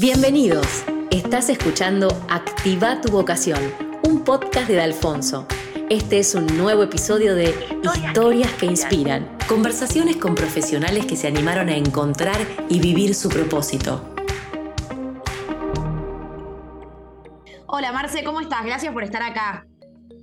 Bienvenidos. 0.00 0.82
Estás 1.10 1.50
escuchando 1.50 2.08
Activa 2.30 3.02
tu 3.02 3.12
vocación, 3.12 3.60
un 4.02 4.24
podcast 4.24 4.66
de 4.66 4.80
Alfonso. 4.80 5.46
Este 5.90 6.20
es 6.20 6.34
un 6.34 6.46
nuevo 6.56 6.82
episodio 6.84 7.34
de 7.34 7.54
Historias 7.82 8.50
que 8.54 8.64
inspiran. 8.64 9.36
Conversaciones 9.46 10.16
con 10.16 10.34
profesionales 10.34 11.04
que 11.04 11.16
se 11.16 11.26
animaron 11.26 11.68
a 11.68 11.76
encontrar 11.76 12.38
y 12.70 12.80
vivir 12.80 13.14
su 13.14 13.28
propósito. 13.28 14.02
Hola 17.66 17.92
Marce, 17.92 18.24
¿cómo 18.24 18.40
estás? 18.40 18.64
Gracias 18.64 18.94
por 18.94 19.04
estar 19.04 19.22
acá. 19.22 19.66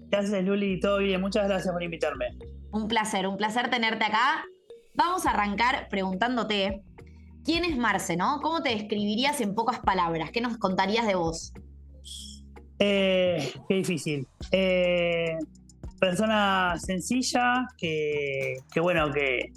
Gracias 0.09 0.43
Luli, 0.43 0.79
todo 0.79 0.97
bien, 0.97 1.21
muchas 1.21 1.47
gracias 1.47 1.71
por 1.71 1.83
invitarme. 1.83 2.35
Un 2.71 2.87
placer, 2.87 3.27
un 3.27 3.37
placer 3.37 3.69
tenerte 3.69 4.05
acá. 4.05 4.43
Vamos 4.95 5.27
a 5.27 5.29
arrancar 5.29 5.87
preguntándote 5.87 6.81
¿Quién 7.47 7.63
es 7.63 7.77
Marce, 7.77 8.17
no? 8.17 8.41
¿Cómo 8.41 8.61
te 8.61 8.71
describirías 8.71 9.39
en 9.39 9.55
pocas 9.55 9.79
palabras? 9.79 10.31
¿Qué 10.31 10.41
nos 10.41 10.57
contarías 10.57 11.07
de 11.07 11.15
vos? 11.15 11.53
Eh, 12.77 13.53
qué 13.69 13.75
difícil. 13.75 14.27
Eh, 14.51 15.37
persona 15.97 16.75
sencilla 16.77 17.65
que, 17.77 18.59
bueno, 18.81 19.13
que 19.13 19.53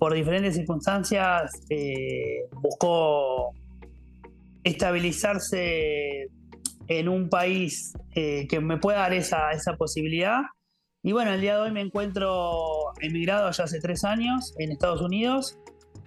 por 0.00 0.12
diferentes 0.12 0.56
circunstancias 0.56 1.52
eh, 1.68 2.48
buscó 2.62 3.52
estabilizarse 4.64 6.26
en 6.88 7.08
un 7.08 7.28
país 7.28 7.92
que 8.12 8.60
me 8.60 8.78
pueda 8.78 8.98
dar 8.98 9.12
esa, 9.12 9.52
esa 9.52 9.76
posibilidad. 9.76 10.40
Y 11.04 11.12
bueno, 11.12 11.32
el 11.32 11.40
día 11.40 11.54
de 11.54 11.60
hoy 11.62 11.70
me 11.70 11.80
encuentro 11.80 12.92
emigrado 13.00 13.48
ya 13.52 13.62
hace 13.62 13.78
tres 13.78 14.02
años 14.02 14.52
en 14.58 14.72
Estados 14.72 15.00
Unidos 15.00 15.59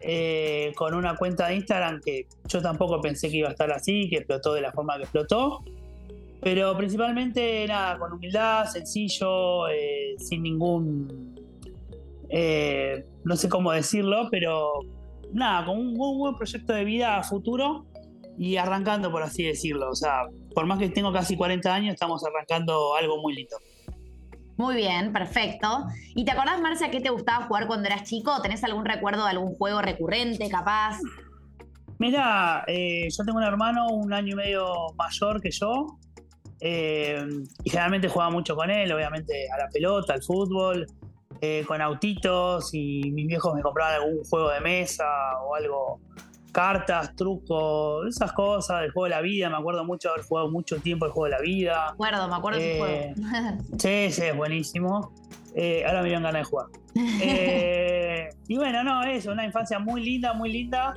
eh, 0.05 0.73
con 0.75 0.93
una 0.93 1.15
cuenta 1.15 1.47
de 1.47 1.55
Instagram 1.55 2.01
que 2.03 2.27
yo 2.47 2.61
tampoco 2.61 2.99
pensé 3.01 3.29
que 3.29 3.37
iba 3.37 3.47
a 3.47 3.51
estar 3.51 3.71
así, 3.71 4.09
que 4.09 4.17
explotó 4.17 4.53
de 4.53 4.61
la 4.61 4.71
forma 4.71 4.97
que 4.97 5.03
explotó. 5.03 5.63
Pero 6.41 6.75
principalmente, 6.75 7.65
nada, 7.67 7.97
con 7.97 8.11
humildad, 8.11 8.65
sencillo, 8.65 9.69
eh, 9.69 10.15
sin 10.17 10.43
ningún. 10.43 11.35
Eh, 12.29 13.05
no 13.23 13.37
sé 13.37 13.47
cómo 13.47 13.71
decirlo, 13.71 14.27
pero 14.29 14.73
nada, 15.31 15.65
con 15.65 15.79
un, 15.79 15.99
un 15.99 16.19
buen 16.19 16.35
proyecto 16.35 16.73
de 16.73 16.83
vida 16.83 17.17
a 17.17 17.23
futuro 17.23 17.85
y 18.37 18.57
arrancando, 18.57 19.09
por 19.09 19.23
así 19.23 19.43
decirlo. 19.43 19.89
O 19.89 19.95
sea, 19.95 20.23
por 20.53 20.65
más 20.65 20.79
que 20.79 20.89
tengo 20.89 21.13
casi 21.13 21.37
40 21.37 21.73
años, 21.73 21.93
estamos 21.93 22.23
arrancando 22.25 22.95
algo 22.95 23.21
muy 23.21 23.35
lindo. 23.35 23.55
Muy 24.57 24.75
bien, 24.75 25.11
perfecto. 25.11 25.87
¿Y 26.15 26.25
te 26.25 26.31
acordás, 26.31 26.61
Marcia, 26.61 26.91
qué 26.91 27.01
te 27.01 27.09
gustaba 27.09 27.45
jugar 27.45 27.67
cuando 27.67 27.87
eras 27.87 28.03
chico? 28.03 28.41
¿Tenés 28.41 28.63
algún 28.63 28.85
recuerdo 28.85 29.23
de 29.23 29.31
algún 29.31 29.55
juego 29.55 29.81
recurrente, 29.81 30.49
capaz? 30.49 30.99
Mira, 31.97 32.63
eh, 32.67 33.07
yo 33.09 33.23
tengo 33.23 33.37
un 33.37 33.43
hermano 33.43 33.87
un 33.87 34.13
año 34.13 34.33
y 34.33 34.35
medio 34.35 34.93
mayor 34.95 35.41
que 35.41 35.51
yo. 35.51 35.97
Eh, 36.59 37.25
y 37.63 37.69
generalmente 37.69 38.07
jugaba 38.07 38.31
mucho 38.31 38.55
con 38.55 38.69
él, 38.69 38.91
obviamente 38.93 39.49
a 39.53 39.57
la 39.57 39.67
pelota, 39.69 40.13
al 40.13 40.23
fútbol, 40.23 40.87
eh, 41.41 41.65
con 41.67 41.81
autitos 41.81 42.73
y 42.73 43.11
mis 43.11 43.27
viejos 43.27 43.53
me 43.53 43.61
compraban 43.61 43.95
algún 43.95 44.23
juego 44.23 44.49
de 44.49 44.61
mesa 44.61 45.03
o 45.45 45.55
algo 45.55 45.99
cartas, 46.53 47.13
trucos, 47.15 48.07
esas 48.07 48.31
cosas, 48.31 48.83
el 48.83 48.91
juego 48.91 49.05
de 49.05 49.09
la 49.09 49.21
vida. 49.21 49.49
Me 49.49 49.57
acuerdo 49.57 49.83
mucho 49.83 50.11
haber 50.11 50.23
jugado 50.23 50.49
mucho 50.49 50.77
tiempo 50.79 51.05
el 51.05 51.11
juego 51.11 51.25
de 51.25 51.31
la 51.31 51.41
vida. 51.41 51.85
Me 51.87 51.93
acuerdo, 51.93 52.27
me 52.29 52.35
acuerdo 52.35 52.59
de 52.59 52.77
juego. 52.77 52.93
Eh, 52.93 53.13
sí, 53.77 54.11
sí, 54.11 54.21
es 54.21 54.37
buenísimo. 54.37 55.11
Eh, 55.55 55.83
ahora 55.85 56.01
me 56.01 56.05
dieron 56.05 56.23
ganas 56.23 56.43
de 56.43 56.45
jugar. 56.45 56.67
Eh, 57.23 58.29
y 58.47 58.55
bueno, 58.55 58.83
no, 58.83 59.03
eso, 59.03 59.31
una 59.31 59.43
infancia 59.43 59.79
muy 59.79 60.03
linda, 60.03 60.33
muy 60.33 60.51
linda. 60.51 60.93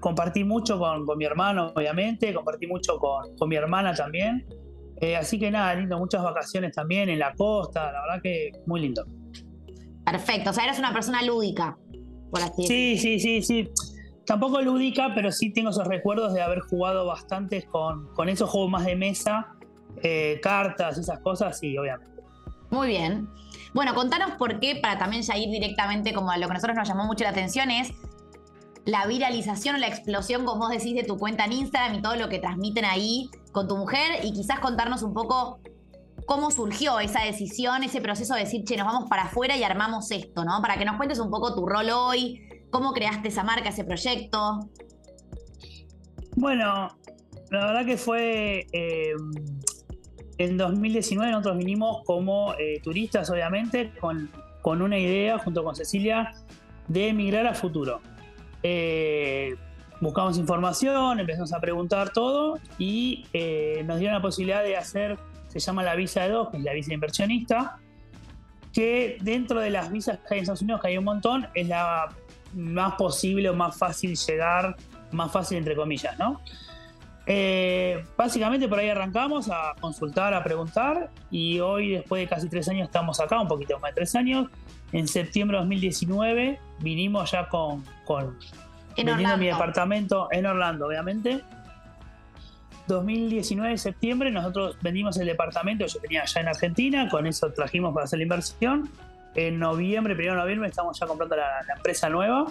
compartí 0.00 0.42
mucho 0.42 0.78
con, 0.78 1.06
mi 1.16 1.24
hermano, 1.24 1.72
obviamente, 1.74 2.34
compartí 2.34 2.66
mucho 2.66 2.98
con, 2.98 3.36
con 3.36 3.48
mi 3.48 3.54
hermana 3.56 3.94
también. 3.94 4.44
así 5.18 5.38
que 5.38 5.50
nada, 5.52 5.76
lindo, 5.76 5.98
muchas 5.98 6.22
vacaciones 6.22 6.74
también 6.74 7.08
en 7.08 7.20
la 7.20 7.32
costa, 7.34 7.92
la 7.92 8.00
verdad 8.02 8.22
que 8.22 8.52
muy 8.66 8.80
lindo. 8.80 9.06
Perfecto, 10.04 10.50
o 10.50 10.52
sea, 10.52 10.64
eres 10.64 10.80
una 10.80 10.92
persona 10.92 11.22
lúdica, 11.22 11.78
por 12.30 12.42
así 12.42 12.62
decirlo. 12.62 12.66
Sí, 12.66 12.98
sí, 12.98 13.20
sí, 13.20 13.42
sí 13.42 13.70
tampoco 14.26 14.60
lúdica, 14.60 15.12
pero 15.14 15.32
sí 15.32 15.50
tengo 15.52 15.70
esos 15.70 15.86
recuerdos 15.86 16.34
de 16.34 16.42
haber 16.42 16.60
jugado 16.60 17.06
bastantes 17.06 17.64
con, 17.66 18.28
esos 18.28 18.50
juegos 18.50 18.70
más 18.70 18.84
de 18.84 18.96
mesa, 18.96 19.54
eh, 20.02 20.40
cartas, 20.42 20.98
esas 20.98 21.20
cosas, 21.20 21.62
y 21.62 21.78
obviamente. 21.78 22.22
Muy 22.70 22.88
bien. 22.88 23.28
Bueno, 23.72 23.94
contanos 23.94 24.32
por 24.32 24.58
qué, 24.58 24.76
para 24.76 24.98
también 24.98 25.22
ya 25.22 25.36
ir 25.36 25.50
directamente 25.50 26.12
como 26.12 26.30
a 26.30 26.36
lo 26.36 26.46
que 26.46 26.52
a 26.52 26.54
nosotros 26.54 26.76
nos 26.76 26.88
llamó 26.88 27.04
mucho 27.04 27.24
la 27.24 27.30
atención 27.30 27.70
es 27.70 27.92
la 28.84 29.06
viralización 29.06 29.76
o 29.76 29.78
la 29.78 29.88
explosión, 29.88 30.44
como 30.44 30.60
vos 30.60 30.70
decís, 30.70 30.94
de 30.94 31.02
tu 31.02 31.18
cuenta 31.18 31.44
en 31.44 31.52
Instagram 31.52 31.96
y 31.96 32.02
todo 32.02 32.14
lo 32.16 32.28
que 32.28 32.38
transmiten 32.38 32.84
ahí 32.84 33.30
con 33.52 33.66
tu 33.66 33.76
mujer 33.76 34.24
y 34.24 34.32
quizás 34.32 34.60
contarnos 34.60 35.02
un 35.02 35.12
poco 35.12 35.58
cómo 36.24 36.50
surgió 36.50 37.00
esa 37.00 37.22
decisión, 37.24 37.82
ese 37.82 38.00
proceso 38.00 38.34
de 38.34 38.40
decir, 38.40 38.64
che, 38.64 38.76
nos 38.76 38.86
vamos 38.86 39.08
para 39.08 39.24
afuera 39.24 39.56
y 39.56 39.64
armamos 39.64 40.10
esto, 40.10 40.44
¿no? 40.44 40.60
Para 40.60 40.76
que 40.76 40.84
nos 40.84 40.96
cuentes 40.96 41.18
un 41.18 41.30
poco 41.30 41.54
tu 41.54 41.66
rol 41.66 41.90
hoy, 41.90 42.40
¿Cómo 42.76 42.92
creaste 42.92 43.28
esa 43.28 43.42
marca, 43.42 43.70
ese 43.70 43.84
proyecto? 43.84 44.68
Bueno, 46.34 46.94
la 47.50 47.66
verdad 47.68 47.86
que 47.86 47.96
fue 47.96 48.66
eh, 48.70 49.14
en 50.36 50.58
2019 50.58 51.32
nosotros 51.32 51.56
vinimos 51.56 52.02
como 52.04 52.52
eh, 52.58 52.78
turistas, 52.84 53.30
obviamente, 53.30 53.92
con, 53.98 54.30
una 54.62 54.98
idea 54.98 55.38
junto 55.38 55.64
con 55.64 55.74
Cecilia 55.74 56.34
de 56.86 57.08
emigrar 57.08 57.46
a 57.46 57.54
futuro. 57.54 58.02
Eh, 58.62 59.54
buscamos 60.02 60.36
información, 60.36 61.18
empezamos 61.18 61.54
a 61.54 61.60
preguntar 61.60 62.10
todo 62.10 62.58
y 62.78 63.24
nos 63.86 63.98
dieron 63.98 64.16
la 64.16 64.20
posibilidad 64.20 64.62
de 64.62 64.76
hacer, 64.76 65.18
se 65.48 65.60
llama 65.60 65.82
la 65.82 65.94
visa 65.94 66.24
de 66.24 66.28
dos, 66.28 66.50
que 66.50 66.58
es 66.58 66.62
la 66.62 66.74
visa 66.74 66.92
inversionista, 66.92 67.78
que 68.74 69.16
dentro 69.22 69.60
de 69.60 69.70
las 69.70 69.90
visas 69.90 70.18
que 70.18 70.34
hay 70.34 70.38
en 70.40 70.42
Estados 70.42 70.60
Unidos, 70.60 70.82
que 70.82 70.88
hay 70.88 70.98
un 70.98 71.04
montón, 71.04 71.48
es 71.54 71.68
la 71.68 72.10
más 72.54 72.94
posible 72.94 73.50
o 73.50 73.54
más 73.54 73.76
fácil 73.76 74.16
llegar, 74.16 74.76
más 75.12 75.32
fácil 75.32 75.58
entre 75.58 75.76
comillas, 75.76 76.18
¿no? 76.18 76.40
Eh, 77.28 78.04
básicamente 78.16 78.68
por 78.68 78.78
ahí 78.78 78.88
arrancamos 78.88 79.50
a 79.50 79.74
consultar, 79.80 80.32
a 80.32 80.44
preguntar 80.44 81.10
y 81.28 81.58
hoy 81.58 81.90
después 81.90 82.22
de 82.22 82.28
casi 82.28 82.48
tres 82.48 82.68
años 82.68 82.86
estamos 82.86 83.18
acá, 83.18 83.40
un 83.40 83.48
poquito 83.48 83.78
más 83.80 83.90
de 83.90 83.96
tres 83.96 84.14
años. 84.14 84.48
En 84.92 85.08
septiembre 85.08 85.56
de 85.56 85.62
2019 85.62 86.60
vinimos 86.78 87.32
ya 87.32 87.48
con, 87.48 87.84
con 88.04 88.38
en 88.96 89.38
mi 89.40 89.46
departamento 89.46 90.28
en 90.30 90.46
Orlando, 90.46 90.86
obviamente. 90.86 91.42
2019 92.86 93.76
septiembre 93.78 94.30
nosotros 94.30 94.76
vendimos 94.80 95.16
el 95.18 95.26
departamento 95.26 95.84
que 95.84 95.90
yo 95.90 96.00
tenía 96.00 96.22
allá 96.22 96.40
en 96.40 96.48
Argentina, 96.48 97.08
con 97.08 97.26
eso 97.26 97.50
trajimos 97.52 97.92
para 97.92 98.04
hacer 98.04 98.20
la 98.20 98.22
inversión 98.22 98.88
en 99.36 99.58
noviembre, 99.58 100.14
primero 100.14 100.34
de 100.34 100.40
noviembre, 100.40 100.68
estamos 100.68 100.98
ya 100.98 101.06
comprando 101.06 101.36
la, 101.36 101.64
empresa 101.76 102.08
nueva. 102.08 102.46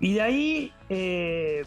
Y 0.00 0.14
de 0.14 0.20
ahí, 0.22 0.72
eh, 0.88 1.64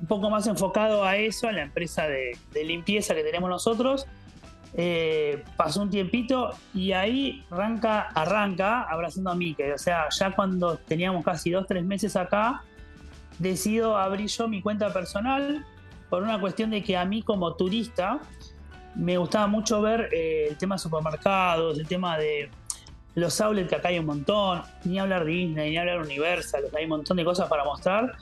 un 0.00 0.06
poco 0.06 0.28
más 0.28 0.46
enfocado 0.48 1.04
a 1.04 1.16
eso, 1.16 1.48
a 1.48 1.52
la 1.52 1.62
empresa 1.62 2.08
de, 2.08 2.36
limpieza 2.54 3.14
que 3.14 3.22
tenemos 3.22 3.48
nosotros. 3.48 4.06
Eh, 4.74 5.44
pasó 5.56 5.82
un 5.82 5.90
tiempito 5.90 6.50
y 6.72 6.92
ahí 6.92 7.44
arranca, 7.50 8.08
arranca 8.14 8.82
abrazando 8.82 9.30
a 9.30 9.34
Mickey. 9.34 9.70
O 9.70 9.78
sea, 9.78 10.08
ya 10.10 10.34
cuando 10.34 10.76
teníamos 10.78 11.24
casi 11.24 11.50
dos, 11.50 11.66
tres 11.66 11.84
meses 11.84 12.16
acá, 12.16 12.62
decido 13.38 13.96
abrir 13.96 14.28
yo 14.28 14.48
mi 14.48 14.60
cuenta 14.60 14.92
personal 14.92 15.64
por 16.10 16.22
una 16.22 16.40
cuestión 16.40 16.70
de 16.70 16.82
que 16.82 16.96
a 16.96 17.04
mí 17.04 17.22
como 17.22 17.54
turista 17.54 18.20
me 18.94 19.16
gustaba 19.18 19.46
mucho 19.46 19.80
ver 19.80 20.08
eh, 20.12 20.48
el 20.50 20.56
tema 20.56 20.74
de 20.74 20.78
supermercados, 20.80 21.78
el 21.78 21.86
tema 21.86 22.18
de 22.18 22.50
los 23.14 23.40
outlets 23.40 23.68
que 23.68 23.76
acá 23.76 23.88
hay 23.88 23.98
un 23.98 24.06
montón, 24.06 24.62
ni 24.84 24.98
hablar 24.98 25.24
Disney, 25.24 25.70
ni 25.70 25.76
hablar 25.76 26.00
Universal, 26.00 26.64
hay 26.76 26.84
un 26.84 26.90
montón 26.90 27.16
de 27.16 27.24
cosas 27.24 27.48
para 27.48 27.64
mostrar. 27.64 28.16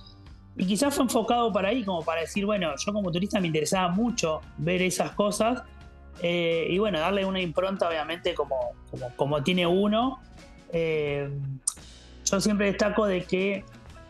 Y 0.57 0.67
quizás 0.67 0.95
fue 0.95 1.05
enfocado 1.05 1.53
para 1.53 1.69
ahí, 1.69 1.85
como 1.85 2.03
para 2.03 2.23
decir, 2.23 2.45
bueno, 2.45 2.73
yo 2.77 2.93
como 2.93 3.11
turista 3.11 3.41
me 3.41 3.47
interesaba 3.47 3.89
mucho 3.89 4.41
ver 4.59 4.83
esas 4.83 5.13
cosas. 5.13 5.63
Eh, 6.23 6.67
y 6.69 6.79
bueno, 6.79 6.99
darle 6.99 7.25
una 7.25 7.41
impronta, 7.41 7.89
obviamente, 7.89 8.35
como, 8.35 8.73
como, 9.17 9.43
tiene 9.43 9.67
uno. 9.67 10.21
Eh, 10.73 11.31
yo 12.25 12.41
siempre 12.41 12.67
destaco 12.67 13.07
de 13.07 13.25
que, 13.25 13.65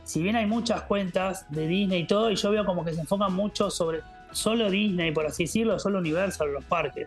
si 0.04 0.22
bien 0.22 0.34
hay 0.34 0.46
muchas 0.46 0.82
cuentas 0.82 1.46
de 1.50 1.66
Disney 1.66 2.00
y 2.00 2.06
todo, 2.06 2.31
y 2.31 2.37
yo 2.37 2.50
veo 2.50 2.64
como 2.64 2.84
que 2.84 2.94
se 2.94 3.00
enfocan 3.00 3.32
mucho 3.32 3.70
sobre 3.70 4.00
solo 4.32 4.70
Disney, 4.70 5.12
por 5.12 5.26
así 5.26 5.44
decirlo, 5.44 5.78
solo 5.78 5.99
Universal, 5.99 6.52
los 6.52 6.64
parques. 6.64 7.06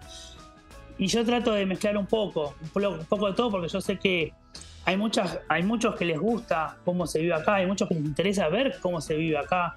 Y 0.97 1.07
yo 1.07 1.25
trato 1.25 1.53
de 1.53 1.65
mezclar 1.65 1.97
un 1.97 2.05
poco, 2.05 2.55
un 2.61 3.05
poco 3.05 3.27
de 3.27 3.33
todo, 3.33 3.51
porque 3.51 3.67
yo 3.67 3.81
sé 3.81 3.97
que 3.97 4.33
hay, 4.85 4.97
muchas, 4.97 5.39
hay 5.47 5.63
muchos 5.63 5.95
que 5.95 6.05
les 6.05 6.19
gusta 6.19 6.77
cómo 6.85 7.07
se 7.07 7.19
vive 7.19 7.33
acá, 7.33 7.55
hay 7.55 7.65
muchos 7.65 7.87
que 7.87 7.95
les 7.95 8.05
interesa 8.05 8.49
ver 8.49 8.77
cómo 8.81 9.01
se 9.01 9.15
vive 9.15 9.37
acá, 9.37 9.75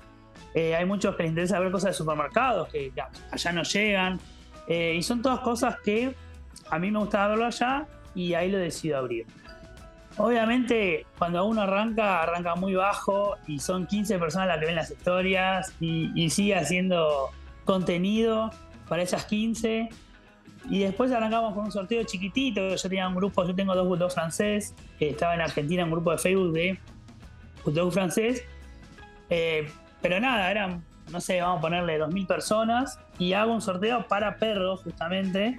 eh, 0.54 0.74
hay 0.74 0.84
muchos 0.84 1.16
que 1.16 1.22
les 1.22 1.30
interesa 1.30 1.58
ver 1.60 1.70
cosas 1.70 1.92
de 1.92 1.94
supermercados 1.94 2.68
que 2.68 2.92
allá 3.30 3.52
no 3.52 3.62
llegan, 3.62 4.20
eh, 4.68 4.94
y 4.96 5.02
son 5.02 5.22
todas 5.22 5.40
cosas 5.40 5.76
que 5.84 6.14
a 6.70 6.78
mí 6.78 6.90
me 6.90 6.98
gusta 6.98 7.26
verlo 7.28 7.46
allá 7.46 7.86
y 8.14 8.34
ahí 8.34 8.50
lo 8.50 8.58
decido 8.58 8.98
abrir. 8.98 9.26
Obviamente, 10.18 11.06
cuando 11.18 11.44
uno 11.44 11.62
arranca, 11.62 12.22
arranca 12.22 12.54
muy 12.54 12.74
bajo 12.74 13.36
y 13.46 13.58
son 13.58 13.86
15 13.86 14.18
personas 14.18 14.48
las 14.48 14.58
que 14.58 14.66
ven 14.66 14.74
las 14.74 14.90
historias 14.90 15.74
y, 15.78 16.30
sigue 16.30 16.56
haciendo 16.56 17.30
contenido 17.64 18.50
para 18.88 19.02
esas 19.02 19.26
15. 19.26 19.90
Y 20.68 20.80
después 20.80 21.12
arrancamos 21.12 21.54
con 21.54 21.64
un 21.64 21.72
sorteo 21.72 22.02
chiquitito. 22.04 22.74
Yo 22.74 22.88
tenía 22.88 23.08
un 23.08 23.14
grupo, 23.14 23.46
yo 23.46 23.54
tengo 23.54 23.74
dos 23.74 23.86
bulldogs 23.86 24.14
francés, 24.14 24.74
que 24.98 25.10
estaba 25.10 25.34
en 25.34 25.40
Argentina, 25.40 25.84
un 25.84 25.90
grupo 25.90 26.10
de 26.10 26.18
Facebook 26.18 26.52
de 26.52 26.78
bulldog 27.64 27.92
francés. 27.92 28.42
Eh, 29.30 29.68
pero 30.02 30.20
nada, 30.20 30.50
eran, 30.50 30.84
no 31.10 31.20
sé, 31.20 31.40
vamos 31.40 31.58
a 31.58 31.60
ponerle 31.60 32.00
2.000 32.00 32.26
personas 32.26 32.98
y 33.18 33.32
hago 33.32 33.52
un 33.52 33.60
sorteo 33.60 34.06
para 34.08 34.36
perros, 34.36 34.82
justamente, 34.82 35.58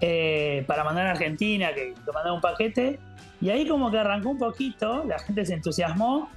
eh, 0.00 0.64
para 0.66 0.84
mandar 0.84 1.06
a 1.06 1.10
Argentina, 1.12 1.74
que, 1.74 1.94
que 1.94 2.30
un 2.30 2.40
paquete 2.40 2.98
y 3.40 3.48
ahí 3.48 3.66
como 3.66 3.90
que 3.90 3.98
arrancó 3.98 4.30
un 4.30 4.38
poquito, 4.38 5.04
la 5.04 5.18
gente 5.18 5.46
se 5.46 5.54
entusiasmó 5.54 6.28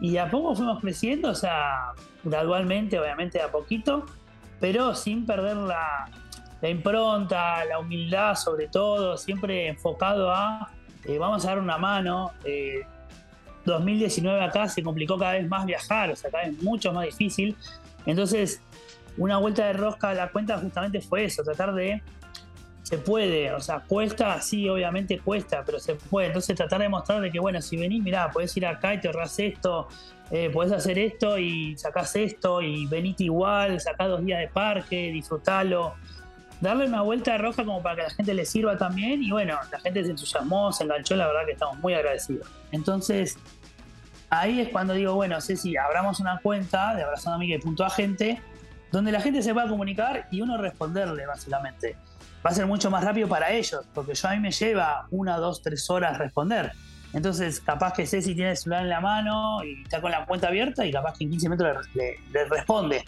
y 0.00 0.16
a 0.16 0.30
poco 0.30 0.54
fuimos 0.54 0.80
creciendo, 0.80 1.30
o 1.30 1.34
sea, 1.34 1.92
gradualmente, 2.22 2.98
obviamente 2.98 3.40
a 3.40 3.50
poquito, 3.50 4.06
pero 4.60 4.94
sin 4.94 5.26
perder 5.26 5.56
la, 5.56 6.08
impronta, 6.68 7.64
la 7.64 7.78
humildad 7.78 8.34
sobre 8.34 8.68
todo, 8.68 9.16
siempre 9.16 9.68
enfocado 9.68 10.30
a 10.30 10.70
eh, 11.04 11.18
vamos 11.18 11.44
a 11.44 11.48
dar 11.48 11.58
una 11.58 11.78
mano. 11.78 12.32
2019 13.64 14.38
eh, 14.38 14.44
acá 14.44 14.68
se 14.68 14.82
complicó 14.82 15.18
cada 15.18 15.32
vez 15.32 15.48
más 15.48 15.66
viajar, 15.66 16.10
o 16.10 16.16
sea, 16.16 16.30
cada 16.30 16.44
vez 16.44 16.62
mucho 16.62 16.92
más 16.92 17.04
difícil. 17.06 17.56
Entonces, 18.06 18.60
una 19.16 19.38
vuelta 19.38 19.66
de 19.66 19.72
rosca 19.74 20.10
a 20.10 20.14
la 20.14 20.28
cuenta 20.28 20.58
justamente 20.58 21.00
fue 21.00 21.24
eso, 21.24 21.42
tratar 21.42 21.74
de 21.74 22.02
se 22.82 22.98
puede, 22.98 23.52
o 23.52 23.60
sea, 23.60 23.80
cuesta, 23.80 24.40
sí, 24.40 24.68
obviamente 24.68 25.18
cuesta, 25.18 25.62
pero 25.64 25.78
se 25.78 25.94
puede. 25.94 26.26
Entonces 26.26 26.56
tratar 26.56 26.80
de 26.80 26.88
mostrar 26.88 27.20
de 27.20 27.30
que, 27.30 27.38
bueno, 27.38 27.62
si 27.62 27.76
venís, 27.76 28.02
mirá, 28.02 28.30
podés 28.30 28.56
ir 28.56 28.66
acá 28.66 28.94
y 28.94 29.00
te 29.00 29.08
ahorras 29.08 29.38
esto, 29.38 29.88
eh, 30.30 30.50
podés 30.50 30.72
hacer 30.72 30.98
esto 30.98 31.38
y 31.38 31.76
sacás 31.78 32.16
esto 32.16 32.60
y 32.60 32.86
venite 32.86 33.24
igual, 33.24 33.80
sacás 33.80 34.08
dos 34.08 34.24
días 34.24 34.40
de 34.40 34.48
parque, 34.48 35.10
disfrutalo. 35.12 35.94
Darle 36.62 36.86
una 36.86 37.02
vuelta 37.02 37.32
de 37.32 37.38
roja 37.38 37.64
como 37.64 37.82
para 37.82 37.96
que 37.96 38.02
la 38.04 38.10
gente 38.10 38.32
le 38.32 38.46
sirva 38.46 38.78
también 38.78 39.22
y 39.22 39.30
bueno, 39.30 39.58
la 39.70 39.80
gente 39.80 40.02
se 40.04 40.10
entusiasmó, 40.10 40.72
se 40.72 40.84
enganchó, 40.84 41.16
la 41.16 41.26
verdad 41.26 41.44
que 41.44 41.52
estamos 41.52 41.78
muy 41.80 41.92
agradecidos. 41.92 42.48
Entonces, 42.70 43.36
ahí 44.30 44.60
es 44.60 44.70
cuando 44.70 44.94
digo, 44.94 45.14
bueno, 45.14 45.40
si 45.40 45.76
abramos 45.76 46.20
una 46.20 46.38
cuenta 46.40 46.94
de 46.94 47.02
Abrazando 47.02 47.36
Amiga 47.36 47.56
y 47.56 47.58
Punto 47.58 47.84
Agente, 47.84 48.40
donde 48.90 49.12
la 49.12 49.20
gente 49.20 49.42
se 49.42 49.52
pueda 49.52 49.68
comunicar 49.68 50.28
y 50.30 50.40
uno 50.40 50.56
responderle, 50.56 51.26
básicamente 51.26 51.96
va 52.44 52.50
a 52.50 52.54
ser 52.54 52.66
mucho 52.66 52.90
más 52.90 53.04
rápido 53.04 53.28
para 53.28 53.50
ellos, 53.50 53.84
porque 53.92 54.14
yo 54.14 54.28
a 54.28 54.32
mí 54.32 54.40
me 54.40 54.50
lleva 54.50 55.06
una, 55.10 55.36
dos, 55.38 55.62
tres 55.62 55.88
horas 55.90 56.16
responder. 56.18 56.72
Entonces, 57.12 57.60
capaz 57.60 57.92
que 57.92 58.06
Ceci 58.06 58.34
tiene 58.34 58.52
el 58.52 58.56
celular 58.56 58.82
en 58.82 58.88
la 58.88 59.00
mano 59.00 59.62
y 59.64 59.82
está 59.82 60.00
con 60.00 60.10
la 60.10 60.24
cuenta 60.24 60.48
abierta 60.48 60.86
y 60.86 60.92
capaz 60.92 61.18
que 61.18 61.24
en 61.24 61.30
15 61.30 61.48
minutos 61.48 61.88
le, 61.94 62.44
responde. 62.48 63.04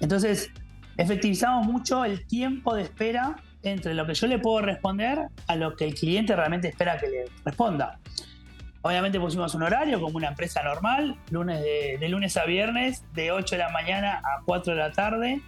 Entonces, 0.00 0.50
efectivizamos 0.96 1.66
mucho 1.66 2.04
el 2.04 2.26
tiempo 2.26 2.74
de 2.74 2.82
espera 2.82 3.36
entre 3.62 3.94
lo 3.94 4.06
que 4.06 4.14
yo 4.14 4.26
le 4.26 4.38
puedo 4.38 4.60
responder 4.60 5.18
a 5.46 5.56
lo 5.56 5.74
que 5.76 5.84
el 5.84 5.94
cliente 5.94 6.36
realmente 6.36 6.68
espera 6.68 6.98
que 6.98 7.08
le 7.08 7.24
responda. 7.44 7.98
Obviamente 8.82 9.18
pusimos 9.18 9.54
un 9.54 9.62
horario 9.62 10.00
como 10.00 10.18
una 10.18 10.28
empresa 10.28 10.62
normal, 10.62 11.16
lunes 11.30 11.62
de, 11.62 12.08
lunes 12.08 12.36
a 12.36 12.44
viernes, 12.44 13.02
de 13.14 13.32
8 13.32 13.54
de 13.54 13.58
la 13.58 13.70
mañana 13.70 14.18
a 14.18 14.42
4 14.44 14.74
de 14.74 14.78
la 14.78 14.92
tarde 14.92 15.42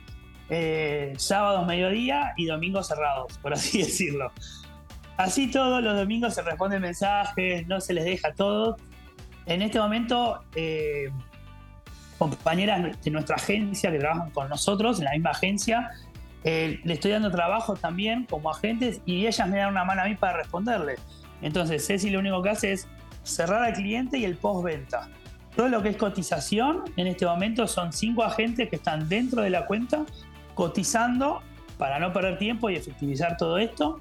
eh, 0.49 1.13
sábados 1.17 1.67
mediodía 1.67 2.33
y 2.37 2.47
domingos 2.47 2.89
cerrados, 2.89 3.39
por 3.39 3.53
así 3.53 3.79
decirlo. 3.83 4.33
Así 5.17 5.51
todos 5.51 5.83
los 5.83 5.97
domingos 5.97 6.35
se 6.35 6.43
responden 6.43 6.83
mensajes, 6.83 7.67
no 7.67 7.81
se 7.81 7.95
les 7.95 8.05
deja 8.05 8.33
todo. 8.33 8.77
En 9.47 9.63
este 9.63 9.79
momento, 9.79 10.45
eh, 10.55 11.11
compañeras 12.17 13.03
de 13.03 13.11
nuestra 13.11 13.37
agencia 13.37 13.91
que 13.91 13.99
trabajan 13.99 14.31
con 14.31 14.49
nosotros, 14.49 14.99
en 14.99 15.05
la 15.07 15.13
misma 15.13 15.31
agencia, 15.31 15.91
eh, 16.45 16.81
le 16.85 16.95
estoy 16.95 17.11
dando 17.11 17.31
trabajo 17.31 17.75
también 17.75 18.25
como 18.25 18.51
agentes 18.51 19.01
y 19.05 19.27
ellas 19.27 19.49
me 19.49 19.59
dan 19.59 19.71
una 19.71 19.85
mano 19.85 20.03
a 20.03 20.05
mí 20.05 20.15
para 20.15 20.39
responderle. 20.39 20.97
Entonces, 21.43 21.87
Ceci 21.87 22.11
lo 22.11 22.21
único 22.21 22.43
que 22.43 22.51
hace 22.51 22.73
es 22.73 22.89
cerrar 23.25 23.63
al 23.63 23.73
cliente 23.73 24.19
y 24.19 24.25
el 24.25 24.37
postventa. 24.37 25.09
Todo 25.57 25.69
lo 25.69 25.83
que 25.83 25.89
es 25.91 25.97
cotización 25.97 26.85
en 26.97 27.07
este 27.07 27.27
momento 27.27 27.67
son 27.67 27.93
cinco 27.93 28.23
agentes 28.23 28.69
que 28.69 28.77
están 28.77 29.09
dentro 29.09 29.43
de 29.43 29.51
la 29.51 29.67
cuenta 29.67 30.05
cotizando 30.55 31.43
para 31.79 31.99
no 31.99 32.13
perder 32.13 32.39
tiempo 32.39 32.71
y 32.71 32.77
efectivizar 32.77 33.37
todo 33.37 33.59
esto. 33.59 34.01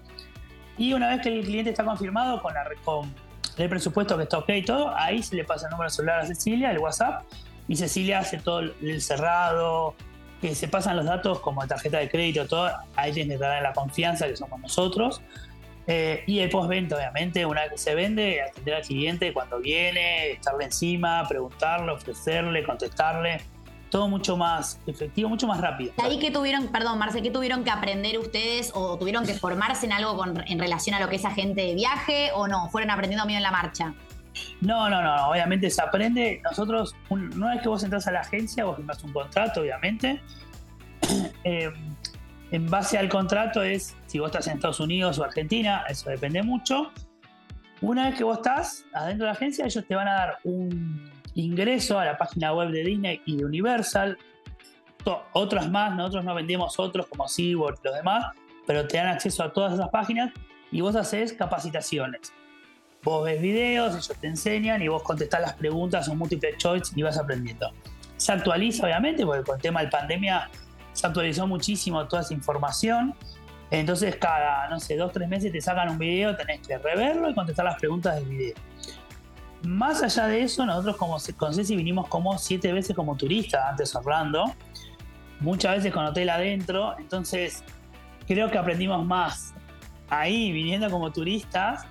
Y 0.78 0.94
una 0.94 1.10
vez 1.10 1.22
que 1.22 1.30
el 1.30 1.46
cliente 1.46 1.72
está 1.72 1.84
confirmado 1.84 2.42
con, 2.42 2.54
la, 2.54 2.66
con 2.84 3.14
el 3.58 3.70
presupuesto 3.70 4.18
que 4.18 4.24
está 4.24 4.38
ok 4.38 4.50
y 4.50 4.64
todo, 4.64 4.96
ahí 4.96 5.24
se 5.24 5.36
le 5.36 5.44
pasa 5.46 5.68
el 5.68 5.72
número 5.72 5.90
celular 5.90 6.20
a 6.20 6.26
Cecilia, 6.26 6.72
el 6.72 6.80
WhatsApp, 6.80 7.24
y 7.68 7.76
Cecilia 7.76 8.20
hace 8.20 8.38
todo 8.38 8.60
el 8.60 9.02
cerrado, 9.02 9.96
que 10.42 10.56
se 10.56 10.68
pasan 10.68 10.98
los 10.98 11.06
datos 11.06 11.40
como 11.40 11.66
tarjeta 11.68 11.98
de 11.98 12.10
crédito, 12.10 12.48
todo, 12.48 12.70
ahí 12.96 13.12
tiene 13.12 13.36
que 13.36 13.42
dar 13.42 13.62
la 13.62 13.74
confianza 13.74 14.28
que 14.28 14.36
somos 14.36 14.60
nosotros. 14.60 15.22
Eh, 15.88 16.24
y 16.26 16.40
el 16.40 16.50
postventa, 16.50 16.96
obviamente, 16.96 17.46
una 17.46 17.62
vez 17.62 17.72
que 17.72 17.78
se 17.78 17.96
vende, 17.96 18.42
atender 18.42 18.76
al 18.76 18.82
cliente 18.82 19.34
cuando 19.34 19.60
viene, 19.60 20.32
estarle 20.32 20.66
encima, 20.66 21.28
preguntarle, 21.28 21.92
ofrecerle, 21.92 22.64
contestarle 22.64 23.42
todo 23.92 24.08
mucho 24.10 24.36
más 24.36 24.80
efectivo, 24.88 25.30
mucho 25.30 25.48
más 25.48 25.62
rápido. 25.62 25.94
ahí 26.04 26.20
que 26.20 26.32
tuvieron, 26.32 26.68
perdón, 26.68 26.98
Marce, 26.98 27.22
qué 27.22 27.30
tuvieron 27.30 27.64
que 27.64 27.70
aprender 27.70 28.18
ustedes 28.20 28.72
o 28.74 28.98
tuvieron 28.98 29.26
que 29.26 29.36
formarse 29.36 29.86
en 29.86 29.94
algo 29.94 30.22
en 30.26 30.60
relación 30.60 30.96
a 30.96 31.00
lo 31.00 31.08
que 31.08 31.16
es 31.16 31.24
agente 31.24 31.62
de 31.62 31.76
viaje 31.76 32.32
o 32.34 32.48
no? 32.48 32.68
¿Fueron 32.70 32.90
aprendiendo 32.90 33.26
medio 33.26 33.38
en 33.38 33.44
la 33.44 33.52
marcha? 33.52 33.94
No, 34.62 34.90
no, 34.90 35.02
no, 35.02 35.30
obviamente 35.30 35.70
se 35.70 35.82
aprende. 35.82 36.42
Nosotros, 36.44 36.96
una 37.10 37.54
vez 37.54 37.62
que 37.62 37.70
vos 37.70 37.84
entras 37.84 38.08
a 38.08 38.12
la 38.12 38.22
agencia, 38.22 38.66
vos 38.66 38.78
firmás 38.78 39.04
un 39.04 39.14
contrato, 39.14 39.62
obviamente. 39.62 40.22
Eh, 41.44 41.72
en 42.52 42.70
base 42.70 42.98
al 42.98 43.10
contrato 43.10 43.62
es 43.62 43.96
si 44.08 44.18
vos 44.18 44.30
estás 44.30 44.48
en 44.48 44.54
Estados 44.54 44.80
Unidos 44.80 45.20
o 45.20 45.24
Argentina, 45.24 45.84
eso 45.88 46.10
depende 46.10 46.42
mucho. 46.42 46.92
Una 47.82 48.06
vez 48.06 48.16
que 48.16 48.24
vos 48.24 48.38
estás 48.38 48.86
adentro 48.94 49.26
de 49.26 49.32
la 49.32 49.36
agencia, 49.36 49.66
ellos 49.66 49.86
te 49.88 49.94
van 49.94 50.08
a 50.08 50.14
dar 50.14 50.38
un 50.44 51.12
ingreso 51.34 52.00
a 52.00 52.06
la 52.06 52.18
página 52.18 52.54
web 52.54 52.70
de 52.70 52.84
Disney 52.84 53.22
y 53.26 53.38
de 53.38 53.46
Universal. 53.46 54.18
otras 55.34 55.70
más, 55.70 55.96
nosotros 55.96 56.24
no 56.24 56.34
vendemos 56.34 56.80
otros 56.80 57.08
como 57.08 57.28
SeaWorld 57.28 57.80
y 57.84 57.88
los 57.88 57.96
demás, 57.96 58.26
pero 58.66 58.88
te 58.88 58.98
dan 58.98 59.08
acceso 59.08 59.44
a 59.44 59.52
todas 59.52 59.74
esas 59.74 59.90
páginas 59.90 60.32
y 60.72 60.82
vos 60.82 60.96
haces 60.96 61.34
capacitaciones. 61.34 62.34
Vos 63.06 63.24
ves 63.24 63.40
videos, 63.40 63.94
ellos 63.94 64.12
te 64.20 64.26
enseñan 64.26 64.82
y 64.82 64.88
vos 64.88 65.04
contestás 65.04 65.40
las 65.40 65.54
preguntas, 65.54 66.08
son 66.08 66.18
múltiple 66.18 66.58
choice 66.58 66.92
y 66.96 67.04
vas 67.04 67.20
aprendiendo. 67.20 67.72
Se 68.18 68.32
actualiza 68.32 68.86
obviamente, 68.86 69.24
porque 69.24 69.44
con 69.44 69.56
el 69.58 69.62
tema 69.62 69.82
de 69.82 69.90
pandemia 69.90 70.50
se 70.92 71.06
actualizó 71.06 71.46
muchísimo 71.46 72.08
toda 72.08 72.24
esa 72.24 72.34
información. 72.34 73.14
Entonces 73.70 74.16
cada, 74.16 74.68
no 74.70 74.80
sé, 74.80 74.98
dos, 74.98 75.12
tres 75.12 75.30
meses 75.30 75.52
te 75.52 75.62
sacan 75.62 75.90
un 75.90 76.00
video, 76.00 76.36
tenés 76.36 76.68
que 76.68 76.80
reverlo 76.80 77.30
y 77.30 77.36
contestar 77.36 77.66
las 77.66 77.80
preguntas 77.80 78.16
del 78.16 78.26
video. 78.26 78.56
Más 79.62 80.02
allá 80.02 80.26
de 80.26 80.42
eso, 80.42 80.66
nosotros 80.66 80.98
como 80.98 81.18
con 81.38 81.54
Ceci 81.54 81.76
vinimos 81.76 82.08
como 82.08 82.40
siete 82.40 82.74
veces 82.74 82.96
como 82.96 83.16
turistas 83.16 83.70
antes 83.70 83.96
Orlando, 83.96 84.46
muchas 85.42 85.78
veces 85.78 85.94
con 85.94 86.06
hotel 86.06 86.30
adentro, 86.30 86.96
entonces 86.98 87.64
creo 88.26 88.50
que 88.50 88.58
aprendimos 88.58 89.06
más 89.06 89.54
ahí 90.10 90.52
viniendo 90.52 90.90
como 90.90 91.12
turistas 91.12 91.86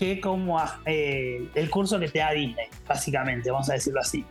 que 0.00 0.18
como 0.18 0.58
eh, 0.86 1.46
el 1.54 1.68
curso 1.68 2.00
que 2.00 2.08
te 2.08 2.20
da 2.20 2.30
Disney, 2.30 2.68
básicamente, 2.88 3.50
vamos 3.50 3.68
a 3.68 3.74
decirlo 3.74 4.00
así. 4.00 4.24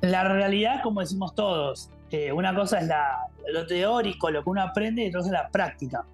La 0.00 0.24
realidad, 0.24 0.82
como 0.82 1.00
decimos 1.00 1.36
todos, 1.36 1.88
eh, 2.10 2.32
una 2.32 2.52
cosa 2.52 2.80
es 2.80 2.90
lo 3.52 3.64
teórico, 3.64 4.32
lo 4.32 4.42
que 4.42 4.50
uno 4.50 4.62
aprende, 4.62 5.04
y 5.04 5.08
otra 5.10 5.20
es 5.20 5.26
la 5.28 5.48
práctica. 5.48 6.04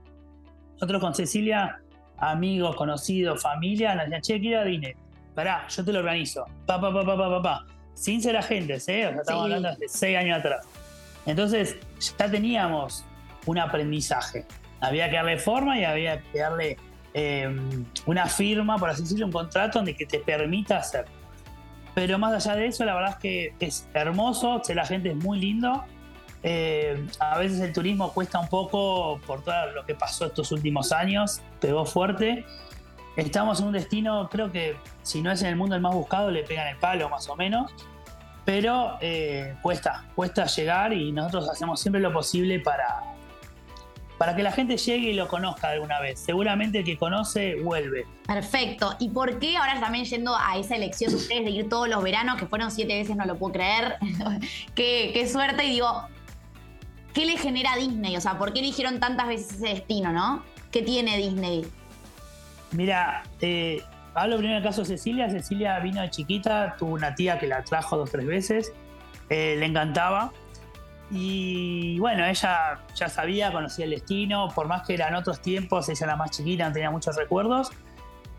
Nosotros 0.75 1.01
con 1.01 1.15
Cecilia, 1.15 1.81
amigos, 2.19 2.77
conocidos, 2.77 3.41
familia, 3.41 3.95
nos 3.95 4.05
decían, 4.05 4.21
che, 4.21 4.39
quiero 4.39 4.65
Disney 4.67 4.95
pará, 5.35 5.67
yo 5.69 5.83
te 5.83 5.91
lo 5.91 6.01
organizo. 6.01 6.45
Pa, 6.67 6.79
pa, 6.79 6.93
pa, 6.93 7.03
pa, 7.07 7.17
pa, 7.17 7.43
pa, 7.43 7.67
Sin 7.95 8.21
ser 8.21 8.37
agentes, 8.37 8.87
¿eh? 8.89 9.07
O 9.07 9.13
sea, 9.13 9.21
estamos 9.23 9.45
hablando 9.45 9.75
de 9.77 9.89
seis 9.89 10.19
años 10.19 10.41
atrás. 10.41 10.67
Entonces, 11.25 11.79
ya 12.19 12.31
teníamos 12.31 13.03
un 13.47 13.59
aprendizaje. 13.59 14.45
Había 14.83 15.09
que 15.09 15.17
darle 15.17 15.39
forma 15.39 15.79
y 15.79 15.85
había 15.85 16.21
que 16.21 16.39
darle 16.39 16.77
em, 17.15 17.85
una 18.07 18.27
firma, 18.27 18.79
por 18.79 18.91
así 18.91 19.03
decirlo, 19.03 19.27
un 19.27 19.33
contrato 19.33 19.79
donde 19.79 19.97
que 19.97 20.07
te 20.07 20.19
permita 20.19 20.79
hacer. 20.79 21.07
Pero 21.95 22.19
más 22.19 22.47
allá 22.47 22.57
de 22.57 22.67
eso, 22.67 22.85
la 22.85 22.95
verdad 22.95 23.11
es 23.11 23.17
que 23.17 23.55
es 23.61 23.89
hermoso, 23.95 24.63
la 24.75 24.87
gente 24.87 25.11
es 25.11 25.17
muy 25.17 25.41
lindo. 25.41 25.85
Eh, 26.43 27.07
a 27.19 27.39
veces 27.39 27.61
el 27.61 27.73
turismo 27.73 28.13
cuesta 28.13 28.39
un 28.39 28.49
poco 28.49 29.21
por 29.27 29.43
todo 29.43 29.73
lo 29.73 29.85
que 29.85 29.95
pasó 29.95 30.27
estos 30.27 30.53
últimos 30.53 30.93
años, 30.93 31.43
pegó 31.61 31.85
fuerte, 31.85 32.47
Estamos 33.17 33.61
en 33.61 33.67
un 33.67 33.73
destino, 33.73 34.29
creo 34.31 34.53
que 34.53 34.77
si 35.03 35.21
no 35.21 35.33
es 35.33 35.43
en 35.43 35.49
el 35.49 35.57
mundo 35.57 35.75
el 35.75 35.83
más 35.83 35.95
buscado, 35.95 36.31
le 36.31 36.45
pegan 36.45 36.69
el 36.69 36.77
palo 36.77 37.09
más 37.09 37.29
o 37.29 37.37
menos. 37.37 37.73
Pero 38.45 38.97
eh, 39.01 39.57
cuesta, 39.63 40.05
cuesta 40.15 40.47
llegar 40.47 40.93
y 40.93 41.13
nosotros 41.13 41.49
hacemos 41.51 41.81
siempre 41.81 42.01
lo 42.01 42.13
posible 42.13 42.61
para, 42.61 43.03
para 44.21 44.37
que 44.37 44.43
la 44.43 44.53
gente 44.53 44.77
llegue 44.77 45.13
y 45.13 45.15
lo 45.15 45.29
conozca 45.29 45.71
alguna 45.71 45.99
vez. 45.99 46.21
Seguramente 46.21 46.81
el 46.81 46.85
que 46.85 46.99
conoce 46.99 47.55
vuelve. 47.55 48.05
Perfecto. 48.27 48.95
¿Y 48.99 49.09
por 49.09 49.39
qué 49.39 49.57
ahora 49.57 49.81
también 49.81 50.05
yendo 50.05 50.37
a 50.37 50.59
esa 50.59 50.77
elección 50.77 51.13
de 51.13 51.17
ustedes 51.17 51.43
de 51.43 51.51
ir 51.51 51.71
todos 51.71 51.89
los 51.89 52.03
veranos, 52.03 52.37
que 52.37 52.45
fueron 52.45 52.71
siete 52.71 52.99
veces, 52.99 53.17
no 53.17 53.25
lo 53.25 53.39
puedo 53.39 53.55
creer? 53.55 53.97
qué, 54.75 55.13
qué 55.15 55.27
suerte. 55.27 55.65
Y 55.65 55.71
digo, 55.71 56.07
¿qué 57.15 57.25
le 57.25 57.39
genera 57.39 57.73
a 57.73 57.77
Disney? 57.79 58.15
O 58.15 58.21
sea, 58.21 58.37
¿por 58.37 58.53
qué 58.53 58.59
eligieron 58.59 59.01
tantas 59.01 59.27
veces 59.27 59.55
ese 59.55 59.69
destino, 59.69 60.13
no? 60.13 60.45
¿Qué 60.71 60.83
tiene 60.83 61.17
Disney? 61.17 61.65
Mira, 62.73 63.23
eh, 63.41 63.83
hablo 64.13 64.37
primero 64.37 64.57
del 64.57 64.65
caso 64.65 64.83
de 64.83 64.89
Cecilia. 64.89 65.31
Cecilia 65.31 65.79
vino 65.79 66.03
de 66.03 66.11
chiquita, 66.11 66.77
tuvo 66.79 66.93
una 66.93 67.15
tía 67.15 67.39
que 67.39 67.47
la 67.47 67.65
trajo 67.65 67.97
dos 67.97 68.11
o 68.11 68.13
tres 68.13 68.27
veces, 68.27 68.73
eh, 69.31 69.57
le 69.59 69.65
encantaba. 69.65 70.31
Y 71.11 71.99
bueno, 71.99 72.25
ella 72.25 72.81
ya 72.95 73.09
sabía, 73.09 73.51
conocía 73.51 73.85
el 73.85 73.91
destino, 73.91 74.49
por 74.55 74.69
más 74.69 74.87
que 74.87 74.95
eran 74.95 75.15
otros 75.17 75.43
tiempos, 75.43 75.89
ella 75.89 76.07
era 76.07 76.17
más 76.17 76.31
chiquita, 76.31 76.69
no 76.69 76.73
tenía 76.73 76.91
muchos 76.91 77.17
recuerdos, 77.17 77.71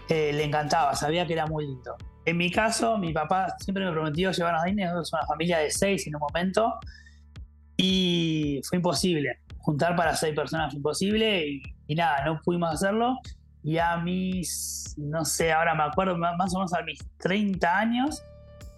eh, 0.07 0.31
le 0.33 0.45
encantaba, 0.45 0.95
sabía 0.95 1.27
que 1.27 1.33
era 1.33 1.45
muy 1.47 1.67
lindo. 1.67 1.95
En 2.23 2.37
mi 2.37 2.49
caso, 2.49 2.97
mi 2.97 3.11
papá 3.11 3.55
siempre 3.59 3.83
me 3.83 3.91
prometió 3.91 4.31
llevarnos 4.31 4.61
a 4.61 4.65
Disney, 4.65 4.85
nosotros 4.85 5.13
una 5.13 5.25
familia 5.25 5.57
de 5.57 5.69
seis 5.69 6.07
en 6.07 6.15
un 6.15 6.21
momento, 6.21 6.73
y 7.75 8.61
fue 8.63 8.77
imposible. 8.77 9.39
Juntar 9.57 9.95
para 9.95 10.15
seis 10.15 10.33
personas 10.33 10.71
fue 10.71 10.77
imposible, 10.77 11.61
y, 11.87 11.95
nada, 11.95 12.23
no 12.23 12.39
pudimos 12.41 12.73
hacerlo. 12.73 13.17
Y 13.63 13.79
a 13.79 13.97
mis, 13.97 14.95
no 14.97 15.25
sé, 15.25 15.51
ahora 15.51 15.75
me 15.75 15.83
acuerdo, 15.83 16.17
más 16.17 16.55
o 16.55 16.59
menos 16.59 16.73
a 16.73 16.81
mis 16.83 16.99
30 17.17 17.77
años, 17.77 18.23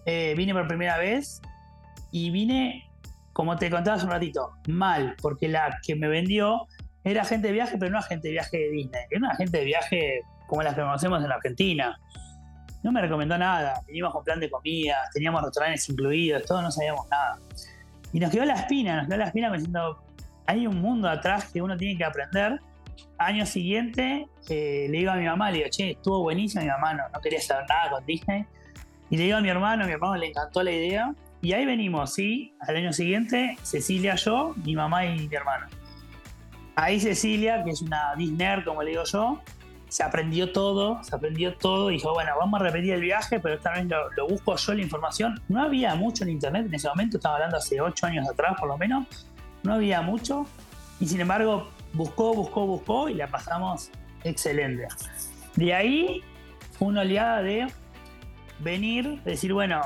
eh, 0.06 0.34
vine 0.36 0.54
por 0.54 0.68
primera 0.68 0.98
vez 0.98 1.42
y 2.12 2.30
vine 2.32 2.90
como 3.34 3.58
te 3.58 3.70
contaba 3.70 3.98
hace 3.98 4.06
un 4.06 4.12
ratito, 4.12 4.52
mal, 4.68 5.16
porque 5.22 5.48
la 5.48 5.80
que 5.86 5.96
me 5.96 6.08
vendió 6.08 6.68
era 7.04 7.24
agente 7.24 7.48
de 7.48 7.54
viaje, 7.54 7.78
pero 7.78 7.92
no 7.92 7.98
agente 7.98 8.28
de 8.28 8.34
viaje 8.34 8.58
de 8.58 8.70
Disney, 8.70 9.02
era 9.10 9.20
una 9.20 9.30
agente 9.32 9.58
de 9.58 9.66
viaje 9.66 10.22
como 10.48 10.62
las 10.62 10.76
que 10.76 10.82
conocemos 10.82 11.24
en 11.24 11.32
Argentina. 11.32 12.00
No 12.84 12.92
me 12.92 13.02
recomendó 13.02 13.38
nada, 13.38 13.82
veníamos 13.88 14.14
con 14.14 14.24
plan 14.24 14.40
de 14.40 14.50
comida, 14.50 14.98
teníamos 15.14 15.42
restaurantes 15.42 15.90
incluidos, 15.90 16.44
todos 16.46 16.62
no 16.62 16.72
sabíamos 16.72 17.08
nada. 17.10 17.40
Y 18.12 18.20
nos 18.20 18.30
quedó 18.30 18.46
la 18.46 18.54
espina, 18.54 18.98
nos 18.98 19.08
quedó 19.08 19.18
la 19.18 19.26
espina 19.26 19.52
diciendo, 19.52 20.04
hay 20.46 20.68
un 20.68 20.82
mundo 20.82 21.10
atrás 21.10 21.50
que 21.52 21.62
uno 21.62 21.76
tiene 21.78 21.98
que 21.98 22.04
aprender. 22.04 22.60
Año 23.18 23.46
siguiente 23.46 24.28
eh, 24.50 24.88
le 24.90 24.98
digo 24.98 25.12
a 25.12 25.16
mi 25.16 25.26
mamá, 25.26 25.50
le 25.50 25.60
digo, 25.60 25.70
che, 25.72 25.92
estuvo 25.92 26.22
buenísimo, 26.22 26.62
mi 26.62 26.70
mamá 26.70 26.94
no, 26.94 27.04
no 27.12 27.20
quería 27.22 27.42
saber 27.42 27.66
nada 27.68 27.90
con 27.92 28.06
Disney. 28.06 28.46
Y 29.10 29.18
le 29.18 29.24
digo 29.24 29.38
a 29.38 29.42
mi 29.42 29.50
hermano, 29.50 29.84
a 29.84 29.88
mi 29.88 29.94
hermano 29.94 30.16
le 30.18 30.28
encantó 30.28 30.62
la 30.62 30.72
idea. 30.72 31.14
Y 31.44 31.52
ahí 31.52 31.66
venimos, 31.66 32.14
sí, 32.14 32.54
al 32.62 32.78
año 32.78 32.94
siguiente, 32.94 33.58
Cecilia, 33.64 34.16
yo, 34.16 34.56
mi 34.64 34.78
mamá 34.78 35.06
y 35.06 35.28
mi 35.28 35.36
hermano. 35.36 35.68
Ahí 36.74 37.02
Cecilia, 37.02 37.66
que 37.66 37.72
es 37.72 37.82
una 37.82 38.16
Disney, 38.16 38.64
como 38.64 38.82
le 38.82 38.92
digo 38.92 39.04
yo, 39.04 39.42
se 39.90 40.04
aprendió 40.04 40.54
todo, 40.54 41.04
se 41.04 41.14
aprendió 41.14 41.54
todo 41.58 41.90
dijo, 41.90 42.14
bueno, 42.14 42.32
vamos 42.40 42.62
a 42.62 42.64
repetir 42.64 42.94
el 42.94 43.02
viaje, 43.02 43.42
pero 43.42 43.56
esta 43.56 43.74
vez 43.74 43.86
lo, 44.16 44.26
busco 44.30 44.56
yo 44.56 44.74
la 44.74 44.84
información. 44.84 45.42
No 45.50 45.62
había 45.62 45.96
mucho 45.96 46.24
en 46.24 46.30
internet 46.30 46.66
en 46.66 46.76
ese 46.76 46.88
momento, 46.88 47.18
estaba 47.18 47.36
hablando 47.36 47.58
hace 47.58 47.82
ocho 47.82 48.06
años 48.06 48.26
atrás 48.30 48.56
por 48.58 48.70
lo 48.70 48.78
menos, 48.78 49.06
no 49.64 49.74
había 49.74 50.02
mucho. 50.02 50.46
Y 51.02 51.08
sin 51.08 51.20
embargo, 51.20 51.68
buscó, 51.92 52.34
buscó, 52.34 52.66
buscó 52.66 53.10
y 53.10 53.16
la 53.16 53.28
pasamos 53.28 53.92
excelente. 54.24 54.88
De 55.58 55.74
ahí, 55.74 56.24
una 56.80 57.02
oleada 57.02 57.42
de 57.42 57.68
venir, 58.60 59.22
decir, 59.24 59.52
bueno, 59.52 59.82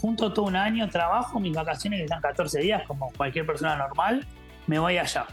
junto 0.00 0.32
todo 0.32 0.46
un 0.46 0.56
año, 0.56 0.88
trabajo, 0.88 1.38
mis 1.38 1.54
vacaciones 1.54 1.98
que 1.98 2.04
están 2.04 2.20
14 2.20 2.60
días, 2.60 2.82
como 2.86 3.12
cualquier 3.12 3.44
persona 3.44 3.76
normal, 3.76 4.26
me 4.66 4.78
voy 4.78 4.96
allá. 4.96 5.26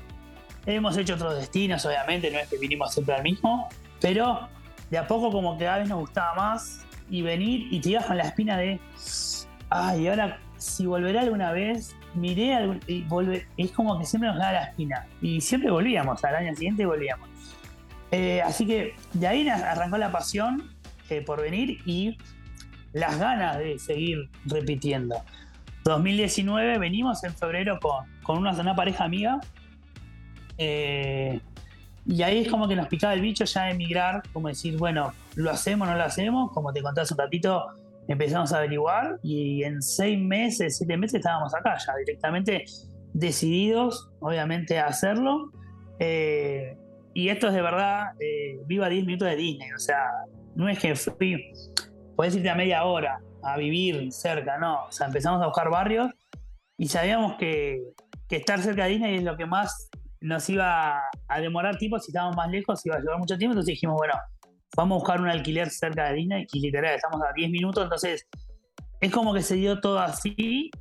Hemos 0.66 0.98
hecho 0.98 1.16
otros 1.16 1.36
destinos, 1.36 1.86
obviamente, 1.86 2.30
no 2.30 2.40
es 2.40 2.50
que 2.50 2.58
vinimos 2.58 2.94
siempre 2.94 3.16
al 3.16 3.24
mismo, 3.24 3.70
pero 4.02 4.50
de 4.90 4.98
a 4.98 5.08
poco 5.08 5.32
como 5.32 5.58
que 5.58 5.64
cada 5.64 5.80
vez 5.80 5.88
nos 5.88 6.00
gustaba 6.00 6.36
más 6.36 6.86
y 7.10 7.22
venir 7.22 7.68
y 7.72 7.80
te 7.80 7.92
ibas 7.92 8.06
con 8.06 8.18
la 8.18 8.24
espina 8.24 8.58
de, 8.58 8.80
ay, 9.70 10.08
ahora 10.08 10.40
si 10.58 10.86
volveré 10.86 11.20
alguna 11.20 11.52
vez, 11.52 11.96
miré 12.14 12.80
y 12.88 13.04
volver, 13.04 13.48
es 13.56 13.72
como 13.72 13.98
que 13.98 14.06
siempre 14.06 14.30
nos 14.30 14.40
da 14.40 14.52
la 14.52 14.64
espina 14.66 15.06
y 15.22 15.40
siempre 15.40 15.72
volvíamos, 15.72 16.24
al 16.26 16.36
año 16.36 16.54
siguiente 16.56 16.86
volvíamos. 16.86 17.30
Eh, 18.12 18.42
así 18.42 18.66
que 18.66 18.96
de 19.14 19.28
ahí 19.28 19.48
arrancó 19.48 19.98
la 19.98 20.12
pasión 20.12 20.72
eh, 21.10 21.22
por 21.22 21.42
venir 21.42 21.80
y 21.86 22.18
las 22.94 23.20
ganas 23.20 23.58
de 23.58 23.80
seguir 23.80 24.30
repitiendo. 24.46 25.16
2019 25.84 26.78
venimos 26.80 27.24
en 27.24 27.34
febrero 27.34 27.80
con, 27.80 28.06
con 28.24 28.38
una, 28.38 28.76
pareja 28.76 29.06
amiga 29.06 29.40
eh, 30.58 31.40
y 32.06 32.22
ahí 32.24 32.40
es 32.40 32.50
como 32.50 32.68
que 32.68 32.76
nos 32.76 32.88
picaba 32.88 33.14
el 33.14 33.22
bicho 33.22 33.46
ya 33.46 33.70
emigrar, 33.70 34.24
como 34.34 34.48
decir, 34.48 34.78
bueno, 34.78 35.14
lo 35.36 35.52
hacemos, 35.52 35.88
no 35.88 35.96
lo 35.96 36.04
hacemos, 36.04 36.52
como 36.52 36.72
te 36.72 36.82
conté 36.82 37.02
hace 37.02 37.14
un 37.14 37.20
ratito, 37.20 37.68
empezamos 38.08 38.54
a 38.54 38.60
averiguar 38.60 39.20
y 39.24 39.64
en 39.64 39.82
seis 39.82 40.18
meses, 40.18 40.78
siete 40.78 40.96
meses 40.98 41.16
estábamos 41.16 41.54
acá 41.54 41.78
ya 41.86 41.96
directamente 41.98 42.66
decididos, 43.14 44.10
obviamente, 44.20 44.80
a 44.80 44.86
hacerlo. 44.86 45.52
Eh, 46.00 46.78
y 47.14 47.30
esto 47.30 47.48
es 47.48 47.54
de 47.54 47.62
verdad, 47.62 48.14
eh, 48.20 48.60
viva 48.68 48.88
10 48.90 49.06
minutos 49.06 49.28
de 49.28 49.36
Disney, 49.36 49.72
o 49.76 49.80
sea, 49.80 50.06
no 50.56 50.70
es 50.70 50.80
que 50.80 50.96
fui 50.96 51.52
podés 52.18 52.36
irte 52.36 52.50
a 52.50 52.56
media 52.56 52.84
hora 52.84 53.22
a 53.44 53.58
vivir 53.58 54.12
cerca, 54.12 54.58
no. 54.58 54.86
O 54.86 54.92
sea, 54.92 55.08
empezamos 55.08 55.42
a 55.42 55.46
buscar 55.46 55.70
barrios 55.70 56.10
y 56.78 56.88
sabíamos 56.88 57.36
que, 57.38 57.80
estar 58.30 58.60
cerca 58.60 58.86
de 58.86 58.90
Disney 58.90 59.16
es 59.18 59.24
lo 59.24 59.38
que 59.38 59.46
más 59.46 59.90
nos 60.20 60.50
iba 60.50 61.00
a 61.28 61.40
demorar 61.40 61.78
tiempo. 61.78 62.00
Si 62.00 62.10
estábamos 62.10 62.36
más 62.36 62.50
lejos, 62.50 62.86
iba 62.86 62.96
a 62.96 63.00
llevar 63.00 63.20
mucho 63.20 63.38
tiempo. 63.38 63.54
Entonces 63.54 63.74
dijimos, 63.74 63.96
bueno, 63.98 64.16
vamos 64.76 64.96
a 64.96 65.00
buscar 65.00 65.22
un 65.22 65.30
alquiler 65.30 65.70
cerca 65.70 66.10
de 66.10 66.16
Disney 66.16 66.48
y 66.52 66.60
literal, 66.60 66.96
estamos 66.96 67.22
a 67.22 67.32
10 67.34 67.52
minutos. 67.52 67.84
Entonces, 67.84 68.28
es 69.00 69.12
como 69.12 69.34
que 69.34 69.44
se 69.44 69.56
dio 69.56 69.80
todo 69.80 70.00
así. 70.00 70.72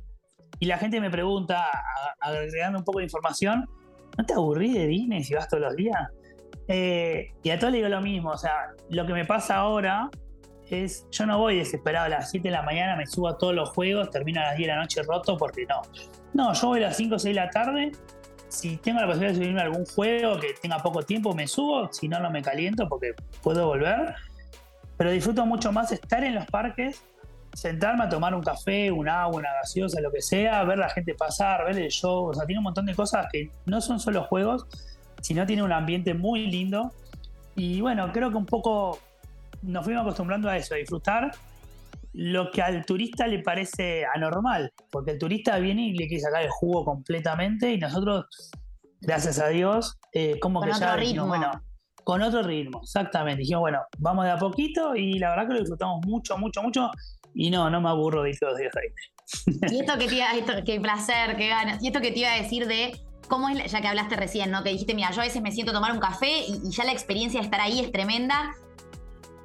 Y 0.59 0.65
la 0.65 0.79
gente 0.79 0.99
me 0.99 1.11
pregunta, 1.11 1.69
agregando 2.19 2.79
un 2.79 2.83
poco 2.83 2.97
de 2.97 3.05
información, 3.05 3.63
¿no 4.17 4.25
te 4.25 4.33
aburrís 4.33 4.73
de 4.73 4.87
Disney 4.87 5.23
si 5.23 5.35
vas 5.35 5.47
todos 5.47 5.61
los 5.61 5.75
días? 5.75 6.09
Eh, 6.67 7.31
y 7.43 7.51
a 7.51 7.59
todos 7.59 7.71
le 7.71 7.77
digo 7.77 7.89
lo 7.89 8.01
mismo, 8.01 8.31
o 8.31 8.37
sea, 8.37 8.71
lo 8.89 9.05
que 9.05 9.13
me 9.13 9.23
pasa 9.23 9.57
ahora 9.57 10.09
es, 10.69 11.05
yo 11.11 11.25
no 11.25 11.37
voy 11.39 11.57
desesperado 11.57 12.05
a 12.05 12.09
las 12.09 12.31
7 12.31 12.47
de 12.47 12.51
la 12.51 12.61
mañana, 12.61 12.95
me 12.95 13.05
subo 13.05 13.27
a 13.27 13.37
todos 13.37 13.55
los 13.55 13.69
juegos, 13.69 14.09
termino 14.09 14.41
a 14.41 14.45
las 14.45 14.57
10 14.57 14.67
de 14.67 14.73
la 14.75 14.81
noche 14.81 15.01
roto 15.03 15.37
porque 15.37 15.65
no. 15.65 15.81
No, 16.33 16.53
yo 16.53 16.67
voy 16.67 16.79
a 16.79 16.87
las 16.87 16.97
5 16.97 17.15
o 17.15 17.19
6 17.19 17.35
de 17.35 17.41
la 17.41 17.49
tarde, 17.49 17.91
si 18.49 18.77
tengo 18.77 18.99
la 18.99 19.07
posibilidad 19.07 19.33
de 19.33 19.37
subirme 19.37 19.61
a 19.61 19.63
algún 19.63 19.85
juego 19.85 20.39
que 20.39 20.53
tenga 20.61 20.77
poco 20.79 21.03
tiempo, 21.03 21.33
me 21.33 21.47
subo, 21.47 21.91
si 21.91 22.07
no, 22.07 22.19
no 22.19 22.29
me 22.29 22.41
caliento 22.41 22.87
porque 22.87 23.13
puedo 23.41 23.67
volver. 23.67 24.15
Pero 24.97 25.11
disfruto 25.11 25.45
mucho 25.45 25.71
más 25.71 25.91
estar 25.91 26.23
en 26.23 26.35
los 26.35 26.45
parques, 26.47 27.03
sentarme 27.53 28.05
a 28.05 28.09
tomar 28.09 28.33
un 28.33 28.41
café, 28.41 28.91
un 28.91 29.07
agua, 29.09 29.37
una 29.39 29.49
gaseosa, 29.61 30.01
lo 30.01 30.11
que 30.11 30.21
sea, 30.21 30.63
ver 30.63 30.77
la 30.77 30.89
gente 30.89 31.13
pasar, 31.13 31.65
ver 31.65 31.77
el 31.77 31.89
show, 31.89 32.25
o 32.25 32.33
sea, 32.33 32.45
tiene 32.45 32.59
un 32.59 32.63
montón 32.63 32.85
de 32.85 32.95
cosas 32.95 33.27
que 33.31 33.51
no 33.65 33.81
son 33.81 33.99
solo 33.99 34.23
juegos, 34.23 34.65
sino 35.21 35.45
tiene 35.45 35.63
un 35.63 35.71
ambiente 35.71 36.13
muy 36.13 36.47
lindo. 36.47 36.91
Y 37.55 37.81
bueno, 37.81 38.11
creo 38.11 38.29
que 38.31 38.37
un 38.37 38.45
poco 38.45 38.99
nos 39.61 39.85
fuimos 39.85 40.03
acostumbrando 40.03 40.49
a 40.49 40.57
eso, 40.57 40.73
a 40.73 40.77
disfrutar 40.77 41.31
lo 42.13 42.49
que 42.49 42.61
al 42.61 42.85
turista 42.85 43.27
le 43.27 43.39
parece 43.39 44.03
anormal, 44.05 44.71
porque 44.89 45.11
el 45.11 45.19
turista 45.19 45.59
viene 45.59 45.87
y 45.87 45.93
le 45.93 46.07
quiere 46.07 46.21
sacar 46.21 46.43
el 46.43 46.49
jugo 46.49 46.83
completamente 46.83 47.71
y 47.71 47.77
nosotros, 47.77 48.25
gracias 49.01 49.39
a 49.39 49.49
Dios, 49.49 49.97
eh, 50.13 50.39
como 50.39 50.61
que 50.61 50.71
ya 50.71 50.95
dijimos, 50.97 51.27
bueno, 51.27 51.51
con 52.03 52.21
otro 52.21 52.41
ritmo, 52.41 52.81
exactamente. 52.81 53.41
Dijimos, 53.41 53.61
bueno, 53.61 53.81
vamos 53.99 54.25
de 54.25 54.31
a 54.31 54.37
poquito 54.37 54.95
y 54.95 55.19
la 55.19 55.29
verdad 55.29 55.47
que 55.47 55.53
lo 55.53 55.59
disfrutamos 55.59 56.05
mucho, 56.07 56.37
mucho, 56.37 56.63
mucho 56.63 56.89
y 57.35 57.51
no, 57.51 57.69
no 57.69 57.81
me 57.81 57.89
aburro 57.89 58.23
de 58.23 58.31
ir 58.31 58.39
todos 58.39 58.53
los 58.53 58.61
días 58.61 58.73
ahí. 58.77 59.71
Y 59.71 59.79
esto 59.81 59.97
que 59.99 60.07
te 60.07 60.15
iba, 60.15 60.31
esto, 60.31 60.53
qué 60.65 60.79
placer, 60.79 61.35
qué 61.37 61.49
ganas. 61.49 61.83
Y 61.83 61.87
esto 61.87 62.01
que 62.01 62.11
te 62.11 62.19
iba 62.19 62.31
a 62.31 62.41
decir 62.41 62.65
de 62.65 62.99
cómo 63.27 63.49
es, 63.49 63.71
ya 63.71 63.81
que 63.81 63.87
hablaste 63.87 64.15
recién, 64.15 64.49
¿no? 64.51 64.63
Que 64.63 64.69
dijiste, 64.71 64.95
mira, 64.95 65.11
yo 65.11 65.21
a 65.21 65.25
veces 65.25 65.41
me 65.41 65.51
siento 65.51 65.71
a 65.71 65.75
tomar 65.75 65.91
un 65.91 65.99
café 65.99 66.45
y 66.47 66.71
ya 66.71 66.83
la 66.83 66.93
experiencia 66.93 67.39
de 67.39 67.45
estar 67.45 67.61
ahí 67.61 67.79
es 67.79 67.91
tremenda. 67.91 68.55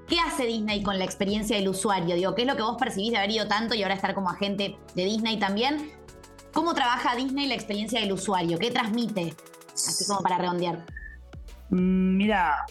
¿Qué 0.08 0.18
hace 0.20 0.44
Disney 0.44 0.82
con 0.82 0.98
la 0.98 1.04
experiencia 1.04 1.56
del 1.56 1.68
usuario? 1.68 2.14
Digo, 2.14 2.34
¿qué 2.34 2.42
es 2.42 2.48
lo 2.48 2.56
que 2.56 2.62
vos 2.62 2.76
percibís 2.78 3.12
de 3.12 3.18
haber 3.18 3.30
ido 3.30 3.48
tanto 3.48 3.74
y 3.74 3.82
ahora 3.82 3.94
estar 3.94 4.14
como 4.14 4.30
agente 4.30 4.76
de 4.94 5.04
Disney 5.04 5.38
también? 5.38 5.90
¿Cómo 6.52 6.74
trabaja 6.74 7.16
Disney 7.16 7.48
la 7.48 7.54
experiencia 7.54 8.00
del 8.00 8.12
usuario? 8.12 8.58
¿Qué 8.58 8.70
transmite? 8.70 9.34
Así 9.74 10.04
como 10.06 10.20
para 10.20 10.38
redondear. 10.38 10.84
Mm, 11.70 12.16
mira, 12.16 12.66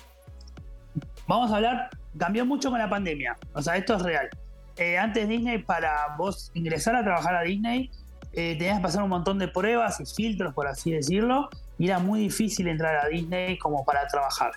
vamos 1.28 1.52
a 1.52 1.56
hablar, 1.56 1.90
cambió 2.18 2.46
mucho 2.46 2.70
con 2.70 2.78
la 2.78 2.90
pandemia. 2.90 3.36
O 3.54 3.62
sea, 3.62 3.78
esto 3.78 3.96
es 3.96 4.04
real. 4.04 4.30
Eh, 4.78 4.98
antes 4.98 5.28
Disney, 5.28 5.64
para 5.64 6.16
vos 6.18 6.52
ingresar 6.54 6.96
a 6.96 7.04
trabajar 7.04 7.36
a 7.36 7.42
Disney, 7.42 7.90
eh, 8.34 8.56
tenías 8.58 8.78
que 8.78 8.84
pasar 8.84 9.04
un 9.04 9.10
montón 9.10 9.40
de 9.40 9.48
pruebas 9.48 10.00
y 10.00 10.06
filtros, 10.06 10.54
por 10.54 10.68
así 10.68 10.92
decirlo, 10.92 11.50
y 11.78 11.88
era 11.88 12.00
muy 12.00 12.22
difícil 12.22 12.68
entrar 12.68 13.04
a 13.04 13.10
Disney 13.10 13.58
como 13.58 13.84
para 13.84 14.08
trabajar. 14.08 14.52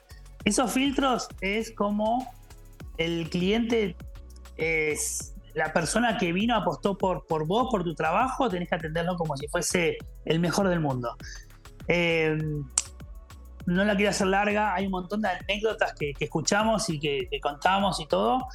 Esos 0.44 0.70
filtros 0.72 1.28
es 1.40 1.72
como 1.72 2.30
el 2.98 3.28
cliente 3.30 3.96
es 4.56 5.34
la 5.54 5.72
persona 5.72 6.18
que 6.18 6.32
vino, 6.32 6.56
apostó 6.56 6.98
por, 6.98 7.26
por 7.26 7.46
vos, 7.46 7.68
por 7.70 7.84
tu 7.84 7.94
trabajo, 7.94 8.48
tenés 8.48 8.68
que 8.68 8.74
atenderlo 8.74 9.16
como 9.16 9.36
si 9.36 9.46
fuese 9.48 9.98
el 10.24 10.40
mejor 10.40 10.68
del 10.68 10.80
mundo. 10.80 11.16
Eh, 11.88 12.36
no 13.66 13.84
la 13.84 13.96
quiero 13.96 14.10
hacer 14.10 14.26
larga, 14.26 14.74
hay 14.74 14.86
un 14.86 14.92
montón 14.92 15.22
de 15.22 15.28
anécdotas 15.28 15.94
que, 15.94 16.12
escuchamos 16.18 16.88
y 16.90 16.98
que, 16.98 17.28
contamos 17.42 18.00
y 18.00 18.06
todo, 18.06 18.46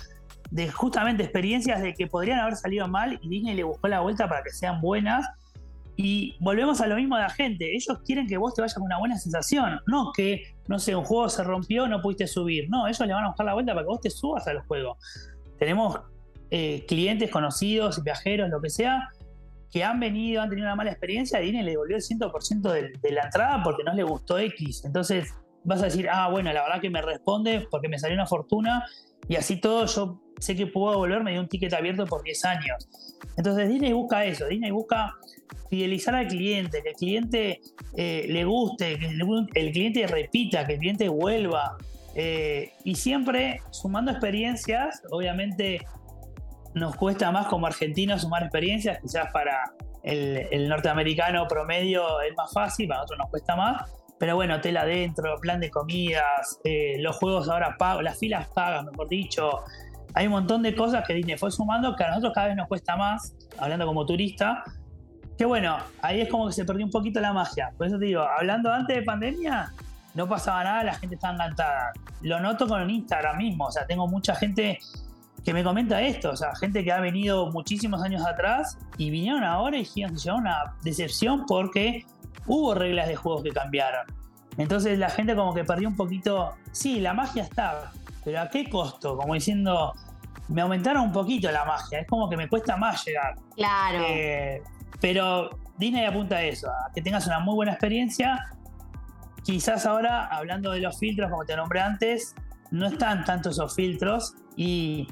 de 0.52 0.70
justamente 0.70 1.24
experiencias 1.24 1.82
de 1.82 1.94
que 1.94 2.08
podrían 2.08 2.40
haber 2.40 2.56
salido 2.56 2.88
mal 2.88 3.20
y 3.22 3.30
Disney 3.30 3.56
le 3.56 3.64
buscó 3.64 3.88
la 3.88 4.02
vuelta 4.02 4.28
para 4.28 4.44
que 4.44 4.52
sean 4.52 4.82
buenas. 4.82 5.26
Y 6.02 6.38
volvemos 6.40 6.80
a 6.80 6.88
lo 6.88 6.96
mismo 6.96 7.18
de 7.18 7.24
la 7.24 7.30
gente. 7.30 7.76
Ellos 7.76 8.00
quieren 8.06 8.26
que 8.26 8.38
vos 8.38 8.54
te 8.54 8.62
vayas 8.62 8.74
con 8.74 8.84
una 8.84 8.98
buena 8.98 9.18
sensación. 9.18 9.82
No 9.86 10.14
que, 10.16 10.56
no 10.70 10.80
sé, 10.80 10.96
un 10.96 11.04
juego 11.04 11.28
se 11.28 11.44
rompió, 11.44 11.90
no 11.90 12.02
pudiste 12.02 12.26
subir. 12.26 12.70
No, 12.70 12.88
ellos 12.88 13.02
le 13.02 13.14
van 13.14 13.26
a 13.26 13.28
buscar 13.28 13.46
la 13.46 13.54
vuelta 13.54 13.74
para 13.74 13.84
que 13.84 13.90
vos 13.90 14.00
te 14.00 14.10
subas 14.10 14.48
al 14.48 14.62
juego. 14.62 14.98
Tenemos 15.58 16.00
eh, 16.52 16.86
clientes 16.88 17.30
conocidos, 17.30 18.02
viajeros, 18.02 18.50
lo 18.50 18.62
que 18.62 18.70
sea, 18.70 19.10
que 19.70 19.84
han 19.84 20.00
venido, 20.00 20.42
han 20.42 20.48
tenido 20.48 20.68
una 20.68 20.78
mala 20.78 20.92
experiencia, 20.92 21.38
Disney 21.42 21.64
le 21.64 21.72
devolvió 21.72 21.98
el 21.98 22.02
100% 22.02 22.72
de, 22.72 22.94
de 22.98 23.12
la 23.12 23.24
entrada 23.24 23.62
porque 23.62 23.84
no 23.84 23.94
le 23.94 24.04
gustó 24.04 24.40
X. 24.40 24.86
Entonces 24.86 25.34
vas 25.66 25.82
a 25.82 25.86
decir, 25.86 26.08
ah, 26.10 26.30
bueno, 26.30 26.54
la 26.54 26.64
verdad 26.64 26.80
que 26.80 26.90
me 26.90 27.02
responde 27.02 27.68
porque 27.70 27.90
me 27.90 28.00
salió 28.00 28.16
una 28.16 28.26
fortuna 28.26 28.86
y 29.28 29.36
así 29.36 29.58
todo 29.58 29.86
yo 29.86 30.22
sé 30.40 30.56
que 30.56 30.66
puedo 30.66 30.98
volver, 30.98 31.24
me 31.24 31.32
dio 31.32 31.42
un 31.42 31.50
ticket 31.50 31.74
abierto 31.74 32.06
por 32.06 32.24
10 32.24 32.46
años. 32.46 32.90
Entonces 33.36 33.68
Disney 33.68 33.92
busca 33.92 34.24
eso, 34.24 34.48
Disney 34.48 34.72
busca 34.72 35.14
fidelizar 35.70 36.16
al 36.16 36.28
cliente, 36.28 36.82
que 36.82 36.90
el 36.90 36.96
cliente 36.96 37.62
eh, 37.96 38.26
le 38.28 38.44
guste, 38.46 38.98
que 38.98 39.08
el 39.08 39.72
cliente 39.72 40.08
repita, 40.08 40.66
que 40.66 40.74
el 40.74 40.80
cliente 40.80 41.10
vuelva. 41.10 41.78
Eh, 42.16 42.72
y 42.84 42.96
siempre 42.96 43.62
sumando 43.72 44.12
experiencias, 44.12 45.02
obviamente 45.12 45.86
nos 46.74 46.96
cuesta 46.96 47.32
más 47.32 47.48
como 47.48 47.68
argentinos 47.68 48.22
sumar 48.22 48.44
experiencias, 48.44 49.00
quizás 49.02 49.32
para 49.32 49.74
el, 50.04 50.68
norteamericano 50.68 51.48
promedio 51.48 52.22
es 52.22 52.36
más 52.36 52.52
fácil, 52.54 52.88
para 52.88 53.02
nosotros 53.02 53.20
nos 53.20 53.30
cuesta 53.30 53.56
más. 53.56 53.92
Pero 54.18 54.36
bueno, 54.36 54.56
hotel 54.56 54.76
adentro, 54.76 55.38
plan 55.40 55.62
de 55.62 55.70
comidas, 55.70 56.60
eh, 56.66 56.96
los 57.00 57.16
juegos 57.16 57.48
ahora 57.48 57.78
pagos, 57.78 58.04
las 58.04 58.20
filas 58.20 58.50
pagas, 58.50 58.84
mejor 58.86 59.08
dicho. 59.08 59.50
Hay 60.14 60.26
un 60.26 60.34
montón 60.34 60.62
de 60.62 60.76
cosas 60.76 61.06
que 61.08 61.14
Disney 61.14 61.38
fue 61.38 61.52
sumando 61.52 61.96
que 61.96 62.04
a 62.04 62.10
nosotros 62.10 62.34
cada 62.34 62.48
vez 62.48 62.56
nos 62.58 62.68
cuesta 62.68 62.98
más, 62.98 63.34
hablando 63.58 63.86
como 63.86 64.06
turista. 64.06 64.64
Que 65.40 65.46
bueno, 65.46 65.78
ahí 66.02 66.20
es 66.20 66.28
como 66.28 66.48
que 66.48 66.54
se 66.54 66.66
perdió 66.66 66.86
un 66.86 66.92
poquito 66.92 67.22
la 67.22 67.32
magia. 67.32 67.72
Por 67.78 67.88
eso 67.88 67.98
te 67.98 68.08
digo, 68.08 68.22
hablando 68.22 68.74
antes 68.74 68.94
de 68.94 69.04
pandemia, 69.04 69.72
no 70.14 70.28
pasaba 70.28 70.66
nada, 70.66 70.84
la 70.84 70.94
gente 70.96 71.16
estaba 71.16 71.34
encantada. 71.34 71.94
Lo 72.22 72.42
noto 72.42 72.68
con 72.68 72.82
el 72.82 72.90
Instagram 72.90 73.38
mismo, 73.38 73.68
o 73.68 73.72
sea, 73.72 73.88
tengo 73.88 74.06
mucha 74.06 74.36
gente 74.36 74.80
que 75.46 75.54
me 75.54 75.64
comenta 75.64 76.02
esto, 76.02 76.32
o 76.32 76.36
sea, 76.36 76.54
gente 76.58 76.84
que 76.84 76.92
ha 76.92 77.00
venido 77.00 77.50
muchísimos 77.54 78.04
años 78.04 78.26
atrás 78.26 78.78
y 78.98 79.12
vinieron 79.12 79.46
ahora 79.46 79.78
y 79.78 79.86
se 79.86 80.02
llevaron 80.02 80.42
una 80.42 80.76
decepción 80.84 81.46
porque 81.48 82.06
hubo 82.46 82.76
reglas 82.76 83.08
de 83.08 83.16
juegos 83.16 83.42
que 83.42 83.52
cambiaron. 83.52 84.08
Entonces 84.58 85.00
la 85.00 85.10
gente 85.10 85.38
como 85.38 85.54
que 85.54 85.64
perdió 85.64 85.88
un 85.88 85.96
poquito, 85.96 86.54
sí, 86.74 87.00
la 87.00 87.14
magia 87.14 87.44
estaba, 87.44 87.94
pero 88.26 88.42
¿a 88.42 88.50
qué 88.50 88.70
costo? 88.70 89.16
Como 89.16 89.36
diciendo, 89.36 89.94
me 90.50 90.60
aumentaron 90.64 91.04
un 91.04 91.12
poquito 91.14 91.50
la 91.50 91.64
magia, 91.64 92.00
es 92.02 92.08
como 92.08 92.30
que 92.30 92.36
me 92.36 92.50
cuesta 92.50 92.76
más 92.76 93.06
llegar. 93.06 93.36
Claro. 93.56 94.00
Eh, 94.06 94.62
pero 95.02 95.50
Disney 95.78 96.06
apunta 96.06 96.38
a 96.38 96.44
eso, 96.44 96.70
a 96.70 96.92
que 96.94 97.02
tengas 97.02 97.26
una 97.28 97.40
muy 97.40 97.56
buena 97.56 97.72
experiencia. 97.72 98.40
Quizás 99.44 99.86
ahora, 99.86 100.26
hablando 100.26 100.72
de 100.72 100.82
los 100.82 101.00
filtros, 101.00 101.30
como 101.30 101.46
te 101.46 101.56
nombré 101.56 101.80
antes, 101.80 102.36
no 102.72 102.88
están 102.88 103.24
tanto 103.24 103.50
esos 103.50 103.76
filtros 103.76 104.36
y 104.56 105.08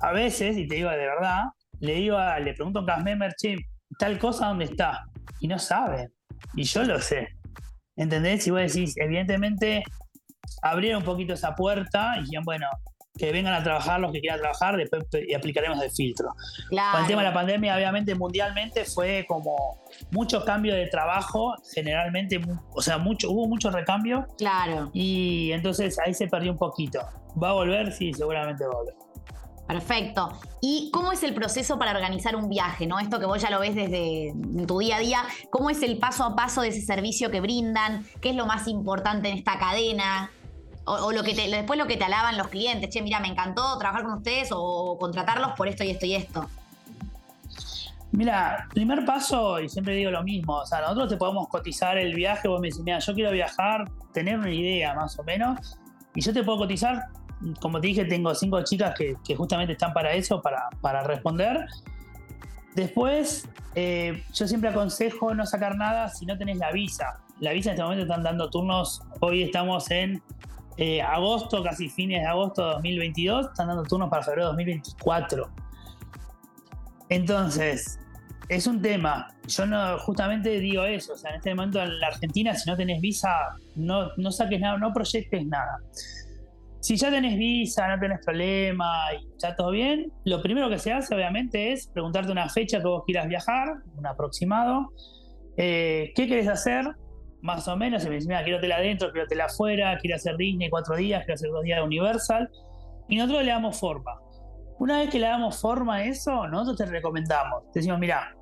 a 0.00 0.12
veces, 0.12 0.56
y 0.56 0.66
te 0.66 0.76
digo 0.76 0.90
de 0.90 0.96
verdad, 0.96 1.42
le 1.80 1.94
digo 1.94 2.16
a, 2.16 2.38
le 2.38 2.54
pregunto 2.54 2.78
a 2.78 2.82
un 2.82 2.86
cast 2.86 3.02
member, 3.02 3.34
che, 3.36 3.56
tal 3.98 4.18
cosa 4.18 4.46
dónde 4.46 4.66
está, 4.66 5.04
y 5.40 5.48
no 5.48 5.58
sabe, 5.58 6.10
y 6.54 6.64
yo 6.64 6.84
lo 6.84 7.00
sé. 7.00 7.28
¿Entendés? 7.96 8.46
Y 8.46 8.50
vos 8.50 8.60
decís, 8.60 8.94
evidentemente, 8.96 9.82
abrieron 10.62 11.02
un 11.02 11.04
poquito 11.04 11.34
esa 11.34 11.54
puerta 11.54 12.16
y 12.18 12.22
dijeron, 12.22 12.44
bueno, 12.44 12.66
que 13.16 13.30
vengan 13.30 13.54
a 13.54 13.62
trabajar 13.62 14.00
los 14.00 14.12
que 14.12 14.20
quieran 14.20 14.40
trabajar, 14.40 14.76
después 14.76 15.04
y 15.26 15.34
aplicaremos 15.34 15.80
el 15.80 15.90
filtro. 15.90 16.34
Con 16.68 17.00
el 17.00 17.06
tema 17.06 17.22
de 17.22 17.28
la 17.28 17.34
pandemia, 17.34 17.76
obviamente, 17.76 18.14
mundialmente 18.14 18.84
fue 18.84 19.24
como 19.28 19.78
mucho 20.10 20.44
cambio 20.44 20.74
de 20.74 20.88
trabajo, 20.88 21.54
generalmente, 21.72 22.40
o 22.72 22.82
sea, 22.82 22.98
mucho, 22.98 23.30
hubo 23.30 23.46
mucho 23.46 23.70
recambio. 23.70 24.26
Claro. 24.36 24.90
Y 24.92 25.52
entonces 25.52 25.96
ahí 26.04 26.12
se 26.12 26.26
perdió 26.26 26.50
un 26.50 26.58
poquito. 26.58 27.00
¿Va 27.40 27.50
a 27.50 27.52
volver? 27.52 27.92
Sí, 27.92 28.12
seguramente 28.12 28.64
va 28.66 28.72
a 28.72 28.76
volver. 28.76 28.94
Perfecto. 29.66 30.32
¿Y 30.60 30.90
cómo 30.92 31.12
es 31.12 31.22
el 31.22 31.34
proceso 31.34 31.78
para 31.78 31.92
organizar 31.92 32.36
un 32.36 32.48
viaje? 32.48 32.86
¿no? 32.86 32.98
Esto 32.98 33.18
que 33.18 33.26
vos 33.26 33.40
ya 33.40 33.50
lo 33.50 33.60
ves 33.60 33.74
desde 33.74 34.34
tu 34.66 34.78
día 34.78 34.96
a 34.96 35.00
día, 35.00 35.22
¿cómo 35.50 35.70
es 35.70 35.82
el 35.82 35.98
paso 35.98 36.24
a 36.24 36.36
paso 36.36 36.62
de 36.62 36.68
ese 36.68 36.82
servicio 36.82 37.30
que 37.30 37.40
brindan? 37.40 38.04
¿Qué 38.20 38.30
es 38.30 38.36
lo 38.36 38.46
más 38.46 38.68
importante 38.68 39.28
en 39.28 39.38
esta 39.38 39.58
cadena? 39.58 40.30
O, 40.86 41.12
lo 41.12 41.22
que 41.22 41.34
después 41.34 41.78
lo 41.78 41.86
que 41.86 41.96
te 41.96 42.04
alaban 42.04 42.36
los 42.36 42.48
clientes, 42.48 42.90
che, 42.90 43.00
mira, 43.00 43.20
me 43.20 43.28
encantó 43.28 43.78
trabajar 43.78 44.04
con 44.04 44.14
ustedes 44.18 44.50
o 44.52 44.98
contratarlos 44.98 45.52
por 45.52 45.68
esto 45.68 45.84
y 45.84 45.90
esto 45.90 46.06
y 46.06 46.14
esto. 46.14 46.48
Mira, 48.12 48.68
primer 48.72 49.04
paso, 49.04 49.58
y 49.60 49.68
siempre 49.68 49.94
digo 49.94 50.10
lo 50.10 50.22
mismo, 50.22 50.58
o 50.58 50.66
sea, 50.66 50.82
nosotros 50.82 51.08
te 51.08 51.16
podemos 51.16 51.48
cotizar 51.48 51.98
el 51.98 52.14
viaje, 52.14 52.46
vos 52.46 52.60
me 52.60 52.68
decís, 52.68 52.82
mira, 52.84 52.98
yo 53.00 53.14
quiero 53.14 53.32
viajar, 53.32 53.90
tener 54.12 54.38
una 54.38 54.52
idea 54.52 54.94
más 54.94 55.18
o 55.18 55.24
menos, 55.24 55.78
y 56.14 56.20
yo 56.20 56.32
te 56.32 56.44
puedo 56.44 56.58
cotizar 56.58 57.08
como 57.60 57.80
te 57.80 57.88
dije, 57.88 58.04
tengo 58.04 58.34
cinco 58.34 58.62
chicas 58.62 58.94
que, 58.94 59.36
justamente 59.36 59.72
están 59.72 59.92
para 59.92 60.12
eso, 60.12 60.40
para, 60.42 61.02
responder. 61.02 61.66
Después, 62.74 63.48
eh, 63.74 64.24
yo 64.32 64.48
siempre 64.48 64.70
aconsejo 64.70 65.34
no 65.34 65.46
sacar 65.46 65.76
nada 65.76 66.08
si 66.08 66.26
no 66.26 66.36
tenés 66.36 66.58
la 66.58 66.72
visa. 66.72 67.20
La 67.40 67.52
visa 67.52 67.70
en 67.70 67.74
este 67.74 67.82
momento 67.82 68.04
están 68.04 68.22
dando 68.22 68.50
turnos, 68.50 69.02
hoy 69.20 69.42
estamos 69.42 69.90
en 69.90 70.22
eh, 70.76 71.00
agosto, 71.02 71.62
casi 71.62 71.88
fines 71.88 72.22
de 72.22 72.26
agosto 72.26 72.66
de 72.66 72.72
2022, 72.74 73.46
están 73.46 73.68
dando 73.68 73.82
turnos 73.84 74.10
para 74.10 74.22
febrero 74.22 74.46
de 74.46 74.48
2024. 74.48 75.48
Entonces, 77.08 77.98
es 78.48 78.66
un 78.66 78.82
tema. 78.82 79.28
Yo 79.46 79.66
no 79.66 79.98
justamente 79.98 80.60
digo 80.60 80.84
eso. 80.84 81.14
En 81.28 81.36
este 81.36 81.54
momento 81.54 81.82
en 81.82 81.98
la 82.00 82.08
Argentina, 82.08 82.54
si 82.54 82.68
no 82.68 82.76
tenés 82.76 83.00
visa, 83.00 83.30
no, 83.76 84.10
no 84.16 84.30
saques 84.30 84.60
nada, 84.60 84.78
no 84.78 84.92
proyectes 84.92 85.46
nada. 85.46 85.78
Si 86.80 86.96
ya 86.96 87.10
tenés 87.10 87.38
visa, 87.38 87.88
no 87.88 87.98
tenés 87.98 88.18
problema 88.24 89.06
y 89.14 89.26
está 89.32 89.56
todo 89.56 89.70
bien, 89.70 90.12
lo 90.24 90.42
primero 90.42 90.68
que 90.68 90.78
se 90.78 90.92
hace 90.92 91.14
obviamente 91.14 91.72
es 91.72 91.86
preguntarte 91.86 92.30
una 92.30 92.50
fecha 92.50 92.78
que 92.78 92.86
vos 92.86 93.04
quieras 93.06 93.26
viajar, 93.26 93.68
un 93.96 94.06
aproximado. 94.06 94.90
Eh, 95.56 96.12
¿Qué 96.14 96.28
querés 96.28 96.48
hacer? 96.48 96.84
Más 97.44 97.68
o 97.68 97.76
menos, 97.76 98.02
si 98.02 98.08
me 98.08 98.14
dices, 98.14 98.26
mira, 98.26 98.42
quiero 98.42 98.58
tela 98.58 98.76
adentro, 98.76 99.12
quiero 99.12 99.26
tela 99.26 99.44
afuera, 99.44 99.98
quiero 100.00 100.16
hacer 100.16 100.34
Disney 100.38 100.70
cuatro 100.70 100.96
días, 100.96 101.24
quiero 101.26 101.34
hacer 101.34 101.50
dos 101.50 101.62
días 101.62 101.76
de 101.76 101.82
Universal. 101.82 102.50
Y 103.06 103.16
nosotros 103.18 103.44
le 103.44 103.50
damos 103.50 103.78
forma. 103.78 104.12
Una 104.78 105.00
vez 105.00 105.10
que 105.10 105.18
le 105.18 105.26
damos 105.26 105.60
forma 105.60 105.96
a 105.96 106.04
eso, 106.04 106.48
nosotros 106.48 106.78
te 106.78 106.86
recomendamos. 106.86 107.64
Te 107.70 107.80
decimos, 107.80 107.98
mira, 107.98 108.34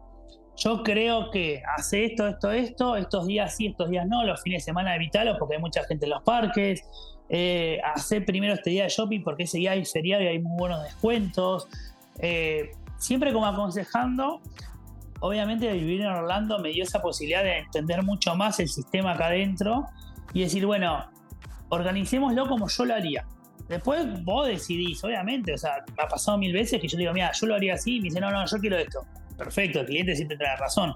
yo 0.56 0.84
creo 0.84 1.32
que 1.32 1.60
hace 1.76 2.04
esto, 2.04 2.28
esto, 2.28 2.52
esto, 2.52 2.94
estos 2.94 3.26
días 3.26 3.56
sí, 3.56 3.66
estos 3.66 3.90
días 3.90 4.06
no, 4.06 4.24
los 4.24 4.40
fines 4.40 4.62
de 4.62 4.66
semana 4.66 4.94
evitalos 4.94 5.36
porque 5.36 5.56
hay 5.56 5.60
mucha 5.60 5.82
gente 5.82 6.06
en 6.06 6.10
los 6.10 6.22
parques, 6.22 6.84
eh, 7.28 7.80
hacer 7.96 8.24
primero 8.24 8.54
este 8.54 8.70
día 8.70 8.84
de 8.84 8.88
shopping 8.88 9.24
porque 9.24 9.42
ese 9.42 9.58
día 9.58 9.72
hay 9.72 9.84
feriado 9.84 10.22
y 10.22 10.28
hay 10.28 10.38
muy 10.38 10.56
buenos 10.56 10.80
descuentos. 10.84 11.66
Eh, 12.20 12.70
siempre 12.98 13.32
como 13.32 13.46
aconsejando, 13.46 14.40
obviamente 15.22 15.72
vivir 15.72 16.00
en 16.00 16.08
Orlando 16.08 16.58
me 16.58 16.70
dio 16.70 16.82
esa 16.82 17.00
posibilidad 17.00 17.44
de 17.44 17.58
entender 17.58 18.02
mucho 18.02 18.34
más 18.34 18.58
el 18.58 18.68
sistema 18.68 19.12
acá 19.12 19.26
adentro 19.26 19.86
y 20.34 20.40
decir, 20.42 20.66
bueno, 20.66 21.04
organicémoslo 21.68 22.48
como 22.48 22.68
yo 22.68 22.84
lo 22.84 22.94
haría. 22.94 23.24
Después 23.68 24.04
vos 24.24 24.48
decidís, 24.48 25.02
obviamente, 25.04 25.54
o 25.54 25.58
sea, 25.58 25.84
ha 25.96 26.08
pasado 26.08 26.38
mil 26.38 26.52
veces 26.52 26.80
que 26.80 26.88
yo 26.88 26.98
digo, 26.98 27.12
mira, 27.12 27.30
yo 27.32 27.46
lo 27.46 27.54
haría 27.54 27.74
así, 27.74 27.96
y 27.96 28.00
me 28.00 28.04
dice, 28.04 28.20
no, 28.20 28.30
no, 28.32 28.44
yo 28.44 28.58
quiero 28.58 28.76
esto. 28.76 29.06
Perfecto, 29.38 29.80
el 29.80 29.86
cliente 29.86 30.16
siempre 30.16 30.36
trae 30.36 30.56
razón. 30.56 30.94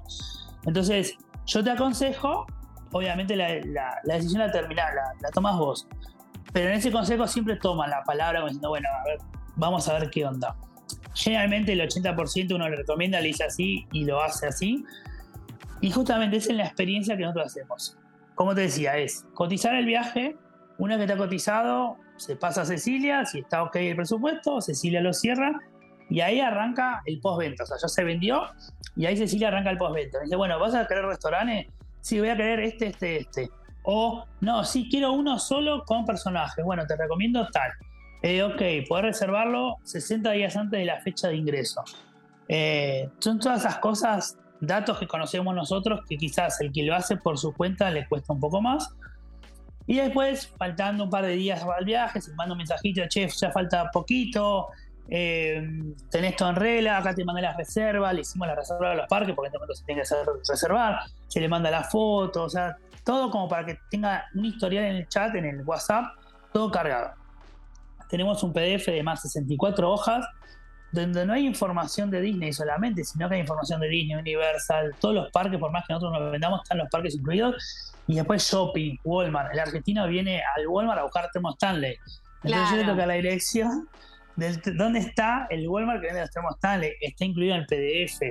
Entonces, 0.64 1.16
yo 1.46 1.62
te 1.62 1.70
aconsejo, 1.70 2.46
obviamente 2.90 3.36
la, 3.36 4.00
decisión 4.04 4.40
la 4.40 4.50
terminás, 4.50 4.92
la, 4.92 5.04
la 5.20 5.30
tomas 5.30 5.56
vos. 5.56 5.86
Pero 6.52 6.68
en 6.68 6.74
ese 6.74 6.90
consejo 6.90 7.28
siempre 7.28 7.56
toma 7.56 7.86
la 7.86 8.02
palabra 8.02 8.42
diciendo, 8.42 8.70
bueno, 8.70 8.88
a 8.88 9.04
ver, 9.04 9.18
vamos 9.54 9.88
a 9.88 9.98
ver 9.98 10.10
qué 10.10 10.26
onda. 10.26 10.56
Generalmente 11.16 11.72
el 11.72 11.80
80% 11.80 12.54
uno 12.54 12.68
le 12.68 12.76
recomienda, 12.76 13.20
le 13.20 13.28
dice 13.28 13.44
así 13.44 13.86
y 13.90 14.04
lo 14.04 14.22
hace 14.22 14.48
así. 14.48 14.84
Y 15.80 15.90
justamente 15.90 16.36
es 16.36 16.48
en 16.50 16.58
la 16.58 16.66
experiencia 16.66 17.16
que 17.16 17.22
nosotros 17.22 17.46
hacemos. 17.46 17.98
Como 18.34 18.54
te 18.54 18.62
decía, 18.62 18.98
es 18.98 19.26
cotizar 19.32 19.74
el 19.74 19.86
viaje. 19.86 20.36
Una 20.76 20.96
vez 20.96 21.06
que 21.06 21.12
está 21.12 21.24
cotizado, 21.24 21.96
se 22.16 22.36
pasa 22.36 22.62
a 22.62 22.64
Cecilia. 22.66 23.24
Si 23.24 23.38
está 23.38 23.62
ok 23.62 23.76
el 23.76 23.96
presupuesto, 23.96 24.60
Cecilia 24.60 25.00
lo 25.00 25.14
cierra. 25.14 25.58
Y 26.10 26.20
ahí 26.20 26.40
arranca 26.40 27.02
el 27.06 27.18
postventa. 27.20 27.64
O 27.64 27.66
sea, 27.66 27.78
ya 27.80 27.88
se 27.88 28.04
vendió 28.04 28.42
y 28.94 29.06
ahí 29.06 29.16
Cecilia 29.16 29.48
arranca 29.48 29.70
el 29.70 29.78
postventa. 29.78 30.20
Dice, 30.20 30.36
bueno, 30.36 30.58
¿vas 30.58 30.74
a 30.74 30.86
querer 30.86 31.06
restaurantes? 31.06 31.66
Sí, 32.02 32.20
voy 32.20 32.28
a 32.28 32.36
querer 32.36 32.60
este, 32.60 32.88
este, 32.88 33.20
este. 33.20 33.50
O, 33.84 34.26
no, 34.42 34.64
sí, 34.64 34.88
quiero 34.90 35.12
uno 35.12 35.38
solo 35.38 35.82
con 35.86 36.04
personaje. 36.04 36.62
Bueno, 36.62 36.86
te 36.86 36.94
recomiendo 36.94 37.46
tal. 37.48 37.70
Eh, 38.22 38.42
ok, 38.42 38.88
puedes 38.88 39.06
reservarlo 39.06 39.76
60 39.84 40.30
días 40.32 40.56
antes 40.56 40.78
de 40.78 40.86
la 40.86 41.00
fecha 41.00 41.28
de 41.28 41.36
ingreso. 41.36 41.82
Eh, 42.48 43.10
son 43.18 43.38
todas 43.38 43.60
esas 43.60 43.78
cosas, 43.78 44.38
datos 44.60 44.98
que 44.98 45.06
conocemos 45.06 45.54
nosotros, 45.54 46.00
que 46.08 46.16
quizás 46.16 46.60
el 46.60 46.72
que 46.72 46.82
lo 46.84 46.94
hace 46.94 47.16
por 47.16 47.38
su 47.38 47.52
cuenta 47.52 47.90
le 47.90 48.06
cuesta 48.08 48.32
un 48.32 48.40
poco 48.40 48.60
más. 48.60 48.94
Y 49.86 49.96
después, 49.96 50.48
faltando 50.58 51.04
un 51.04 51.10
par 51.10 51.24
de 51.24 51.34
días 51.34 51.62
al 51.62 51.84
viaje, 51.84 52.20
se 52.20 52.34
manda 52.34 52.52
un 52.52 52.58
mensajito, 52.58 53.02
chef, 53.08 53.32
ya 53.36 53.52
falta 53.52 53.88
poquito, 53.92 54.68
eh, 55.08 55.62
tenés 56.10 56.34
todo 56.34 56.50
en 56.50 56.56
regla, 56.56 56.98
acá 56.98 57.14
te 57.14 57.24
mandé 57.24 57.42
las 57.42 57.56
reservas, 57.56 58.12
le 58.12 58.22
hicimos 58.22 58.48
la 58.48 58.56
reserva 58.56 58.90
a 58.90 58.94
los 58.94 59.06
parques 59.06 59.34
porque 59.34 59.46
en 59.46 59.50
este 59.50 59.58
momento 59.58 59.74
se 59.74 59.84
tiene 59.84 59.98
que 60.00 60.02
hacer 60.02 60.26
reservar, 60.48 61.00
se 61.28 61.40
le 61.40 61.48
manda 61.48 61.70
la 61.70 61.84
foto, 61.84 62.44
o 62.44 62.48
sea, 62.48 62.76
todo 63.04 63.30
como 63.30 63.48
para 63.48 63.64
que 63.64 63.78
tenga 63.88 64.24
un 64.34 64.44
historial 64.44 64.84
en 64.86 64.96
el 64.96 65.08
chat, 65.08 65.32
en 65.36 65.44
el 65.44 65.62
WhatsApp, 65.62 66.06
todo 66.52 66.70
cargado. 66.72 67.12
Tenemos 68.08 68.42
un 68.42 68.52
PDF 68.52 68.86
de 68.86 69.02
más 69.02 69.22
de 69.22 69.28
64 69.28 69.90
hojas 69.90 70.26
donde 70.92 71.26
no 71.26 71.32
hay 71.32 71.46
información 71.46 72.10
de 72.10 72.20
Disney 72.20 72.52
solamente, 72.52 73.04
sino 73.04 73.28
que 73.28 73.34
hay 73.34 73.40
información 73.40 73.80
de 73.80 73.88
Disney, 73.88 74.16
Universal, 74.16 74.94
todos 75.00 75.14
los 75.14 75.30
parques, 75.30 75.58
por 75.58 75.72
más 75.72 75.84
que 75.86 75.92
nosotros 75.92 76.20
nos 76.20 76.32
vendamos, 76.32 76.62
están 76.62 76.78
los 76.78 76.88
parques 76.88 77.14
incluidos, 77.14 77.94
y 78.06 78.16
después 78.16 78.42
shopping, 78.42 78.96
Walmart. 79.04 79.52
El 79.52 79.60
argentino 79.60 80.06
viene 80.06 80.42
al 80.56 80.66
Walmart 80.66 81.00
a 81.00 81.02
buscar 81.02 81.28
Termo 81.32 81.50
Stanley. 81.52 81.96
Entonces 82.44 82.70
yo 82.70 82.76
le 82.76 82.84
toca 82.84 83.06
la 83.06 83.14
dirección 83.14 83.88
del, 84.36 84.60
dónde 84.76 85.00
está 85.00 85.46
el 85.50 85.66
Walmart 85.68 86.00
que 86.00 86.06
vende 86.06 86.20
los 86.20 86.30
Termo 86.30 86.50
Stanley. 86.50 86.92
Está 87.00 87.24
incluido 87.24 87.56
en 87.56 87.62
el 87.62 87.66
PDF. 87.66 88.22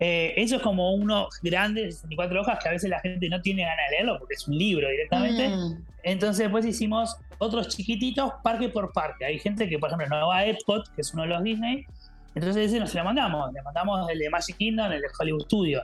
Eh, 0.00 0.34
eso 0.36 0.56
es 0.56 0.62
como 0.62 0.92
uno 0.94 1.28
grande 1.42 1.82
de 1.82 1.92
64 1.92 2.40
hojas 2.40 2.58
que 2.60 2.68
a 2.68 2.72
veces 2.72 2.90
la 2.90 2.98
gente 3.00 3.28
no 3.28 3.40
tiene 3.40 3.62
ganas 3.62 3.86
de 3.88 3.96
leerlo 3.96 4.18
porque 4.18 4.34
es 4.34 4.48
un 4.48 4.58
libro 4.58 4.88
directamente. 4.88 5.48
Mm. 5.48 5.93
Entonces 6.04 6.44
después 6.44 6.66
hicimos 6.66 7.16
otros 7.38 7.68
chiquititos 7.68 8.32
parque 8.42 8.68
por 8.68 8.92
parque. 8.92 9.24
Hay 9.24 9.38
gente 9.38 9.68
que, 9.68 9.78
por 9.78 9.90
ejemplo, 9.90 10.20
no 10.20 10.28
va 10.28 10.38
a 10.38 10.46
Epcot, 10.46 10.88
que 10.94 11.00
es 11.00 11.12
uno 11.14 11.22
de 11.22 11.30
los 11.30 11.42
Disney. 11.42 11.86
Entonces 12.34 12.66
ese 12.66 12.78
no 12.78 12.86
se 12.86 12.98
lo 12.98 13.04
mandamos. 13.04 13.52
Le 13.52 13.62
mandamos 13.62 14.08
el 14.10 14.18
de 14.18 14.28
Magic 14.28 14.56
Kingdom, 14.56 14.92
el 14.92 15.00
de 15.00 15.08
Hollywood 15.18 15.44
Studio. 15.46 15.82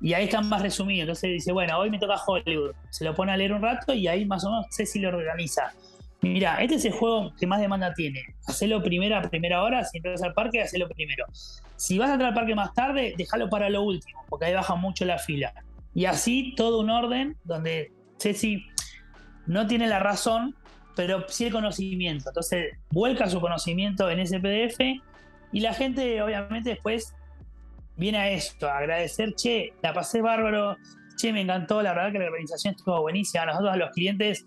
Y 0.00 0.14
ahí 0.14 0.24
están 0.24 0.48
más 0.48 0.62
resumidos. 0.62 1.02
Entonces 1.02 1.30
dice, 1.30 1.52
bueno, 1.52 1.78
hoy 1.78 1.90
me 1.90 1.98
toca 1.98 2.16
Hollywood. 2.26 2.72
Se 2.90 3.04
lo 3.04 3.14
pone 3.14 3.32
a 3.32 3.36
leer 3.36 3.52
un 3.52 3.60
rato 3.60 3.92
y 3.92 4.08
ahí 4.08 4.24
más 4.24 4.42
o 4.44 4.50
menos 4.50 4.66
sé 4.70 4.86
si 4.86 5.00
lo 5.00 5.10
organiza. 5.10 5.72
Mira, 6.20 6.56
este 6.62 6.76
es 6.76 6.84
el 6.86 6.92
juego 6.92 7.32
que 7.38 7.46
más 7.46 7.60
demanda 7.60 7.92
tiene. 7.94 8.22
Hacelo 8.46 8.82
primero 8.82 9.16
a 9.16 9.22
primera 9.22 9.62
hora, 9.62 9.84
si 9.84 9.98
entras 9.98 10.22
al 10.22 10.32
parque, 10.32 10.62
hacelo 10.62 10.88
primero. 10.88 11.26
Si 11.76 11.98
vas 11.98 12.10
a 12.10 12.14
entrar 12.14 12.30
al 12.30 12.34
parque 12.34 12.54
más 12.54 12.74
tarde, 12.74 13.14
déjalo 13.16 13.48
para 13.48 13.68
lo 13.68 13.82
último, 13.82 14.24
porque 14.28 14.46
ahí 14.46 14.54
baja 14.54 14.74
mucho 14.74 15.04
la 15.04 15.18
fila. 15.18 15.52
Y 15.94 16.06
así 16.06 16.54
todo 16.56 16.80
un 16.80 16.90
orden 16.90 17.36
donde 17.44 17.92
Ceci 18.18 18.64
no 19.48 19.66
tiene 19.66 19.88
la 19.88 19.98
razón, 19.98 20.54
pero 20.94 21.24
sí 21.28 21.46
el 21.46 21.52
conocimiento. 21.52 22.28
Entonces, 22.28 22.76
vuelca 22.90 23.28
su 23.28 23.40
conocimiento 23.40 24.08
en 24.10 24.20
ese 24.20 24.38
PDF 24.38 24.78
y 25.52 25.60
la 25.60 25.74
gente, 25.74 26.22
obviamente, 26.22 26.70
después 26.70 27.14
viene 27.96 28.18
a 28.18 28.30
esto, 28.30 28.68
a 28.68 28.78
agradecer, 28.78 29.34
che, 29.34 29.72
la 29.82 29.92
pasé 29.92 30.20
bárbaro, 30.20 30.76
che, 31.16 31.32
me 31.32 31.40
encantó, 31.40 31.82
la 31.82 31.92
verdad 31.94 32.12
que 32.12 32.18
la 32.18 32.26
organización 32.26 32.74
estuvo 32.74 33.00
buenísima. 33.00 33.46
Nosotros 33.46 33.72
a 33.72 33.76
los 33.76 33.90
clientes 33.90 34.46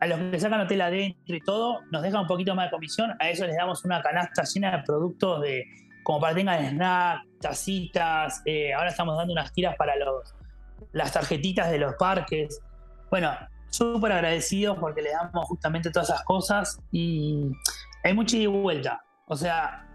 a 0.00 0.06
los 0.06 0.18
que 0.30 0.38
sacan 0.38 0.60
hotel 0.60 0.80
adentro 0.80 1.36
y 1.36 1.40
todo, 1.40 1.80
nos 1.90 2.02
deja 2.02 2.20
un 2.20 2.26
poquito 2.26 2.54
más 2.54 2.66
de 2.66 2.70
comisión. 2.70 3.14
A 3.18 3.30
eso 3.30 3.46
les 3.46 3.56
damos 3.56 3.84
una 3.84 4.00
canasta 4.00 4.44
llena 4.44 4.76
de 4.76 4.82
productos 4.84 5.42
de 5.42 5.64
como 6.04 6.20
para 6.20 6.32
que 6.32 6.40
tengan 6.40 6.64
snack, 6.64 7.26
tacitas. 7.40 8.40
Eh, 8.46 8.72
ahora 8.72 8.90
estamos 8.90 9.16
dando 9.16 9.32
unas 9.32 9.52
tiras 9.52 9.74
para 9.76 9.96
los, 9.96 10.34
las 10.92 11.12
tarjetitas 11.12 11.70
de 11.70 11.78
los 11.78 11.94
parques. 11.96 12.60
Bueno, 13.10 13.36
súper 13.70 14.12
agradecidos 14.12 14.78
porque 14.78 15.02
les 15.02 15.12
damos 15.12 15.46
justamente 15.46 15.90
todas 15.90 16.10
esas 16.10 16.24
cosas 16.24 16.80
y 16.90 17.50
hay 18.04 18.14
mucha 18.14 18.36
ida 18.36 18.44
y 18.44 18.46
vuelta. 18.46 19.02
O 19.26 19.36
sea, 19.36 19.86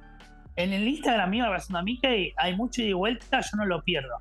en 0.55 0.73
el 0.73 0.88
Instagram 0.88 1.29
mío, 1.29 1.45
Abrazando 1.45 1.79
a 1.79 1.83
Mickey, 1.83 2.33
hay 2.38 2.55
mucho 2.55 2.81
ida 2.81 2.89
y 2.89 2.93
vuelta, 2.93 3.41
yo 3.41 3.57
no 3.57 3.65
lo 3.65 3.83
pierdo. 3.83 4.15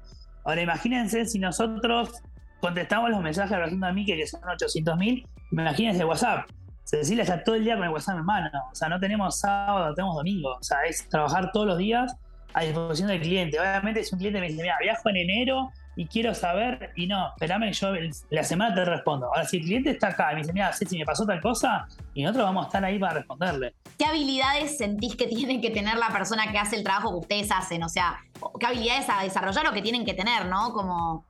Ahora 0.44 0.62
imagínense 0.62 1.26
si 1.26 1.38
nosotros 1.38 2.22
contestamos 2.60 3.10
los 3.10 3.20
mensajes 3.20 3.52
Abrazando 3.52 3.86
a 3.86 3.92
Mickey, 3.92 4.16
que 4.16 4.26
son 4.26 4.40
800 4.48 4.96
mil, 4.96 5.26
imagínense 5.50 6.04
WhatsApp. 6.04 6.48
Cecilia 6.84 7.22
está 7.22 7.42
todo 7.44 7.54
el 7.54 7.64
día 7.64 7.76
con 7.76 7.84
el 7.84 7.90
WhatsApp 7.90 8.18
en 8.18 8.24
mano. 8.24 8.50
O 8.70 8.74
sea, 8.74 8.88
no 8.88 8.98
tenemos 8.98 9.38
sábado, 9.38 9.88
no 9.88 9.94
tenemos 9.94 10.16
domingo. 10.16 10.56
O 10.56 10.62
sea, 10.62 10.82
es 10.84 11.08
trabajar 11.08 11.50
todos 11.52 11.66
los 11.66 11.78
días 11.78 12.16
a 12.54 12.62
disposición 12.62 13.08
del 13.08 13.20
cliente. 13.20 13.58
Obviamente, 13.58 14.02
si 14.04 14.14
un 14.14 14.18
cliente 14.18 14.40
me 14.40 14.48
dice, 14.48 14.62
mira, 14.62 14.76
viajo 14.80 15.08
en 15.08 15.16
enero 15.16 15.70
y 15.94 16.06
quiero 16.06 16.34
saber, 16.34 16.90
y 16.96 17.06
no, 17.06 17.28
espérame, 17.28 17.70
yo 17.72 17.92
la 18.30 18.44
semana 18.44 18.74
te 18.74 18.84
respondo. 18.84 19.26
Ahora, 19.26 19.44
si 19.44 19.58
el 19.58 19.64
cliente 19.64 19.90
está 19.90 20.08
acá 20.08 20.32
y 20.32 20.36
me 20.36 20.40
dice, 20.40 20.52
mira, 20.52 20.72
si 20.72 20.98
me 20.98 21.04
pasó 21.04 21.26
tal 21.26 21.40
cosa, 21.40 21.86
y 22.14 22.22
nosotros 22.22 22.44
vamos 22.46 22.64
a 22.64 22.68
estar 22.68 22.84
ahí 22.84 22.98
para 22.98 23.14
responderle. 23.14 23.74
¿Qué 23.98 24.06
habilidades 24.06 24.78
sentís 24.78 25.16
que 25.16 25.26
tiene 25.26 25.60
que 25.60 25.70
tener 25.70 25.98
la 25.98 26.08
persona 26.08 26.50
que 26.50 26.58
hace 26.58 26.76
el 26.76 26.82
trabajo 26.82 27.10
que 27.10 27.16
ustedes 27.18 27.50
hacen? 27.50 27.82
O 27.82 27.88
sea, 27.88 28.18
¿qué 28.58 28.66
habilidades 28.66 29.06
a 29.08 29.22
desarrollar 29.22 29.66
o 29.66 29.72
que 29.72 29.82
tienen 29.82 30.04
que 30.04 30.14
tener, 30.14 30.46
no? 30.46 30.72
Como 30.72 31.26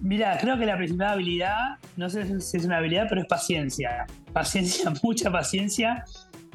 Mira, 0.00 0.36
creo 0.38 0.58
que 0.58 0.66
la 0.66 0.76
principal 0.76 1.08
habilidad, 1.08 1.78
no 1.96 2.10
sé 2.10 2.40
si 2.40 2.56
es 2.56 2.64
una 2.64 2.78
habilidad, 2.78 3.06
pero 3.08 3.22
es 3.22 3.26
paciencia. 3.26 4.06
Paciencia, 4.32 4.92
mucha 5.02 5.30
paciencia. 5.30 6.04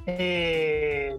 Eh, 0.05 1.17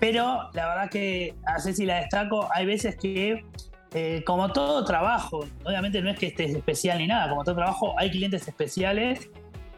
pero 0.00 0.50
la 0.52 0.68
verdad 0.68 0.90
que 0.90 1.34
a 1.46 1.58
si 1.60 1.84
la 1.84 2.00
destaco, 2.00 2.48
hay 2.52 2.66
veces 2.66 2.96
que, 2.96 3.44
eh, 3.94 4.22
como 4.26 4.52
todo 4.52 4.84
trabajo, 4.84 5.46
obviamente 5.64 6.02
no 6.02 6.10
es 6.10 6.18
que 6.18 6.26
estés 6.26 6.54
especial 6.54 6.98
ni 6.98 7.06
nada, 7.06 7.30
como 7.30 7.42
todo 7.44 7.54
trabajo, 7.54 7.94
hay 7.98 8.10
clientes 8.10 8.46
especiales 8.46 9.30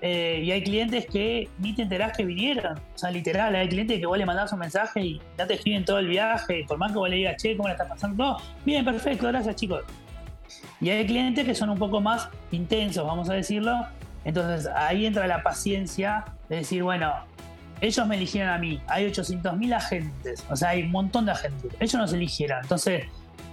eh, 0.02 0.40
y 0.42 0.50
hay 0.50 0.64
clientes 0.64 1.06
que 1.06 1.48
ni 1.58 1.74
te 1.74 1.82
enterás 1.82 2.16
que 2.16 2.24
vinieron. 2.24 2.78
O 2.78 2.98
sea, 2.98 3.10
literal, 3.10 3.54
hay 3.54 3.68
clientes 3.68 4.00
que 4.00 4.06
vos 4.06 4.18
le 4.18 4.26
mandás 4.26 4.52
un 4.52 4.58
mensaje 4.58 5.00
y 5.00 5.20
ya 5.38 5.46
te 5.46 5.54
escriben 5.54 5.84
todo 5.84 5.98
el 5.98 6.08
viaje, 6.08 6.64
por 6.66 6.78
más 6.78 6.92
que 6.92 6.98
vos 6.98 7.08
le 7.08 7.16
digas, 7.16 7.40
che, 7.40 7.56
¿cómo 7.56 7.68
le 7.68 7.74
está 7.74 7.86
pasando? 7.86 8.24
No, 8.24 8.36
bien, 8.64 8.84
perfecto, 8.84 9.28
gracias 9.28 9.56
chicos. 9.56 9.84
Y 10.80 10.90
hay 10.90 11.06
clientes 11.06 11.44
que 11.44 11.54
son 11.54 11.70
un 11.70 11.78
poco 11.78 12.00
más 12.00 12.28
intensos, 12.50 13.06
vamos 13.06 13.28
a 13.30 13.34
decirlo. 13.34 13.86
Entonces 14.24 14.70
ahí 14.74 15.06
entra 15.06 15.26
la 15.26 15.42
paciencia 15.42 16.24
de 16.48 16.56
decir, 16.56 16.82
bueno, 16.82 17.12
ellos 17.80 18.06
me 18.06 18.16
eligieron 18.16 18.50
a 18.50 18.58
mí, 18.58 18.80
hay 18.88 19.06
800.000 19.10 19.74
agentes, 19.74 20.44
o 20.50 20.56
sea, 20.56 20.70
hay 20.70 20.82
un 20.82 20.90
montón 20.90 21.24
de 21.24 21.32
agentes, 21.32 21.72
ellos 21.80 21.94
nos 21.94 22.12
eligieron, 22.12 22.58
entonces 22.60 23.06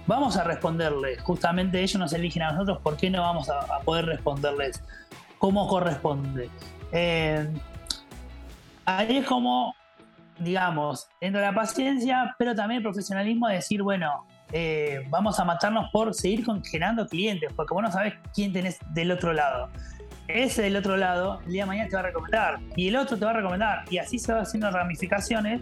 vamos 0.08 0.38
a 0.38 0.42
responderles, 0.42 1.20
justamente 1.20 1.80
ellos 1.80 2.00
nos 2.00 2.12
eligen 2.14 2.42
a 2.42 2.52
nosotros, 2.52 2.78
¿por 2.78 2.96
qué 2.96 3.10
no 3.10 3.20
vamos 3.20 3.48
a, 3.50 3.60
poder 3.84 4.06
responderles 4.06 4.82
como 5.38 5.68
corresponde? 5.68 6.48
Eh, 6.90 7.46
ahí 8.86 9.18
es 9.18 9.26
como, 9.26 9.74
digamos, 10.38 11.08
entra 11.20 11.42
la 11.42 11.54
paciencia, 11.54 12.34
pero 12.38 12.54
también 12.54 12.78
el 12.78 12.82
profesionalismo 12.82 13.48
de 13.48 13.56
decir, 13.56 13.82
bueno, 13.82 14.26
eh, 14.50 15.04
vamos 15.10 15.38
a 15.38 15.44
matarnos 15.44 15.90
por 15.92 16.14
seguir 16.14 16.42
generando 16.64 17.06
clientes, 17.06 17.52
porque 17.54 17.74
vos 17.74 17.82
no 17.82 17.92
sabés 17.92 18.14
quién 18.34 18.50
tenés 18.50 18.78
del 18.94 19.12
otro 19.12 19.34
lado. 19.34 19.68
Ese 20.26 20.62
del 20.62 20.76
otro 20.76 20.96
lado, 20.96 21.40
el 21.44 21.52
día 21.52 21.62
de 21.64 21.66
mañana 21.66 21.88
te 21.90 21.96
va 21.96 22.00
a 22.00 22.06
recomendar, 22.06 22.58
y 22.76 22.88
el 22.88 22.96
otro 22.96 23.18
te 23.18 23.26
va 23.26 23.32
a 23.32 23.34
recomendar, 23.34 23.84
y 23.90 23.98
así 23.98 24.18
se 24.18 24.32
va 24.32 24.40
haciendo 24.40 24.70
ramificaciones, 24.70 25.60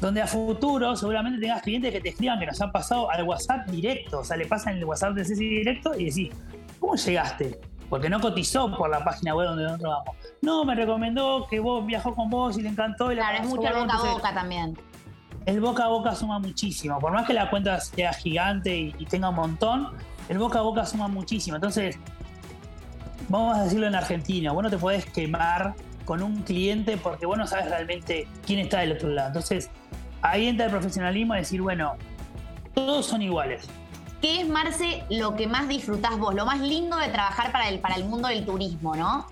donde 0.00 0.22
a 0.22 0.26
futuro 0.26 0.96
seguramente 0.96 1.40
tengas 1.40 1.62
clientes 1.62 1.92
que 1.92 2.00
te 2.00 2.08
escriban 2.10 2.38
que 2.38 2.46
nos 2.46 2.60
han 2.60 2.72
pasado 2.72 3.10
al 3.10 3.22
WhatsApp 3.24 3.68
directo, 3.68 4.20
o 4.20 4.24
sea, 4.24 4.36
le 4.36 4.46
pasan 4.46 4.78
el 4.78 4.84
WhatsApp 4.84 5.14
de 5.14 5.24
Ceci 5.24 5.48
directo 5.48 5.92
y 5.96 6.06
decís, 6.06 6.30
¿cómo 6.78 6.96
llegaste? 6.96 7.60
Porque 7.88 8.08
no 8.08 8.20
cotizó 8.20 8.74
por 8.76 8.88
la 8.88 9.04
página 9.04 9.34
web 9.34 9.48
donde 9.48 9.64
nosotros 9.64 9.92
vamos. 9.92 10.16
No, 10.42 10.64
me 10.64 10.74
recomendó 10.74 11.46
que 11.50 11.60
vos 11.60 11.84
viajó 11.84 12.14
con 12.14 12.30
vos 12.30 12.56
y 12.56 12.62
le 12.62 12.68
encantó. 12.68 13.12
Y 13.12 13.16
claro, 13.16 13.38
es 13.38 13.48
mucho 13.48 13.62
boca 13.62 13.94
a 13.94 14.12
boca 14.12 14.34
también 14.34 14.76
el 15.46 15.60
boca 15.60 15.84
a 15.84 15.88
boca 15.88 16.14
suma 16.14 16.38
muchísimo. 16.38 16.98
Por 16.98 17.12
más 17.12 17.26
que 17.26 17.32
la 17.32 17.50
cuenta 17.50 17.80
sea 17.80 18.12
gigante 18.12 18.94
y, 18.96 19.06
tenga 19.06 19.30
un 19.30 19.36
montón, 19.36 19.88
el 20.28 20.38
boca 20.38 20.58
a 20.58 20.62
boca 20.62 20.84
suma 20.86 21.08
muchísimo. 21.08 21.56
Entonces, 21.56 21.98
vamos 23.28 23.56
a 23.56 23.64
decirlo 23.64 23.86
en 23.86 23.94
argentino, 23.94 24.54
vos 24.54 24.62
no 24.62 24.70
te 24.70 24.78
podés 24.78 25.06
quemar 25.06 25.74
con 26.04 26.22
un 26.22 26.42
cliente 26.42 26.96
porque 26.96 27.26
vos 27.26 27.38
no 27.38 27.46
sabes 27.46 27.68
realmente 27.68 28.26
quién 28.46 28.60
está 28.60 28.80
del 28.80 28.92
otro 28.92 29.08
lado. 29.08 29.28
Entonces, 29.28 29.70
ahí 30.22 30.46
entra 30.46 30.66
el 30.66 30.70
profesionalismo 30.70 31.34
a 31.34 31.38
decir, 31.38 31.60
bueno, 31.62 31.94
todos 32.74 33.06
son 33.06 33.22
iguales. 33.22 33.68
¿Qué 34.20 34.42
es, 34.42 34.48
Marce, 34.48 35.04
lo 35.08 35.34
que 35.34 35.46
más 35.46 35.68
disfrutás 35.68 36.18
vos? 36.18 36.34
Lo 36.34 36.44
más 36.44 36.60
lindo 36.60 36.96
de 36.96 37.08
trabajar 37.08 37.52
para 37.52 37.68
el, 37.68 37.80
para 37.80 37.94
el 37.94 38.04
mundo 38.04 38.28
del 38.28 38.44
turismo, 38.44 38.94
¿no? 38.94 39.26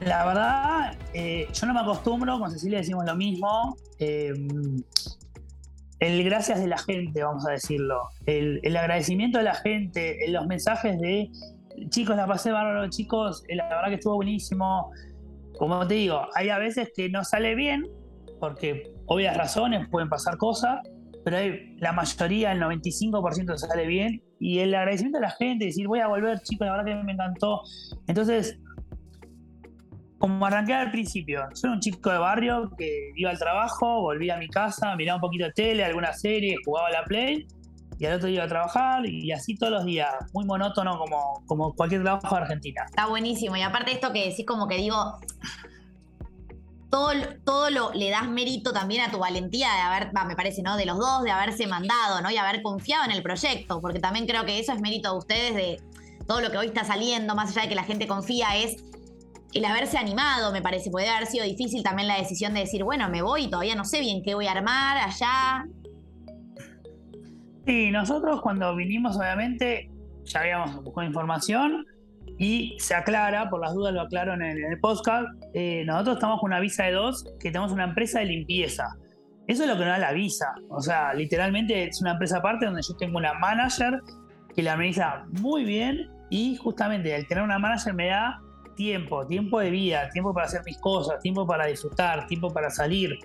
La 0.00 0.24
verdad, 0.26 0.98
eh, 1.14 1.48
yo 1.52 1.66
no 1.66 1.74
me 1.74 1.80
acostumbro, 1.80 2.38
con 2.38 2.50
Cecilia 2.50 2.78
decimos 2.78 3.04
lo 3.04 3.16
mismo. 3.16 3.76
Eh, 3.98 4.32
el 6.00 6.24
gracias 6.24 6.60
de 6.60 6.66
la 6.66 6.78
gente, 6.78 7.22
vamos 7.22 7.46
a 7.46 7.52
decirlo, 7.52 8.08
el, 8.24 8.74
agradecimiento 8.74 9.36
de 9.36 9.44
la 9.44 9.54
gente, 9.54 10.18
los 10.28 10.46
mensajes 10.46 10.98
de 10.98 11.30
chicos, 11.90 12.16
la 12.16 12.26
pasé 12.26 12.50
bárbaro, 12.50 12.88
chicos, 12.88 13.44
la 13.48 13.68
verdad 13.68 13.88
que 13.88 13.94
estuvo 13.96 14.14
buenísimo. 14.14 14.90
Como 15.58 15.86
te 15.86 15.94
digo, 15.94 16.26
hay 16.34 16.48
a 16.48 16.58
veces 16.58 16.90
que 16.96 17.10
no 17.10 17.22
sale 17.22 17.54
bien, 17.54 17.86
porque 18.40 18.94
obvias 19.06 19.36
razones 19.36 19.86
pueden 19.90 20.08
pasar 20.08 20.36
cosas, 20.38 20.80
pero 21.24 21.36
hay, 21.36 21.76
la 21.78 21.92
mayoría, 21.92 22.52
el 22.52 22.60
95% 22.60 23.56
sale 23.56 23.86
bien. 23.86 24.22
Y 24.40 24.60
el 24.60 24.74
agradecimiento 24.74 25.18
de 25.18 25.26
la 25.26 25.32
gente, 25.32 25.66
decir, 25.66 25.86
voy 25.86 26.00
a 26.00 26.08
volver, 26.08 26.40
chicos, 26.40 26.66
la 26.66 26.78
verdad 26.78 26.98
que 26.98 27.04
me 27.04 27.12
encantó. 27.12 27.60
Entonces, 28.06 28.58
como 30.18 30.44
arranqué 30.44 30.74
al 30.74 30.90
principio, 30.90 31.46
soy 31.54 31.70
un 31.70 31.80
chico 31.80 32.10
de 32.10 32.18
barrio 32.18 32.70
que 32.76 33.12
iba 33.16 33.30
al 33.30 33.38
trabajo, 33.38 34.02
volvía 34.02 34.36
a 34.36 34.38
mi 34.38 34.48
casa, 34.48 34.96
miraba 34.96 35.16
un 35.16 35.20
poquito 35.20 35.44
de 35.44 35.52
tele, 35.52 35.84
alguna 35.84 36.12
serie, 36.12 36.56
jugaba 36.64 36.88
a 36.88 36.90
la 36.90 37.04
Play 37.04 37.46
y 37.98 38.06
al 38.06 38.14
otro 38.14 38.28
día 38.28 38.36
iba 38.36 38.44
a 38.44 38.48
trabajar 38.48 39.06
y 39.06 39.30
así 39.30 39.54
todos 39.56 39.72
los 39.72 39.84
días, 39.84 40.10
muy 40.32 40.46
monótono 40.46 40.98
como, 40.98 41.42
como 41.46 41.74
cualquier 41.74 42.02
trabajo 42.02 42.34
de 42.34 42.42
Argentina. 42.42 42.82
Está 42.86 43.06
buenísimo. 43.06 43.56
Y 43.56 43.62
aparte 43.62 43.92
esto 43.92 44.12
que 44.12 44.28
decís 44.28 44.46
como 44.46 44.68
que 44.68 44.76
digo, 44.76 45.18
todo, 46.90 47.12
todo 47.44 47.70
lo, 47.70 47.92
le 47.92 48.10
das 48.10 48.28
mérito 48.28 48.72
también 48.72 49.02
a 49.02 49.10
tu 49.10 49.18
valentía 49.18 49.68
de 49.72 49.80
haber, 49.80 50.10
me 50.26 50.36
parece, 50.36 50.62
¿no? 50.62 50.76
De 50.76 50.86
los 50.86 50.98
dos, 50.98 51.22
de 51.22 51.30
haberse 51.30 51.66
mandado, 51.66 52.20
¿no? 52.20 52.30
Y 52.30 52.36
haber 52.36 52.62
confiado 52.62 53.04
en 53.04 53.12
el 53.12 53.22
proyecto, 53.22 53.80
porque 53.80 54.00
también 54.00 54.26
creo 54.26 54.44
que 54.44 54.58
eso 54.58 54.72
es 54.72 54.80
mérito 54.80 55.12
de 55.12 55.18
ustedes, 55.18 55.54
de 55.54 55.80
todo 56.26 56.40
lo 56.40 56.50
que 56.50 56.58
hoy 56.58 56.66
está 56.66 56.84
saliendo, 56.84 57.34
más 57.34 57.50
allá 57.50 57.62
de 57.62 57.68
que 57.68 57.74
la 57.74 57.84
gente 57.84 58.06
confía, 58.06 58.56
es 58.56 58.84
el 59.52 59.64
haberse 59.64 59.98
animado, 59.98 60.52
me 60.52 60.62
parece. 60.62 60.90
Puede 60.90 61.08
haber 61.08 61.26
sido 61.26 61.44
difícil 61.44 61.82
también 61.82 62.08
la 62.08 62.18
decisión 62.18 62.54
de 62.54 62.60
decir, 62.60 62.84
bueno, 62.84 63.08
me 63.08 63.22
voy 63.22 63.48
todavía 63.48 63.74
no 63.74 63.84
sé 63.84 64.00
bien 64.00 64.22
qué 64.22 64.34
voy 64.34 64.46
a 64.46 64.52
armar 64.52 64.96
allá. 64.98 65.66
Sí, 67.66 67.90
nosotros 67.90 68.40
cuando 68.40 68.74
vinimos, 68.74 69.16
obviamente, 69.16 69.90
ya 70.24 70.40
habíamos 70.40 70.82
buscado 70.82 71.06
información 71.06 71.86
y 72.40 72.74
se 72.78 72.94
aclara, 72.94 73.50
por 73.50 73.60
las 73.60 73.74
dudas 73.74 73.92
lo 73.92 74.00
aclaro 74.00 74.32
en 74.32 74.40
el, 74.40 74.80
podcast, 74.80 75.28
eh, 75.52 75.84
nosotros 75.84 76.16
estamos 76.16 76.40
con 76.40 76.48
una 76.48 76.58
visa 76.58 76.84
de 76.84 76.92
dos, 76.92 77.22
que 77.38 77.50
tenemos 77.50 77.70
una 77.70 77.84
empresa 77.84 78.20
de 78.20 78.24
limpieza. 78.24 78.96
Eso 79.46 79.64
es 79.64 79.68
lo 79.68 79.74
que 79.74 79.84
nos 79.84 79.88
da 79.88 79.98
la 79.98 80.12
visa. 80.12 80.54
O 80.70 80.80
sea, 80.80 81.12
literalmente 81.12 81.88
es 81.88 82.00
una 82.00 82.12
empresa 82.12 82.38
aparte 82.38 82.64
donde 82.64 82.80
yo 82.80 82.96
tengo 82.96 83.18
una 83.18 83.34
manager 83.34 84.00
que 84.56 84.62
la 84.62 84.72
administra 84.72 85.26
muy 85.42 85.64
bien 85.64 86.10
y 86.30 86.56
justamente 86.56 87.14
al 87.14 87.26
tener 87.26 87.44
una 87.44 87.58
manager 87.58 87.92
me 87.92 88.06
da 88.06 88.40
tiempo, 88.74 89.26
tiempo 89.26 89.60
de 89.60 89.68
vida, 89.68 90.08
tiempo 90.08 90.32
para 90.32 90.46
hacer 90.46 90.62
mis 90.64 90.78
cosas, 90.78 91.20
tiempo 91.20 91.46
para 91.46 91.66
disfrutar, 91.66 92.26
tiempo 92.26 92.50
para 92.50 92.70
salir. 92.70 93.18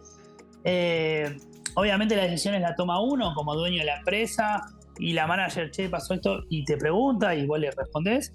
Eh, 0.65 1.37
obviamente 1.75 2.17
las 2.17 2.25
decisiones 2.25 2.59
la 2.59 2.75
toma 2.75 3.01
uno 3.01 3.33
como 3.33 3.55
dueño 3.55 3.79
de 3.79 3.85
la 3.85 3.97
empresa 3.99 4.61
y 4.99 5.13
la 5.13 5.25
manager, 5.25 5.71
che, 5.71 5.87
pasó 5.87 6.15
esto 6.15 6.43
y 6.49 6.65
te 6.65 6.75
pregunta 6.75 7.33
y 7.33 7.45
vos 7.45 7.59
le 7.59 7.71
respondés. 7.71 8.33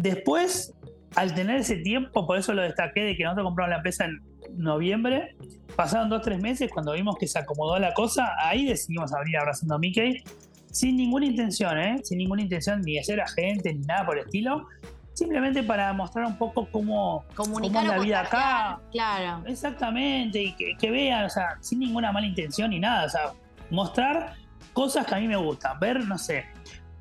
Después, 0.00 0.74
al 1.16 1.34
tener 1.34 1.56
ese 1.58 1.76
tiempo, 1.76 2.26
por 2.26 2.38
eso 2.38 2.52
lo 2.54 2.62
destaqué 2.62 3.02
de 3.02 3.16
que 3.16 3.24
nosotros 3.24 3.46
compramos 3.46 3.70
la 3.70 3.76
empresa 3.76 4.04
en 4.04 4.20
noviembre, 4.56 5.36
pasaron 5.74 6.08
dos, 6.08 6.22
tres 6.22 6.40
meses, 6.40 6.70
cuando 6.72 6.92
vimos 6.92 7.16
que 7.18 7.26
se 7.26 7.38
acomodó 7.38 7.78
la 7.78 7.92
cosa, 7.94 8.32
ahí 8.40 8.66
decidimos 8.66 9.12
abrir 9.12 9.36
Abrazando 9.38 9.74
a 9.74 9.78
Mickey, 9.78 10.22
sin 10.70 10.96
ninguna 10.96 11.26
intención, 11.26 11.78
¿eh? 11.78 12.00
sin 12.04 12.18
ninguna 12.18 12.42
intención 12.42 12.80
ni 12.82 12.94
de 12.94 13.04
ser 13.04 13.20
agente 13.20 13.74
ni 13.74 13.84
nada 13.86 14.06
por 14.06 14.18
el 14.18 14.24
estilo, 14.24 14.68
simplemente 15.14 15.64
para 15.64 15.92
mostrar 15.92 16.26
un 16.26 16.38
poco 16.38 16.68
cómo, 16.70 17.24
Comunicar 17.34 17.82
cómo 17.82 17.92
es 17.92 17.98
la 17.98 18.04
vida 18.04 18.20
acá. 18.20 18.80
Claro. 18.92 19.44
Exactamente, 19.46 20.40
y 20.40 20.76
que, 20.76 20.90
vean, 20.90 21.24
o 21.24 21.30
sea, 21.30 21.56
sin 21.60 21.80
ninguna 21.80 22.12
mala 22.12 22.26
intención 22.26 22.70
ni 22.70 22.78
nada, 22.78 23.06
o 23.06 23.08
sea, 23.08 23.32
mostrar 23.70 24.34
cosas 24.72 25.06
que 25.06 25.14
a 25.16 25.18
mí 25.18 25.26
me 25.26 25.36
gustan, 25.36 25.80
ver, 25.80 26.04
no 26.04 26.16
sé, 26.18 26.44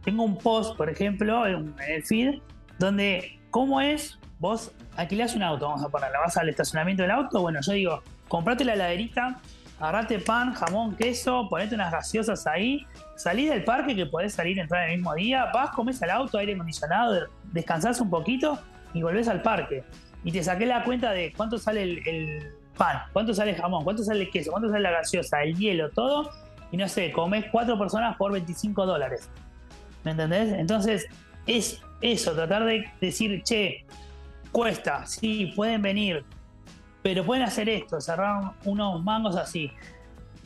tengo 0.03 0.23
un 0.23 0.35
post, 0.37 0.75
por 0.75 0.89
ejemplo, 0.89 1.45
en 1.45 1.75
el 1.87 2.03
feed, 2.03 2.39
donde, 2.79 3.39
¿cómo 3.49 3.81
es? 3.81 4.19
Vos 4.39 4.71
alquilás 4.95 5.35
un 5.35 5.43
auto, 5.43 5.65
vamos 5.65 5.83
a 5.83 5.89
ponerla, 5.89 6.19
vas 6.19 6.37
al 6.37 6.49
estacionamiento 6.49 7.03
del 7.03 7.11
auto, 7.11 7.41
bueno, 7.41 7.59
yo 7.61 7.73
digo, 7.73 8.03
comprate 8.27 8.63
la 8.65 8.73
heladerita, 8.73 9.39
agarrate 9.79 10.19
pan, 10.19 10.53
jamón, 10.53 10.95
queso, 10.95 11.47
ponete 11.49 11.75
unas 11.75 11.91
gaseosas 11.91 12.45
ahí, 12.47 12.85
salís 13.15 13.49
del 13.49 13.63
parque 13.63 13.95
que 13.95 14.05
podés 14.05 14.33
salir, 14.33 14.59
entrar 14.59 14.89
el 14.89 14.97
mismo 14.97 15.13
día, 15.15 15.51
vas, 15.53 15.71
comes 15.71 16.01
al 16.03 16.11
auto, 16.11 16.37
aire 16.37 16.53
acondicionado, 16.53 17.27
descansás 17.51 17.99
un 17.99 18.09
poquito 18.09 18.59
y 18.93 19.01
volvés 19.01 19.27
al 19.27 19.41
parque. 19.41 19.83
Y 20.23 20.31
te 20.31 20.43
saqué 20.43 20.65
la 20.65 20.83
cuenta 20.83 21.11
de 21.11 21.33
cuánto 21.35 21.57
sale 21.57 21.83
el, 21.83 22.53
pan, 22.75 23.03
cuánto 23.13 23.33
sale 23.33 23.55
jamón, 23.55 23.83
cuánto 23.83 24.03
sale 24.03 24.21
el 24.21 24.29
queso, 24.29 24.51
cuánto 24.51 24.69
sale 24.69 24.81
la 24.81 24.91
gaseosa, 24.91 25.41
el 25.43 25.55
hielo, 25.57 25.89
todo. 25.91 26.29
Y 26.71 26.77
no 26.77 26.87
sé, 26.87 27.11
comés 27.11 27.45
cuatro 27.51 27.77
personas 27.77 28.17
por 28.17 28.31
25 28.31 28.85
dólares. 28.85 29.29
¿Me 30.03 30.11
entendés? 30.11 30.53
Entonces, 30.53 31.07
es 31.45 31.81
eso, 32.01 32.33
tratar 32.33 32.65
de 32.65 32.85
decir, 33.01 33.41
che, 33.43 33.85
cuesta, 34.51 35.05
sí, 35.05 35.53
pueden 35.55 35.81
venir, 35.81 36.23
pero 37.01 37.23
pueden 37.25 37.43
hacer 37.43 37.69
esto, 37.69 37.99
cerrar 38.01 38.53
unos 38.65 39.03
mangos 39.03 39.35
así. 39.35 39.71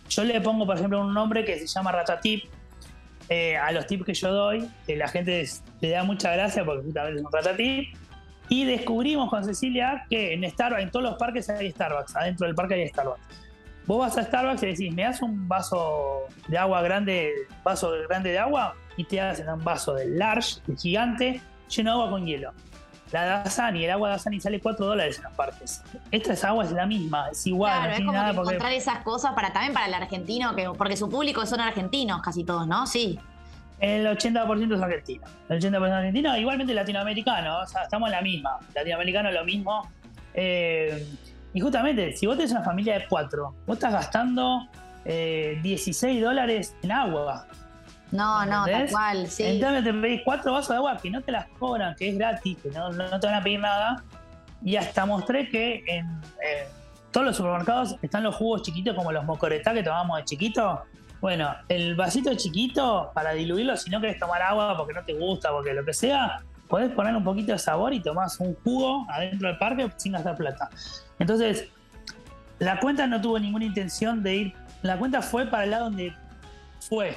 Yo 0.09 0.23
le 0.23 0.39
pongo, 0.41 0.65
por 0.65 0.77
ejemplo, 0.77 1.01
un 1.01 1.13
nombre 1.13 1.45
que 1.45 1.57
se 1.59 1.67
llama 1.67 1.91
Ratatip 1.91 2.43
eh, 3.29 3.55
a 3.55 3.71
los 3.71 3.87
tips 3.87 4.05
que 4.05 4.13
yo 4.13 4.31
doy, 4.31 4.67
que 4.85 4.95
la 4.97 5.07
gente 5.07 5.47
le 5.79 5.89
da 5.89 6.03
mucha 6.03 6.33
gracia 6.33 6.65
porque 6.65 6.83
justamente 6.83 7.19
es 7.19 7.25
un 7.25 7.31
Ratatip. 7.31 7.95
Y 8.49 8.65
descubrimos 8.65 9.29
con 9.29 9.45
Cecilia 9.45 10.05
que 10.09 10.33
en 10.33 10.49
Starbucks, 10.49 10.83
en 10.83 10.91
todos 10.91 11.03
los 11.03 11.15
parques 11.15 11.49
hay 11.49 11.71
Starbucks, 11.71 12.15
adentro 12.17 12.45
del 12.45 12.55
parque 12.55 12.73
hay 12.73 12.89
Starbucks. 12.89 13.21
Vos 13.87 13.99
vas 13.99 14.17
a 14.17 14.23
Starbucks 14.23 14.63
y 14.63 14.65
decís, 14.67 14.93
¿me 14.93 15.03
das 15.03 15.21
un 15.21 15.47
vaso 15.47 16.27
de 16.47 16.57
agua 16.57 16.81
grande, 16.81 17.31
vaso 17.63 17.91
grande 18.07 18.31
de 18.31 18.39
agua? 18.39 18.75
y 18.97 19.03
te 19.03 19.21
hacen 19.21 19.49
un 19.49 19.63
vaso 19.63 19.93
del 19.93 20.17
large, 20.17 20.61
el 20.67 20.77
gigante, 20.77 21.41
lleno 21.69 21.91
de 21.91 21.97
agua 21.97 22.11
con 22.11 22.25
hielo. 22.25 22.53
La 23.11 23.25
Dasani, 23.25 23.83
el 23.83 23.91
agua 23.91 24.09
de 24.09 24.15
Dasani 24.15 24.39
sale 24.39 24.59
4 24.61 24.85
dólares 24.85 25.17
en 25.17 25.23
los 25.23 25.33
parques. 25.33 25.83
Esta 26.11 26.33
es 26.33 26.43
agua 26.45 26.63
es 26.63 26.71
la 26.71 26.85
misma, 26.85 27.27
es 27.29 27.45
igual. 27.45 27.73
Claro, 27.73 27.91
es 27.93 27.99
como 27.99 28.11
nada 28.13 28.31
encontrar 28.31 28.71
esas 28.71 28.99
cosas 28.99 29.33
para 29.33 29.51
también 29.51 29.73
para 29.73 29.87
el 29.87 29.93
argentino, 29.93 30.55
que, 30.55 30.69
porque 30.77 30.95
su 30.95 31.09
público 31.09 31.45
son 31.45 31.59
argentinos 31.59 32.21
casi 32.21 32.45
todos, 32.45 32.67
¿no? 32.67 32.87
Sí. 32.87 33.19
El 33.79 34.05
80% 34.05 34.75
es 34.75 34.81
argentino. 34.81 35.25
El 35.49 35.59
80% 35.59 35.87
es 35.87 35.91
argentino, 35.91 36.37
igualmente 36.37 36.73
latinoamericano. 36.73 37.59
O 37.59 37.67
sea, 37.67 37.83
estamos 37.83 38.07
en 38.07 38.11
la 38.13 38.21
misma. 38.21 38.59
Latinoamericano 38.75 39.31
lo 39.31 39.43
mismo. 39.43 39.89
Eh, 40.33 41.05
y 41.53 41.59
justamente, 41.59 42.13
si 42.15 42.25
vos 42.25 42.37
tenés 42.37 42.51
una 42.51 42.63
familia 42.63 42.99
de 42.99 43.07
cuatro, 43.07 43.55
vos 43.65 43.77
estás 43.77 43.93
gastando 43.93 44.67
16 45.05 46.03
eh, 46.03 46.21
dólares 46.21 46.75
en 46.81 46.91
agua. 46.91 47.47
No, 48.11 48.45
no, 48.45 48.65
tal 48.65 48.89
cual, 48.89 49.27
sí. 49.27 49.43
Entonces 49.43 49.83
te 49.83 49.93
pedís 49.93 50.21
cuatro 50.23 50.53
vasos 50.53 50.69
de 50.69 50.75
agua 50.75 50.97
que 50.97 51.09
no 51.09 51.21
te 51.21 51.31
las 51.31 51.47
cobran, 51.59 51.95
que 51.95 52.09
es 52.09 52.17
gratis, 52.17 52.57
que 52.61 52.69
no, 52.69 52.89
te 52.91 53.27
van 53.27 53.35
a 53.35 53.43
pedir 53.43 53.59
nada. 53.59 54.03
Y 54.63 54.75
hasta 54.75 55.05
mostré 55.05 55.49
que 55.49 55.83
en 55.87 56.21
todos 57.11 57.27
los 57.27 57.35
supermercados 57.35 57.95
están 58.01 58.23
los 58.23 58.35
jugos 58.35 58.61
chiquitos 58.61 58.95
como 58.95 59.11
los 59.11 59.23
mocoretá 59.25 59.73
que 59.73 59.83
tomamos 59.83 60.17
de 60.17 60.25
chiquito. 60.25 60.83
Bueno, 61.19 61.53
el 61.69 61.95
vasito 61.95 62.33
chiquito 62.35 63.11
para 63.13 63.31
diluirlo, 63.33 63.77
si 63.77 63.89
no 63.89 64.01
querés 64.01 64.19
tomar 64.19 64.41
agua 64.41 64.75
porque 64.77 64.93
no 64.93 65.03
te 65.03 65.13
gusta, 65.13 65.51
porque 65.51 65.73
lo 65.73 65.85
que 65.85 65.93
sea, 65.93 66.41
podés 66.67 66.89
poner 66.91 67.15
un 67.15 67.23
poquito 67.23 67.51
de 67.51 67.59
sabor 67.59 67.93
y 67.93 67.99
tomás 67.99 68.39
un 68.39 68.55
jugo 68.63 69.05
adentro 69.09 69.49
del 69.49 69.57
parque 69.57 69.91
sin 69.97 70.13
gastar 70.13 70.35
plata. 70.35 70.69
Entonces, 71.21 71.67
la 72.57 72.79
cuenta 72.79 73.05
no 73.05 73.21
tuvo 73.21 73.39
ninguna 73.39 73.65
intención 73.65 74.23
de 74.23 74.35
ir. 74.35 74.53
La 74.81 74.97
cuenta 74.97 75.21
fue 75.21 75.45
para 75.45 75.65
el 75.65 75.71
lado 75.71 75.85
donde 75.85 76.13
fue. 76.89 77.15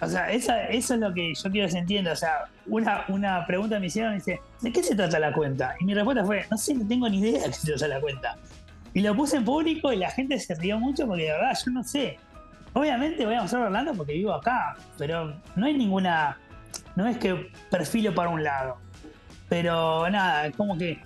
O 0.00 0.06
sea, 0.06 0.30
eso 0.30 0.52
es 0.70 0.90
lo 0.90 1.12
que 1.12 1.34
yo 1.34 1.50
quiero 1.50 1.66
que 1.66 1.72
se 1.72 1.78
entienda. 1.78 2.12
O 2.12 2.16
sea, 2.16 2.44
una, 2.66 3.04
una 3.08 3.46
pregunta 3.46 3.80
me 3.80 3.86
hicieron 3.86 4.12
y 4.12 4.16
dice, 4.16 4.40
¿de 4.60 4.70
qué 4.70 4.82
se 4.82 4.94
trata 4.94 5.18
la 5.18 5.32
cuenta? 5.32 5.74
Y 5.80 5.86
mi 5.86 5.94
respuesta 5.94 6.24
fue, 6.24 6.46
no 6.50 6.58
sé, 6.58 6.74
no 6.74 6.86
tengo 6.86 7.08
ni 7.08 7.20
idea 7.20 7.42
de 7.42 7.48
qué 7.48 7.52
se 7.54 7.66
trata 7.68 7.88
la 7.88 8.00
cuenta. 8.00 8.36
Y 8.92 9.00
lo 9.00 9.14
puse 9.16 9.38
en 9.38 9.44
público 9.44 9.92
y 9.92 9.96
la 9.96 10.10
gente 10.10 10.38
se 10.38 10.54
rió 10.54 10.78
mucho 10.78 11.06
porque 11.06 11.24
de 11.24 11.32
verdad 11.32 11.58
yo 11.64 11.72
no 11.72 11.82
sé. 11.82 12.18
Obviamente 12.74 13.24
voy 13.24 13.34
a 13.34 13.42
mostrar 13.42 13.62
Orlando 13.62 13.94
porque 13.94 14.12
vivo 14.12 14.34
acá, 14.34 14.76
pero 14.98 15.34
no 15.56 15.66
hay 15.66 15.74
ninguna. 15.74 16.38
No 16.96 17.06
es 17.06 17.16
que 17.16 17.50
perfilo 17.70 18.14
para 18.14 18.28
un 18.28 18.44
lado. 18.44 18.76
Pero 19.48 20.08
nada, 20.10 20.50
como 20.52 20.76
que. 20.76 21.00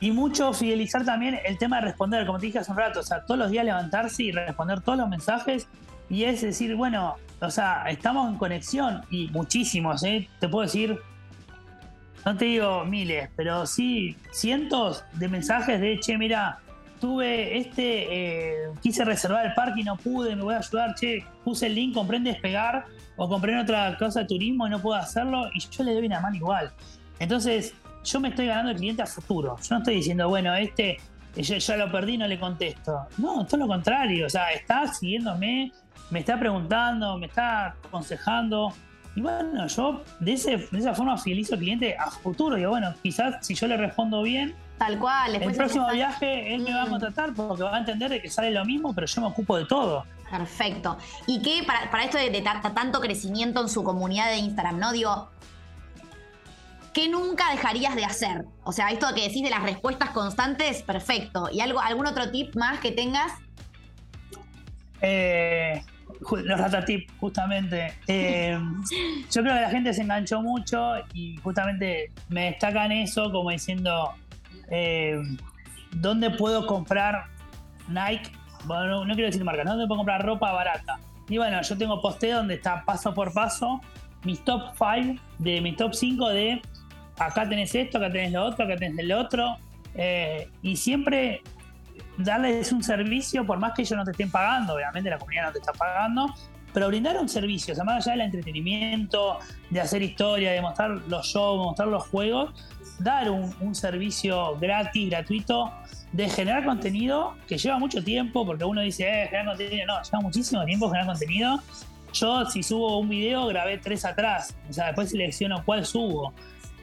Y 0.00 0.10
mucho 0.12 0.52
fidelizar 0.52 1.04
también 1.04 1.38
el 1.44 1.56
tema 1.56 1.76
de 1.76 1.82
responder, 1.82 2.26
como 2.26 2.38
te 2.38 2.46
dije 2.46 2.58
hace 2.58 2.70
un 2.70 2.78
rato, 2.78 3.00
o 3.00 3.02
sea, 3.02 3.24
todos 3.24 3.38
los 3.38 3.50
días 3.50 3.64
levantarse 3.64 4.24
y 4.24 4.32
responder 4.32 4.80
todos 4.80 4.98
los 4.98 5.08
mensajes. 5.08 5.68
Y 6.10 6.24
es 6.24 6.42
decir, 6.42 6.74
bueno, 6.74 7.16
o 7.40 7.50
sea, 7.50 7.84
estamos 7.88 8.30
en 8.30 8.36
conexión 8.36 9.02
y 9.10 9.28
muchísimos, 9.28 10.02
¿eh? 10.02 10.28
Te 10.40 10.48
puedo 10.48 10.64
decir, 10.64 10.98
no 12.24 12.36
te 12.36 12.46
digo 12.46 12.84
miles, 12.84 13.30
pero 13.36 13.66
sí 13.66 14.16
cientos 14.32 15.04
de 15.12 15.28
mensajes 15.28 15.80
de, 15.80 15.98
che, 16.00 16.18
mira, 16.18 16.58
tuve 17.00 17.58
este, 17.58 18.64
eh, 18.64 18.70
quise 18.82 19.04
reservar 19.04 19.46
el 19.46 19.54
parque 19.54 19.80
y 19.80 19.84
no 19.84 19.96
pude, 19.96 20.34
me 20.34 20.42
voy 20.42 20.54
a 20.54 20.58
ayudar, 20.58 20.94
che, 20.94 21.24
puse 21.44 21.66
el 21.66 21.74
link, 21.74 21.94
compré 21.94 22.16
en 22.16 22.24
despegar 22.24 22.86
o 23.16 23.28
compré 23.28 23.52
en 23.52 23.58
otra 23.58 23.96
cosa 23.98 24.20
de 24.20 24.26
turismo 24.26 24.66
y 24.66 24.70
no 24.70 24.80
puedo 24.80 24.98
hacerlo 24.98 25.48
y 25.54 25.60
yo 25.60 25.84
le 25.84 25.94
doy 25.94 26.06
una 26.06 26.20
mano 26.20 26.36
igual. 26.36 26.72
Entonces, 27.18 27.74
yo 28.04 28.20
me 28.20 28.28
estoy 28.28 28.46
ganando 28.46 28.70
el 28.70 28.76
cliente 28.76 29.02
a 29.02 29.06
futuro. 29.06 29.56
Yo 29.56 29.74
no 29.74 29.78
estoy 29.78 29.96
diciendo, 29.96 30.28
bueno, 30.28 30.54
este 30.54 30.98
yo 31.36 31.56
ya 31.56 31.76
lo 31.76 31.90
perdí, 31.90 32.16
no 32.16 32.28
le 32.28 32.38
contesto. 32.38 33.06
No, 33.18 33.44
todo 33.46 33.58
lo 33.58 33.66
contrario. 33.66 34.26
O 34.26 34.30
sea, 34.30 34.50
está 34.50 34.86
siguiéndome, 34.86 35.72
me 36.10 36.20
está 36.20 36.38
preguntando, 36.38 37.18
me 37.18 37.26
está 37.26 37.74
aconsejando. 37.84 38.72
Y 39.16 39.20
bueno, 39.20 39.66
yo 39.66 40.02
de, 40.20 40.32
ese, 40.32 40.56
de 40.70 40.78
esa 40.78 40.94
forma 40.94 41.16
fidelizo 41.18 41.54
al 41.54 41.60
cliente 41.60 41.96
a 41.96 42.10
futuro. 42.10 42.56
Y 42.58 42.64
bueno, 42.64 42.94
quizás 43.02 43.44
si 43.44 43.54
yo 43.54 43.66
le 43.66 43.76
respondo 43.76 44.22
bien, 44.22 44.54
Tal 44.78 44.98
cual. 44.98 45.36
El 45.36 45.54
próximo 45.54 45.88
viaje 45.92 46.54
él 46.54 46.62
me 46.62 46.74
va 46.74 46.82
a 46.82 46.88
contratar 46.88 47.32
porque 47.32 47.62
va 47.62 47.76
a 47.76 47.78
entender 47.78 48.10
de 48.10 48.20
que 48.20 48.28
sale 48.28 48.50
lo 48.50 48.64
mismo, 48.64 48.92
pero 48.92 49.06
yo 49.06 49.20
me 49.20 49.28
ocupo 49.28 49.56
de 49.56 49.66
todo. 49.66 50.04
Perfecto. 50.28 50.98
¿Y 51.28 51.40
qué 51.42 51.62
para, 51.64 51.90
para 51.92 52.04
esto 52.04 52.18
de, 52.18 52.30
de, 52.30 52.42
tanto 52.42 53.00
crecimiento 53.00 53.60
en 53.60 53.68
su 53.68 53.84
comunidad 53.84 54.30
de 54.30 54.38
Instagram, 54.38 54.80
no? 54.80 54.92
Digo, 54.92 55.30
¿qué 56.94 57.08
nunca 57.08 57.50
dejarías 57.50 57.94
de 57.96 58.04
hacer? 58.04 58.46
O 58.62 58.72
sea, 58.72 58.88
esto 58.88 59.08
que 59.14 59.22
decís 59.22 59.42
de 59.42 59.50
las 59.50 59.62
respuestas 59.62 60.10
constantes, 60.10 60.82
perfecto. 60.82 61.48
¿Y 61.52 61.60
algo, 61.60 61.80
algún 61.80 62.06
otro 62.06 62.30
tip 62.30 62.54
más 62.56 62.78
que 62.78 62.92
tengas? 62.92 63.32
Eh, 65.02 65.82
Los 66.30 66.60
ratatip, 66.60 67.10
justamente. 67.18 67.92
Eh, 68.06 68.58
yo 69.30 69.42
creo 69.42 69.54
que 69.54 69.60
la 69.60 69.70
gente 69.70 69.92
se 69.92 70.02
enganchó 70.02 70.40
mucho 70.40 70.92
y 71.12 71.36
justamente 71.38 72.12
me 72.28 72.46
destacan 72.46 72.92
eso 72.92 73.30
como 73.30 73.50
diciendo, 73.50 74.12
eh, 74.70 75.20
¿dónde 75.90 76.30
puedo 76.30 76.66
comprar 76.66 77.26
Nike? 77.88 78.30
Bueno, 78.64 79.04
no, 79.04 79.14
quiero 79.14 79.26
decir 79.26 79.44
marca, 79.44 79.64
¿dónde 79.64 79.86
puedo 79.86 79.98
comprar 79.98 80.24
ropa 80.24 80.52
barata? 80.52 80.98
Y 81.28 81.38
bueno, 81.38 81.60
yo 81.60 81.76
tengo 81.76 82.00
posteo 82.00 82.38
donde 82.38 82.54
está 82.54 82.84
paso 82.84 83.12
por 83.12 83.32
paso 83.32 83.80
mis 84.24 84.42
top 84.44 84.72
5 84.78 85.20
de 85.38 85.60
mi 85.60 85.74
top 85.74 85.94
5 85.94 86.28
de 86.30 86.62
acá 87.18 87.48
tenés 87.48 87.74
esto, 87.74 87.98
acá 87.98 88.10
tenés 88.10 88.32
lo 88.32 88.44
otro, 88.44 88.64
acá 88.64 88.76
tenés 88.76 88.98
el 88.98 89.12
otro. 89.12 89.56
Eh, 89.94 90.48
y 90.62 90.76
siempre 90.76 91.42
darles 92.16 92.72
un 92.72 92.82
servicio, 92.82 93.44
por 93.44 93.58
más 93.58 93.72
que 93.74 93.82
ellos 93.82 93.96
no 93.96 94.04
te 94.04 94.12
estén 94.12 94.30
pagando, 94.30 94.74
obviamente 94.74 95.10
la 95.10 95.18
comunidad 95.18 95.46
no 95.46 95.52
te 95.52 95.58
está 95.58 95.72
pagando, 95.72 96.32
pero 96.72 96.88
brindar 96.88 97.16
un 97.18 97.28
servicio, 97.28 97.72
o 97.72 97.74
sea, 97.76 97.84
más 97.84 98.04
allá 98.04 98.16
del 98.16 98.26
entretenimiento, 98.26 99.38
de 99.70 99.80
hacer 99.80 100.02
historia, 100.02 100.52
de 100.52 100.60
mostrar 100.60 100.90
los 100.90 101.26
shows, 101.26 101.64
mostrar 101.64 101.88
los 101.88 102.06
juegos, 102.08 102.52
dar 102.98 103.30
un, 103.30 103.74
servicio 103.74 104.56
gratis, 104.58 105.10
gratuito, 105.10 105.72
de 106.12 106.28
generar 106.28 106.64
contenido 106.64 107.34
que 107.48 107.58
lleva 107.58 107.78
mucho 107.78 108.02
tiempo, 108.02 108.44
porque 108.44 108.64
uno 108.64 108.80
dice, 108.80 109.04
eh, 109.08 109.26
generar 109.26 109.46
contenido, 109.46 109.86
no, 109.86 110.02
lleva 110.02 110.20
muchísimo 110.20 110.64
tiempo 110.64 110.88
generar 110.88 111.06
contenido. 111.06 111.60
Yo, 112.12 112.46
si 112.46 112.62
subo 112.62 112.98
un 112.98 113.08
video, 113.08 113.46
grabé 113.46 113.78
tres 113.78 114.04
atrás, 114.04 114.54
o 114.68 114.72
sea, 114.72 114.86
después 114.86 115.10
selecciono 115.10 115.64
cuál 115.64 115.84
subo. 115.84 116.32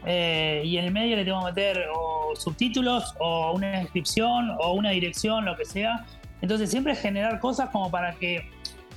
Eh, 0.06 0.64
y 0.66 0.78
en 0.78 0.86
el 0.86 0.92
medio 0.92 1.16
le 1.16 1.26
tengo 1.26 1.40
que 1.40 1.46
meter 1.46 1.86
o 1.96 2.36
subtítulos 2.36 3.16
o 3.20 3.54
una 3.54 3.80
descripción 3.80 4.52
o 4.60 4.74
una 4.74 4.92
dirección, 4.92 5.46
lo 5.46 5.56
que 5.56 5.66
sea. 5.66 6.06
Entonces 6.42 6.72
siempre 6.72 6.96
generar 6.96 7.40
cosas 7.40 7.70
como 7.70 7.92
para 7.92 8.14
que 8.16 8.50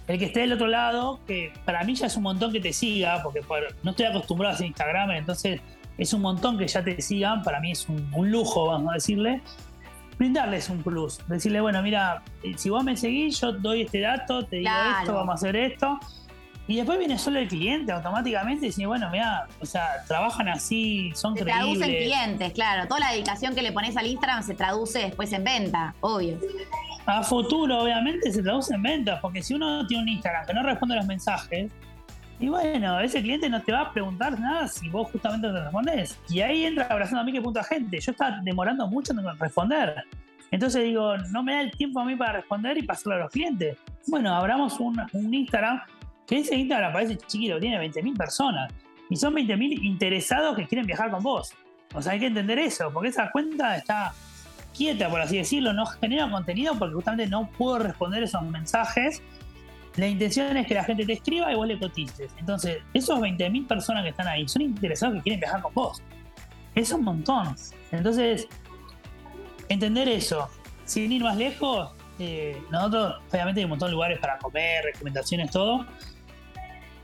el 0.07 0.19
que 0.19 0.27
esté 0.27 0.41
del 0.41 0.53
otro 0.55 0.67
lado, 0.67 1.21
que 1.27 1.53
para 1.65 1.83
mí 1.85 1.95
ya 1.95 2.07
es 2.07 2.17
un 2.17 2.25
montón 2.25 2.53
que 2.53 2.61
te 2.61 2.73
siga, 2.73 3.23
porque 3.23 3.41
no 3.83 3.91
estoy 3.91 4.07
acostumbrado 4.07 4.53
a 4.53 4.55
hacer 4.55 4.67
Instagram, 4.67 5.11
entonces 5.13 5.61
es 5.97 6.13
un 6.13 6.21
montón 6.21 6.59
que 6.59 6.67
ya 6.67 6.83
te 6.83 7.01
sigan, 7.01 7.43
para 7.43 7.61
mí 7.61 7.73
es 7.73 7.89
un, 7.89 8.31
lujo, 8.31 8.67
vamos 8.67 8.91
a 8.91 8.95
decirle, 8.95 9.41
brindarles 10.19 10.69
un 10.69 10.83
plus, 10.83 11.21
decirle, 11.27 11.61
bueno, 11.61 11.83
mira, 11.83 12.23
eh, 12.43 12.53
si 12.57 12.69
vos 12.69 12.85
me 12.85 12.97
seguís, 12.97 13.41
yo 13.41 13.53
doy 13.53 13.83
este 13.83 14.01
dato, 14.01 14.45
te 14.45 14.57
digo 14.57 14.71
esto, 15.01 15.15
vamos 15.15 15.33
a 15.33 15.35
hacer 15.35 15.57
esto, 15.57 15.99
y 16.67 16.77
después 16.77 16.99
viene 16.99 17.19
solo 17.19 17.39
el 17.39 17.49
cliente 17.49 17.93
automáticamente 17.93 18.67
y 18.67 18.69
dice, 18.71 18.87
bueno, 18.87 19.11
mira, 19.11 19.47
o 19.61 19.67
sea, 19.67 20.03
trabajan 20.09 20.49
así, 20.49 21.13
son 21.15 21.37
se 21.37 21.43
creíbles. 21.43 21.79
traducen 21.79 21.91
clientes, 21.91 22.53
claro. 22.53 22.89
Toda 22.89 23.01
la 23.01 23.11
dedicación 23.13 23.55
que 23.55 23.61
le 23.63 23.73
pones 23.73 23.97
al 23.97 24.07
Instagram 24.07 24.43
se 24.43 24.55
traduce 24.55 25.01
después 25.01 25.33
en 25.33 25.45
venta, 25.45 25.95
obvio. 26.01 26.39
A 27.07 27.23
futuro, 27.23 27.83
obviamente, 27.83 28.33
se 28.33 28.43
traduce 28.43 28.75
en 28.75 28.83
ventas, 28.83 29.21
porque 29.21 29.43
si 29.43 29.53
uno 29.53 29.87
tiene 29.87 30.05
un 30.05 30.09
Instagram 30.09 30.47
que 30.47 30.55
no 30.55 30.63
responde 30.63 30.95
a 30.95 30.99
los 30.99 31.07
mensajes, 31.07 31.71
y 32.41 32.49
bueno, 32.49 32.99
ese 33.01 33.21
cliente 33.23 33.49
no 33.49 33.61
te 33.63 33.73
va 33.73 33.83
a 33.83 33.93
preguntar 33.93 34.41
nada 34.41 34.67
si 34.67 34.89
vos 34.89 35.11
justamente 35.13 35.49
te 35.49 35.61
respondes. 35.61 36.19
Y 36.31 36.41
ahí 36.41 36.65
entra 36.65 36.87
abrazando 36.91 37.21
a 37.21 37.25
mí 37.25 37.33
que 37.33 37.41
punto 37.41 37.61
a 37.61 37.65
gente. 37.65 38.01
Yo 38.01 38.11
estaba 38.13 38.41
demorando 38.43 38.87
mucho 38.89 39.13
en 39.13 39.21
responder. 39.39 40.03
Entonces 40.51 40.83
digo, 40.85 41.17
no 41.31 41.43
me 41.43 41.55
da 41.55 41.61
el 41.61 41.71
tiempo 41.73 42.01
a 42.01 42.05
mí 42.05 42.17
para 42.17 42.35
responder 42.35 42.77
y 42.79 42.83
pasarlo 42.83 43.15
a 43.15 43.19
los 43.19 43.31
clientes. 43.31 43.77
Bueno, 44.07 44.35
abramos 44.35 44.79
un, 44.81 45.01
un 45.13 45.33
Instagram 45.35 45.81
que 46.27 46.39
ese 46.39 46.57
Instagram 46.57 46.93
parece 46.93 47.17
chiquito, 47.17 47.59
tiene 47.59 47.79
20.000 47.79 48.17
personas. 48.17 48.73
Y 49.11 49.17
son 49.17 49.35
20.000 49.35 49.85
interesados 49.85 50.57
que 50.57 50.67
quieren 50.67 50.87
viajar 50.87 51.11
con 51.11 51.23
vos. 51.23 51.53
O 51.95 52.03
sea, 52.03 52.13
hay 52.13 52.21
que 52.21 52.27
entender 52.27 52.59
eso, 52.59 52.91
porque 52.93 53.11
esa 53.11 53.31
cuenta 53.31 53.77
está 53.77 54.13
quieta, 54.77 55.09
por 55.09 55.21
así 55.21 55.39
decirlo, 55.39 55.73
no 55.73 55.87
genera 55.87 56.29
contenido 56.31 56.77
porque 56.79 56.95
justamente 56.95 57.29
no 57.29 57.49
puedo 57.57 57.79
responder 57.79 58.25
esos 58.25 58.43
mensajes. 58.43 59.23
La 59.97 60.09
intención 60.09 60.57
es 60.57 60.67
que 60.67 60.75
la 60.75 60.83
gente 60.83 61.07
te 61.07 61.13
escriba 61.13 61.53
y 61.53 61.55
vos 61.55 61.69
le 61.69 61.79
cotices. 61.79 62.33
Entonces, 62.39 62.79
esos 62.93 63.21
20.000 63.21 63.67
personas 63.69 64.03
que 64.03 64.09
están 64.11 64.27
ahí 64.27 64.49
son 64.49 64.63
interesados 64.63 65.17
que 65.17 65.23
quieren 65.23 65.41
viajar 65.41 65.63
con 65.63 65.73
vos. 65.73 66.03
Es 66.75 66.91
un 66.91 67.05
montón. 67.05 67.55
Entonces, 67.93 68.49
entender 69.69 70.09
eso, 70.09 70.49
sin 70.85 71.13
ir 71.13 71.23
más 71.23 71.37
lejos, 71.37 71.93
eh, 72.19 72.61
nosotros 72.71 73.23
obviamente 73.31 73.61
hay 73.61 73.65
un 73.65 73.71
montón 73.71 73.89
de 73.89 73.93
lugares 73.93 74.19
para 74.19 74.39
comer, 74.39 74.85
recomendaciones, 74.85 75.51
todo. 75.53 75.87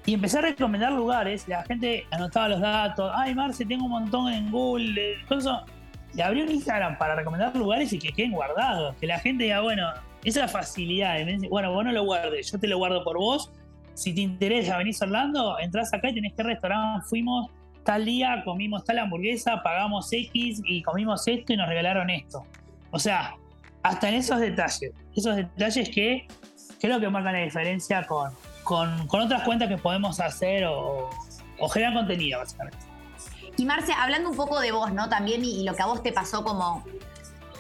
Y 0.07 0.15
empecé 0.15 0.39
a 0.39 0.43
recomendar 0.43 0.93
lugares, 0.93 1.47
la 1.47 1.63
gente 1.65 2.07
anotaba 2.11 2.49
los 2.49 2.61
datos, 2.61 3.13
ay 3.15 3.35
Marce, 3.35 3.65
tengo 3.67 3.85
un 3.85 3.91
montón 3.91 4.33
en 4.33 4.51
Google, 4.51 5.17
eso. 5.29 5.61
Le 6.15 6.23
abrí 6.23 6.43
un 6.43 6.51
Instagram 6.51 6.99
para 6.99 7.15
recomendar 7.15 7.55
lugares 7.55 7.93
y 7.93 7.99
que 7.99 8.09
queden 8.09 8.33
guardados, 8.33 8.97
que 8.97 9.07
la 9.07 9.21
gente 9.21 9.45
diga, 9.45 9.61
bueno, 9.61 9.89
esa 10.25 10.49
facilidad, 10.49 11.17
bueno, 11.49 11.73
vos 11.73 11.85
no 11.85 11.93
lo 11.93 12.05
guardes, 12.05 12.51
yo 12.51 12.59
te 12.59 12.67
lo 12.67 12.79
guardo 12.79 13.05
por 13.05 13.17
vos. 13.17 13.53
Si 13.95 14.15
te 14.15 14.23
interesa, 14.23 14.79
venís 14.79 15.01
a 15.03 15.05
Orlando, 15.05 15.59
entras 15.61 15.93
acá 15.93 16.11
y 16.11 16.15
tenés 16.15 16.33
que 16.35 16.43
restaurante, 16.43 17.07
fuimos 17.07 17.51
tal 17.85 18.05
día, 18.05 18.43
comimos 18.45 18.85
tal 18.85 18.99
hamburguesa, 18.99 19.63
pagamos 19.63 20.13
X 20.13 20.63
y 20.65 20.83
comimos 20.83 21.27
esto 21.29 21.53
y 21.53 21.57
nos 21.57 21.69
regalaron 21.69 22.11
esto. 22.11 22.45
O 22.91 22.99
sea, 22.99 23.35
hasta 23.83 24.09
en 24.09 24.15
esos 24.15 24.41
detalles, 24.41 24.93
esos 25.15 25.37
detalles 25.37 25.89
que 25.91 26.27
creo 26.81 26.99
que 26.99 27.09
marcan 27.09 27.35
la 27.35 27.41
diferencia 27.41 28.07
con, 28.07 28.33
con, 28.71 29.09
otras 29.11 29.43
cuentas 29.43 29.69
que 29.69 29.79
podemos 29.79 30.21
hacer 30.21 30.65
o, 30.65 31.11
generar 31.73 31.93
contenido, 31.93 32.39
básicamente. 32.39 32.79
Y 33.57 33.65
Marce, 33.65 33.93
hablando 33.93 34.31
un 34.31 34.37
poco 34.37 34.61
de 34.61 34.71
vos, 34.71 34.93
¿no? 34.93 35.09
También 35.09 35.45
y, 35.45 35.65
lo 35.65 35.75
que 35.75 35.83
a 35.83 35.87
vos 35.87 36.05
te 36.05 36.13
pasó 36.13 36.45
como 36.45 36.85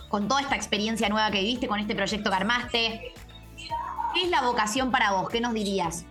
con 0.08 0.28
toda 0.28 0.40
esta 0.40 0.54
experiencia 0.54 1.08
nueva 1.08 1.32
que 1.32 1.40
viviste, 1.40 1.66
con 1.66 1.80
este 1.80 1.96
proyecto 1.96 2.30
que 2.30 2.36
armaste, 2.36 3.14
¿qué 4.14 4.22
es 4.22 4.30
la 4.30 4.42
vocación 4.42 4.92
para 4.92 5.10
vos? 5.10 5.28
¿Qué 5.28 5.40
nos 5.40 5.52
dirías? 5.52 6.04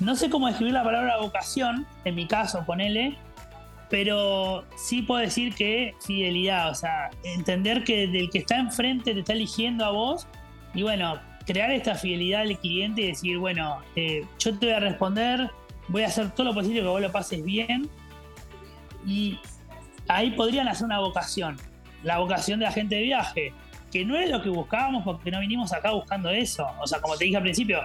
No 0.00 0.16
sé 0.16 0.28
cómo 0.28 0.48
describir 0.48 0.74
la 0.74 0.82
palabra 0.82 1.18
vocación, 1.18 1.86
en 2.04 2.16
mi 2.16 2.26
caso, 2.26 2.64
ponele, 2.66 3.16
pero 3.88 4.64
sí 4.76 5.02
puedo 5.02 5.20
decir 5.20 5.54
que 5.54 5.94
fidelidad, 6.04 6.70
o 6.70 6.74
sea, 6.74 7.10
entender 7.22 7.84
que 7.84 8.08
del 8.08 8.30
que 8.30 8.38
está 8.38 8.56
enfrente 8.56 9.14
te 9.14 9.20
está 9.20 9.32
eligiendo 9.32 9.84
a 9.84 9.90
vos 9.90 10.26
y 10.74 10.82
bueno, 10.82 11.20
crear 11.46 11.70
esta 11.70 11.94
fidelidad 11.94 12.42
al 12.42 12.58
cliente 12.58 13.02
y 13.02 13.06
decir, 13.08 13.38
bueno, 13.38 13.78
eh, 13.96 14.26
yo 14.38 14.58
te 14.58 14.66
voy 14.66 14.74
a 14.74 14.80
responder, 14.80 15.50
voy 15.88 16.02
a 16.02 16.06
hacer 16.06 16.30
todo 16.30 16.46
lo 16.46 16.54
posible 16.54 16.80
que 16.80 16.86
vos 16.86 17.00
lo 17.00 17.12
pases 17.12 17.44
bien. 17.44 17.88
Y 19.06 19.38
ahí 20.08 20.30
podrían 20.30 20.68
hacer 20.68 20.86
una 20.86 21.00
vocación, 21.00 21.56
la 22.02 22.18
vocación 22.18 22.60
de 22.60 22.66
agente 22.66 22.96
de 22.96 23.02
viaje, 23.02 23.52
que 23.92 24.04
no 24.04 24.16
es 24.16 24.30
lo 24.30 24.42
que 24.42 24.48
buscábamos 24.48 25.04
porque 25.04 25.30
no 25.30 25.40
vinimos 25.40 25.72
acá 25.72 25.90
buscando 25.92 26.30
eso. 26.30 26.66
O 26.80 26.86
sea, 26.86 27.00
como 27.00 27.16
te 27.16 27.26
dije 27.26 27.36
al 27.36 27.42
principio, 27.42 27.80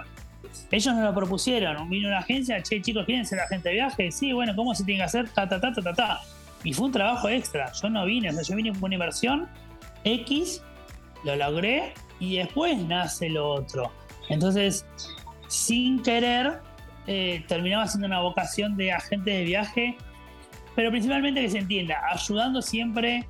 ellos 0.70 0.94
nos 0.94 1.04
lo 1.04 1.14
propusieron, 1.14 1.88
vino 1.90 2.08
una 2.08 2.18
agencia, 2.18 2.62
che, 2.62 2.80
chicos, 2.80 3.04
¿quieren 3.04 3.26
ser 3.26 3.40
agente 3.40 3.68
de 3.68 3.74
viaje? 3.76 4.10
Sí, 4.10 4.32
bueno, 4.32 4.56
¿cómo 4.56 4.74
se 4.74 4.84
tiene 4.84 5.00
que 5.00 5.04
hacer? 5.04 5.28
Ta, 5.28 5.48
ta, 5.48 5.60
ta, 5.60 5.72
ta, 5.72 5.82
ta, 5.82 5.92
ta. 5.92 6.20
Y 6.64 6.72
fue 6.72 6.86
un 6.86 6.92
trabajo 6.92 7.28
extra. 7.28 7.72
Yo 7.72 7.90
no 7.90 8.04
vine, 8.06 8.30
o 8.30 8.32
sea, 8.32 8.42
yo 8.42 8.56
vine 8.56 8.70
con 8.72 8.84
una 8.84 8.94
inversión 8.94 9.48
X, 10.04 10.62
lo 11.24 11.36
logré 11.36 11.94
y 12.20 12.36
después 12.36 12.78
nace 12.86 13.28
lo 13.28 13.48
otro. 13.50 13.90
Entonces, 14.28 14.86
sin 15.48 16.02
querer, 16.02 16.60
eh, 17.06 17.44
terminaba 17.48 17.86
siendo 17.88 18.06
una 18.06 18.20
vocación 18.20 18.76
de 18.76 18.92
agente 18.92 19.30
de 19.30 19.44
viaje, 19.44 19.96
pero 20.76 20.90
principalmente 20.90 21.40
que 21.40 21.50
se 21.50 21.58
entienda, 21.58 22.00
ayudando 22.12 22.62
siempre 22.62 23.26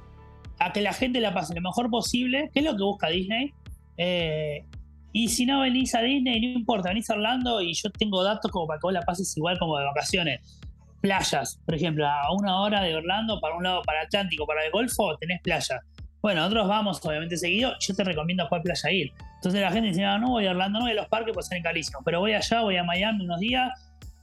a 0.58 0.72
que 0.72 0.82
la 0.82 0.92
gente 0.92 1.20
la 1.20 1.32
pase 1.32 1.54
lo 1.54 1.62
mejor 1.62 1.88
posible, 1.88 2.50
que 2.52 2.60
es 2.60 2.64
lo 2.64 2.76
que 2.76 2.82
busca 2.82 3.08
Disney. 3.08 3.54
Eh, 3.96 4.64
y 5.12 5.28
si 5.28 5.46
no 5.46 5.60
venís 5.60 5.94
a 5.94 6.02
Disney, 6.02 6.40
no 6.40 6.58
importa, 6.58 6.90
venís 6.90 7.08
a 7.10 7.14
Orlando 7.14 7.60
y 7.62 7.72
yo 7.74 7.90
tengo 7.90 8.22
datos 8.22 8.50
como 8.50 8.66
para 8.66 8.78
que 8.78 8.82
vos 8.82 8.92
la 8.92 9.02
pases 9.02 9.34
igual 9.36 9.58
como 9.58 9.78
de 9.78 9.86
vacaciones. 9.86 10.60
Playas, 11.00 11.58
por 11.64 11.74
ejemplo, 11.74 12.06
a 12.06 12.32
una 12.34 12.60
hora 12.60 12.82
de 12.82 12.94
Orlando, 12.94 13.40
para 13.40 13.56
un 13.56 13.62
lado 13.62 13.82
para 13.82 14.02
Atlántico, 14.02 14.46
para 14.46 14.64
el 14.66 14.70
Golfo, 14.70 15.16
tenés 15.16 15.40
playa. 15.40 15.80
Bueno, 16.22 16.42
nosotros 16.42 16.68
vamos 16.68 17.00
obviamente 17.04 17.36
seguido, 17.36 17.72
yo 17.80 17.94
te 17.94 18.04
recomiendo 18.04 18.44
a 18.44 18.48
cuál 18.48 18.62
playa 18.62 18.90
ir. 18.90 19.12
Entonces 19.36 19.60
la 19.60 19.72
gente 19.72 19.88
dice, 19.88 20.02
no, 20.02 20.18
no 20.18 20.28
voy 20.28 20.46
a 20.46 20.50
Orlando, 20.50 20.78
no 20.78 20.84
voy 20.84 20.92
a 20.92 20.96
los 20.96 21.08
parques 21.08 21.32
pues 21.32 21.46
salen 21.46 21.62
carísimos, 21.62 22.02
pero 22.04 22.20
voy 22.20 22.34
allá, 22.34 22.60
voy 22.60 22.76
a 22.76 22.84
Miami 22.84 23.24
unos 23.24 23.40
días 23.40 23.70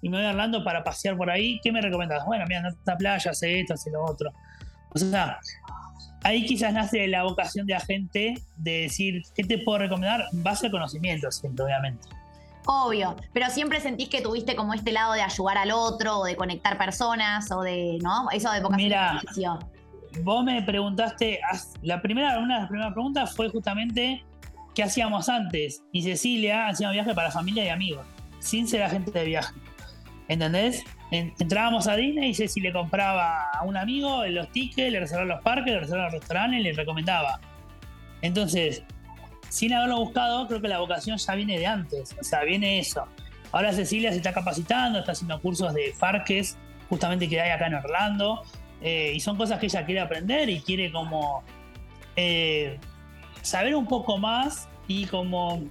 y 0.01 0.09
me 0.09 0.17
voy 0.17 0.25
a 0.27 0.29
Orlando 0.29 0.63
para 0.63 0.83
pasear 0.83 1.17
por 1.17 1.29
ahí. 1.29 1.59
¿Qué 1.63 1.71
me 1.71 1.81
recomendás? 1.81 2.23
Bueno, 2.25 2.45
mira, 2.47 2.61
no 2.61 2.69
esta 2.69 2.95
playa, 2.95 3.31
hace 3.31 3.61
esto, 3.61 3.73
hace 3.73 3.89
lo 3.89 4.05
otro. 4.05 4.31
O 4.93 4.99
sea, 4.99 5.39
ahí 6.23 6.45
quizás 6.45 6.71
nace 6.71 7.07
la 7.07 7.23
vocación 7.23 7.65
de 7.65 7.73
agente 7.73 8.35
de 8.57 8.81
decir, 8.81 9.23
¿qué 9.35 9.43
te 9.43 9.57
puedo 9.57 9.79
recomendar? 9.79 10.25
Base 10.33 10.67
a 10.67 10.71
conocimiento, 10.71 11.31
siempre, 11.31 11.65
obviamente. 11.65 12.07
Obvio, 12.67 13.15
pero 13.33 13.49
siempre 13.49 13.79
sentís 13.79 14.09
que 14.09 14.21
tuviste 14.21 14.55
como 14.55 14.73
este 14.73 14.91
lado 14.91 15.13
de 15.13 15.21
ayudar 15.21 15.57
al 15.57 15.71
otro, 15.71 16.19
o 16.19 16.25
de 16.25 16.35
conectar 16.35 16.77
personas, 16.77 17.49
o 17.51 17.61
de, 17.61 17.97
¿no? 18.01 18.29
Eso 18.31 18.51
de 18.51 18.59
vocación 18.59 18.89
Mira, 18.89 19.21
vos 20.23 20.43
me 20.43 20.61
preguntaste, 20.61 21.39
la 21.81 22.01
primera, 22.01 22.39
una 22.39 22.55
de 22.55 22.59
las 22.61 22.69
primeras 22.69 22.93
preguntas 22.93 23.35
fue 23.35 23.49
justamente 23.49 24.23
qué 24.75 24.83
hacíamos 24.83 25.29
antes. 25.29 25.83
Y 25.91 26.03
Cecilia 26.03 26.67
hacía 26.67 26.87
un 26.87 26.93
viaje 26.93 27.13
para 27.13 27.31
familia 27.31 27.65
y 27.65 27.69
amigos, 27.69 28.05
sin 28.39 28.67
ser 28.67 28.83
agente 28.83 29.11
de 29.11 29.25
viaje. 29.25 29.53
¿Entendés? 30.27 30.83
entrábamos 31.09 31.87
a 31.87 31.95
Disney 31.95 32.31
y 32.31 32.33
Ceci 32.33 32.59
le 32.59 32.73
compraba 32.73 33.49
a 33.53 33.63
un 33.63 33.77
amigo 33.77 34.25
los 34.25 34.51
tickets, 34.51 34.91
le 34.91 34.99
reservaba 34.99 35.35
los 35.35 35.41
parques, 35.41 35.73
le 35.73 35.79
reservaba 35.79 36.09
los 36.09 36.19
restaurantes, 36.19 36.61
le 36.61 36.73
recomendaba. 36.73 37.39
Entonces, 38.21 38.83
sin 39.49 39.73
haberlo 39.73 39.99
buscado, 39.99 40.47
creo 40.47 40.61
que 40.61 40.67
la 40.67 40.79
vocación 40.79 41.17
ya 41.17 41.35
viene 41.35 41.57
de 41.57 41.65
antes, 41.65 42.15
o 42.19 42.23
sea, 42.23 42.43
viene 42.43 42.79
eso. 42.79 43.07
Ahora 43.51 43.71
Cecilia 43.71 44.11
se 44.11 44.17
está 44.17 44.33
capacitando, 44.33 44.99
está 44.99 45.13
haciendo 45.13 45.39
cursos 45.41 45.73
de 45.73 45.93
parques, 45.97 46.57
justamente 46.89 47.29
que 47.29 47.39
hay 47.39 47.51
acá 47.51 47.67
en 47.67 47.75
Orlando, 47.75 48.43
eh, 48.81 49.11
y 49.15 49.19
son 49.19 49.37
cosas 49.37 49.59
que 49.59 49.67
ella 49.67 49.85
quiere 49.85 50.01
aprender 50.01 50.49
y 50.49 50.61
quiere 50.61 50.91
como 50.91 51.43
eh, 52.15 52.79
saber 53.41 53.75
un 53.75 53.87
poco 53.87 54.17
más 54.17 54.67
y 54.87 55.05
como 55.05 55.63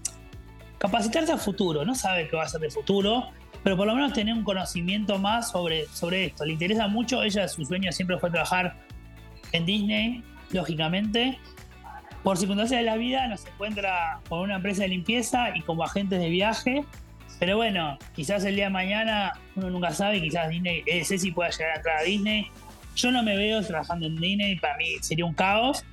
capacitarse 0.79 1.33
a 1.33 1.39
futuro, 1.39 1.85
no 1.85 1.95
sabe 1.95 2.29
qué 2.29 2.37
va 2.37 2.45
a 2.45 2.49
ser 2.49 2.61
de 2.61 2.71
futuro, 2.71 3.29
pero 3.63 3.77
por 3.77 3.87
lo 3.87 3.95
menos 3.95 4.13
tener 4.13 4.35
un 4.35 4.45
conocimiento 4.45 5.19
más 5.19 5.51
sobre, 5.51 5.87
sobre 5.87 6.27
esto. 6.27 6.45
Le 6.45 6.53
interesa 6.53 6.89
mucho, 6.89 7.23
ella 7.23 7.49
su 7.49 7.65
sueño 7.65 7.91
siempre 7.93 8.19
fue 8.19 8.31
trabajar 8.31 8.77
en 9.53 9.67
Disney, 9.67 10.23
lógicamente. 10.51 11.39
Por 12.23 12.37
circunstancias 12.37 12.81
de 12.81 12.87
la 12.87 12.97
vida 12.97 13.27
nos 13.29 13.47
encuentra 13.47 14.21
con 14.29 14.41
una 14.41 14.57
empresa 14.57 14.83
de 14.83 14.89
limpieza 14.89 15.57
y 15.57 15.63
como 15.63 15.85
agentes 15.85 16.21
de 16.21 16.29
viaje. 16.29 16.85
Pero 17.39 17.57
bueno, 17.57 17.99
quizás 18.15 18.45
el 18.45 18.57
día 18.57 18.65
de 18.65 18.71
mañana 18.71 19.33
uno 19.55 19.71
nunca 19.71 19.91
sabe, 19.91 20.21
quizás 20.21 20.49
Disney, 20.49 20.83
eh, 20.87 21.05
si 21.05 21.31
pueda 21.33 21.51
llegar 21.51 21.73
a 21.73 21.77
entrar 21.77 21.99
a 21.99 22.03
Disney. 22.03 22.51
Yo 22.97 23.13
no 23.13 23.23
me 23.23 23.37
veo 23.37 23.63
trabajando 23.63 24.07
en 24.07 24.17
Disney, 24.17 24.57
para 24.59 24.77
mí 24.79 24.97
sería 25.01 25.25
un 25.25 25.35
caos. 25.35 25.85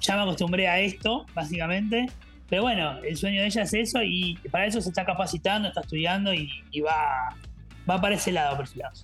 Ya 0.00 0.16
me 0.16 0.22
acostumbré 0.22 0.66
a 0.66 0.80
esto, 0.80 1.26
básicamente. 1.34 2.06
Pero 2.48 2.62
bueno, 2.62 2.98
el 2.98 3.16
sueño 3.16 3.40
de 3.40 3.46
ella 3.46 3.62
es 3.62 3.72
eso 3.72 4.02
y 4.02 4.38
para 4.50 4.66
eso 4.66 4.80
se 4.80 4.88
está 4.88 5.04
capacitando, 5.04 5.68
está 5.68 5.82
estudiando 5.82 6.34
y, 6.34 6.50
va, 6.80 7.36
va 7.88 8.00
para 8.00 8.14
ese 8.14 8.32
lado 8.32 8.56
perfilado. 8.56 8.94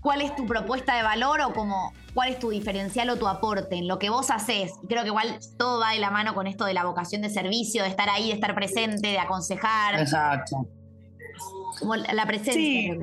¿Cuál 0.00 0.20
es 0.20 0.34
tu 0.36 0.46
propuesta 0.46 0.96
de 0.96 1.02
valor 1.02 1.40
o 1.40 1.52
como 1.52 1.92
cuál 2.14 2.30
es 2.30 2.38
tu 2.38 2.50
diferencial 2.50 3.10
o 3.10 3.16
tu 3.16 3.26
aporte 3.26 3.76
en 3.76 3.88
lo 3.88 3.98
que 3.98 4.10
vos 4.10 4.30
haces? 4.30 4.72
Creo 4.88 5.02
que 5.02 5.08
igual 5.08 5.38
todo 5.58 5.80
va 5.80 5.92
de 5.92 5.98
la 5.98 6.10
mano 6.10 6.34
con 6.34 6.46
esto 6.46 6.64
de 6.66 6.74
la 6.74 6.84
vocación 6.84 7.20
de 7.20 7.30
servicio, 7.30 7.82
de 7.82 7.88
estar 7.88 8.08
ahí, 8.08 8.28
de 8.28 8.34
estar 8.34 8.54
presente, 8.54 9.08
de 9.08 9.18
aconsejar. 9.18 9.98
Exacto. 9.98 10.68
Como 11.80 11.96
la 11.96 12.26
presencia. 12.26 12.54
Sí, 12.54 12.98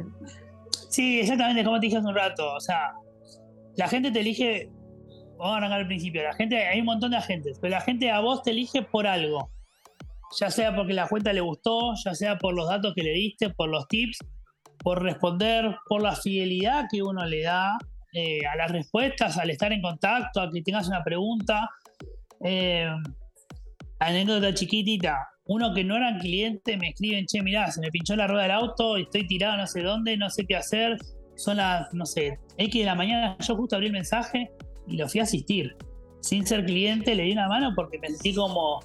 sí 0.89 1.20
exactamente, 1.20 1.63
como 1.63 1.80
te 1.80 1.88
dije 1.88 1.97
hace 1.97 2.07
un 2.07 2.16
rato. 2.16 2.53
O 2.53 2.59
sea, 2.59 2.93
la 3.78 3.88
gente 3.88 4.11
te 4.11 4.19
elige, 4.21 4.69
vamos 5.38 5.55
a 5.55 5.57
arrancar 5.57 5.82
al 5.82 5.88
principio, 5.88 6.23
la 6.23 6.34
gente, 6.34 6.57
hay 6.65 6.80
un 6.80 6.86
montón 6.86 7.11
de 7.11 7.17
agentes, 7.17 7.57
pero 7.61 7.71
la 7.71 7.82
gente 7.82 8.11
a 8.11 8.19
vos 8.19 8.43
te 8.43 8.51
elige 8.51 8.82
por 8.82 9.07
algo. 9.07 9.49
Ya 10.39 10.49
sea 10.49 10.76
porque 10.76 10.93
la 10.93 11.07
cuenta 11.07 11.32
le 11.32 11.41
gustó, 11.41 11.93
ya 12.03 12.13
sea 12.15 12.38
por 12.38 12.55
los 12.55 12.67
datos 12.67 12.93
que 12.95 13.03
le 13.03 13.11
diste, 13.11 13.51
por 13.51 13.69
los 13.69 13.88
tips, 13.88 14.19
por 14.80 15.01
responder, 15.01 15.78
por 15.88 16.01
la 16.01 16.15
fidelidad 16.15 16.86
que 16.91 17.01
uno 17.01 17.26
le 17.26 17.43
da 17.43 17.78
eh, 18.13 18.45
a 18.45 18.55
las 18.55 18.71
respuestas, 18.71 19.38
al 19.38 19.49
estar 19.49 19.71
en 19.71 19.82
contacto, 19.82 20.41
a 20.41 20.51
que 20.51 20.61
tengas 20.61 20.88
una 20.88 21.03
pregunta. 21.03 21.69
Eh, 22.43 22.89
anécdota 23.99 24.53
chiquitita. 24.53 25.30
Uno 25.47 25.73
que 25.73 25.84
no 25.84 25.95
era 25.95 26.17
cliente 26.17 26.78
me 26.78 26.89
escriben, 26.89 27.26
che, 27.26 27.41
mirá, 27.41 27.69
se 27.71 27.80
me 27.80 27.91
pinchó 27.91 28.15
la 28.15 28.28
rueda 28.28 28.43
del 28.43 28.51
auto, 28.51 28.97
estoy 28.97 29.28
tirado 29.28 29.57
no 29.57 29.67
sé 29.67 29.82
dónde, 29.82 30.17
no 30.17 30.30
sé 30.30 30.45
qué 30.45 30.55
hacer. 30.55 30.97
Son 31.36 31.57
las, 31.57 31.93
no 31.93 32.05
sé, 32.05 32.39
X 32.57 32.81
de 32.81 32.86
la 32.86 32.95
mañana. 32.95 33.38
Yo 33.39 33.55
justo 33.55 33.75
abrí 33.75 33.88
el 33.88 33.93
mensaje 33.93 34.51
y 34.88 34.97
lo 34.97 35.07
fui 35.07 35.19
a 35.19 35.23
asistir. 35.23 35.75
Sin 36.21 36.45
ser 36.45 36.65
cliente, 36.65 37.13
le 37.15 37.23
di 37.23 37.31
una 37.33 37.47
mano 37.47 37.73
porque 37.75 37.99
me 37.99 38.09
sentí 38.09 38.33
como 38.33 38.79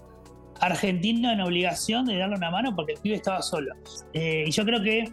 argentino 0.60 1.32
en 1.32 1.40
obligación 1.40 2.06
de 2.06 2.18
darle 2.18 2.36
una 2.36 2.50
mano 2.50 2.74
porque 2.76 2.92
el 2.92 3.00
pibe 3.00 3.16
estaba 3.16 3.42
solo. 3.42 3.74
Eh, 4.12 4.44
y 4.46 4.50
yo 4.50 4.64
creo 4.64 4.82
que 4.82 5.12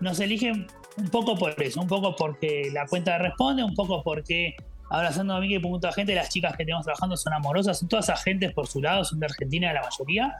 nos 0.00 0.18
eligen 0.20 0.66
un 0.96 1.08
poco 1.08 1.36
por 1.36 1.60
eso, 1.62 1.80
un 1.80 1.86
poco 1.86 2.16
porque 2.16 2.70
la 2.72 2.86
cuenta 2.86 3.18
responde, 3.18 3.62
un 3.62 3.74
poco 3.74 4.02
porque 4.02 4.56
abrazando 4.90 5.34
a 5.34 5.40
mí 5.40 5.48
que 5.48 5.60
punto 5.60 5.90
gente, 5.92 6.14
las 6.14 6.30
chicas 6.30 6.52
que 6.56 6.64
tenemos 6.64 6.84
trabajando 6.84 7.16
son 7.16 7.34
amorosas, 7.34 7.78
son 7.78 7.88
todas 7.88 8.08
agentes 8.08 8.52
por 8.52 8.66
su 8.66 8.80
lado, 8.80 9.04
son 9.04 9.20
de 9.20 9.26
Argentina 9.26 9.72
la 9.72 9.82
mayoría. 9.82 10.36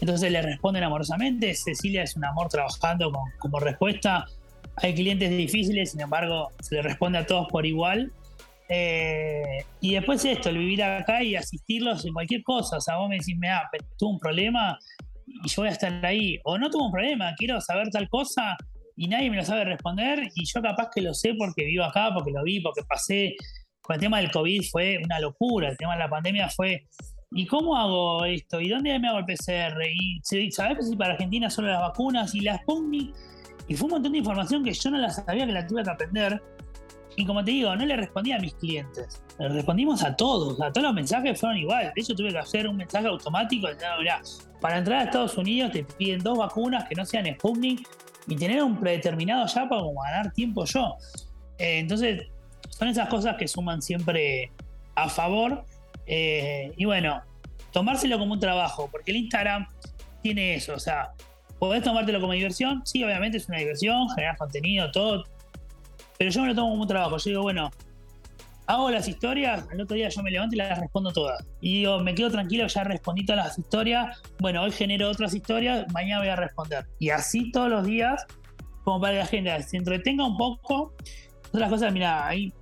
Entonces 0.00 0.32
le 0.32 0.42
responden 0.42 0.82
amorosamente. 0.82 1.54
Cecilia 1.54 2.02
es 2.02 2.16
un 2.16 2.24
amor 2.24 2.48
trabajando 2.48 3.12
como 3.38 3.60
respuesta. 3.60 4.26
Hay 4.76 4.94
clientes 4.94 5.30
difíciles, 5.30 5.92
sin 5.92 6.00
embargo, 6.00 6.50
se 6.60 6.76
le 6.76 6.82
responde 6.82 7.18
a 7.18 7.26
todos 7.26 7.48
por 7.48 7.64
igual. 7.64 8.12
Eh, 8.68 9.64
y 9.80 9.94
después 9.94 10.24
esto, 10.24 10.48
el 10.48 10.58
vivir 10.58 10.82
acá 10.82 11.22
y 11.22 11.36
asistirlos 11.36 12.04
en 12.04 12.12
cualquier 12.12 12.42
cosa. 12.42 12.78
O 12.78 12.80
sea, 12.80 12.96
vos 12.96 13.08
me 13.08 13.16
decís, 13.18 13.36
me 13.36 13.48
tuve 13.98 14.10
un 14.10 14.18
problema 14.18 14.78
y 15.26 15.48
yo 15.48 15.62
voy 15.62 15.68
a 15.68 15.72
estar 15.72 16.04
ahí. 16.04 16.38
O 16.44 16.58
no 16.58 16.70
tuve 16.70 16.84
un 16.84 16.92
problema, 16.92 17.34
quiero 17.36 17.60
saber 17.60 17.88
tal 17.90 18.08
cosa 18.08 18.56
y 18.96 19.08
nadie 19.08 19.30
me 19.30 19.36
lo 19.36 19.44
sabe 19.44 19.64
responder 19.64 20.30
y 20.34 20.44
yo 20.44 20.62
capaz 20.62 20.90
que 20.94 21.02
lo 21.02 21.14
sé 21.14 21.34
porque 21.34 21.64
vivo 21.64 21.84
acá, 21.84 22.10
porque 22.14 22.32
lo 22.32 22.42
vi, 22.42 22.60
porque 22.60 22.82
pasé. 22.88 23.34
Con 23.80 23.94
el 23.94 24.00
tema 24.00 24.18
del 24.18 24.30
COVID 24.30 24.62
fue 24.70 24.98
una 25.04 25.20
locura, 25.20 25.68
el 25.68 25.76
tema 25.76 25.92
de 25.92 25.98
la 25.98 26.08
pandemia 26.08 26.48
fue, 26.48 26.86
¿y 27.32 27.46
cómo 27.46 27.76
hago 27.76 28.24
esto? 28.24 28.58
¿Y 28.58 28.70
dónde 28.70 28.98
me 28.98 29.08
hago 29.08 29.18
el 29.18 29.26
PCR? 29.26 29.78
¿Y 29.86 30.50
sabes 30.52 30.88
si 30.88 30.96
para 30.96 31.12
Argentina 31.12 31.50
solo 31.50 31.68
las 31.68 31.80
vacunas 31.80 32.34
y 32.34 32.40
las 32.40 32.62
Sputnik? 32.62 33.14
Y 33.68 33.74
fue 33.74 33.86
un 33.86 33.92
montón 33.92 34.12
de 34.12 34.18
información 34.18 34.62
que 34.64 34.72
yo 34.72 34.90
no 34.90 34.98
la 34.98 35.10
sabía 35.10 35.46
que 35.46 35.52
la 35.52 35.66
tuve 35.66 35.82
que 35.82 35.90
aprender. 35.90 36.42
Y 37.16 37.24
como 37.24 37.44
te 37.44 37.52
digo, 37.52 37.74
no 37.76 37.86
le 37.86 37.96
respondí 37.96 38.32
a 38.32 38.38
mis 38.38 38.54
clientes, 38.54 39.22
le 39.38 39.48
respondimos 39.48 40.02
a 40.02 40.16
todos, 40.16 40.60
a 40.60 40.72
todos 40.72 40.88
los 40.88 40.94
mensajes 40.94 41.38
fueron 41.38 41.58
iguales. 41.58 41.92
De 41.94 42.00
hecho, 42.00 42.14
tuve 42.14 42.30
que 42.30 42.38
hacer 42.38 42.66
un 42.66 42.76
mensaje 42.76 43.06
automático 43.06 43.68
mira, 44.00 44.20
para 44.60 44.78
entrar 44.78 45.00
a 45.00 45.04
Estados 45.04 45.36
Unidos 45.38 45.70
te 45.72 45.84
piden 45.84 46.20
dos 46.20 46.38
vacunas 46.38 46.88
que 46.88 46.96
no 46.96 47.04
sean 47.04 47.26
Sputnik 47.34 47.88
y 48.26 48.36
tener 48.36 48.62
un 48.62 48.80
predeterminado 48.80 49.46
ya 49.46 49.68
para 49.68 49.82
como 49.82 50.02
ganar 50.02 50.32
tiempo 50.32 50.64
yo. 50.64 50.96
Eh, 51.58 51.78
entonces, 51.78 52.22
son 52.70 52.88
esas 52.88 53.08
cosas 53.08 53.36
que 53.36 53.46
suman 53.46 53.80
siempre 53.80 54.50
a 54.96 55.08
favor. 55.08 55.64
Eh, 56.06 56.72
y 56.76 56.84
bueno, 56.84 57.22
tomárselo 57.72 58.18
como 58.18 58.34
un 58.34 58.40
trabajo, 58.40 58.88
porque 58.90 59.10
el 59.10 59.18
Instagram 59.18 59.68
tiene 60.22 60.54
eso, 60.54 60.74
o 60.74 60.78
sea, 60.78 61.12
podés 61.58 61.82
tomártelo 61.82 62.20
como 62.20 62.32
diversión, 62.32 62.82
sí, 62.84 63.02
obviamente 63.04 63.38
es 63.38 63.48
una 63.48 63.58
diversión, 63.58 64.08
generar 64.10 64.36
contenido, 64.36 64.90
todo, 64.90 65.24
pero 66.18 66.30
yo 66.30 66.42
me 66.42 66.48
lo 66.48 66.54
tomo 66.54 66.70
como 66.70 66.82
un 66.82 66.88
trabajo, 66.88 67.16
yo 67.16 67.30
digo, 67.30 67.42
bueno, 67.42 67.70
hago 68.66 68.90
las 68.90 69.08
historias, 69.08 69.66
al 69.70 69.80
otro 69.80 69.96
día 69.96 70.08
yo 70.08 70.22
me 70.22 70.30
levanto 70.30 70.54
y 70.54 70.58
las 70.58 70.78
respondo 70.78 71.12
todas. 71.12 71.44
Y 71.60 71.80
digo, 71.80 72.00
me 72.00 72.14
quedo 72.14 72.30
tranquilo, 72.30 72.66
ya 72.66 72.84
respondí 72.84 73.24
todas 73.24 73.46
las 73.46 73.58
historias, 73.58 74.22
bueno, 74.38 74.62
hoy 74.62 74.70
genero 74.70 75.10
otras 75.10 75.34
historias, 75.34 75.86
mañana 75.92 76.20
voy 76.20 76.28
a 76.28 76.36
responder. 76.36 76.86
Y 76.98 77.10
así 77.10 77.50
todos 77.50 77.68
los 77.68 77.84
días, 77.84 78.26
como 78.84 79.00
para 79.00 79.18
la 79.18 79.26
gente 79.26 79.62
se 79.62 79.76
entretenga 79.76 80.24
un 80.24 80.36
poco. 80.36 80.94
Otras 81.52 81.70
cosas, 81.70 81.92
mira, 81.92 82.26
ahí 82.26 82.52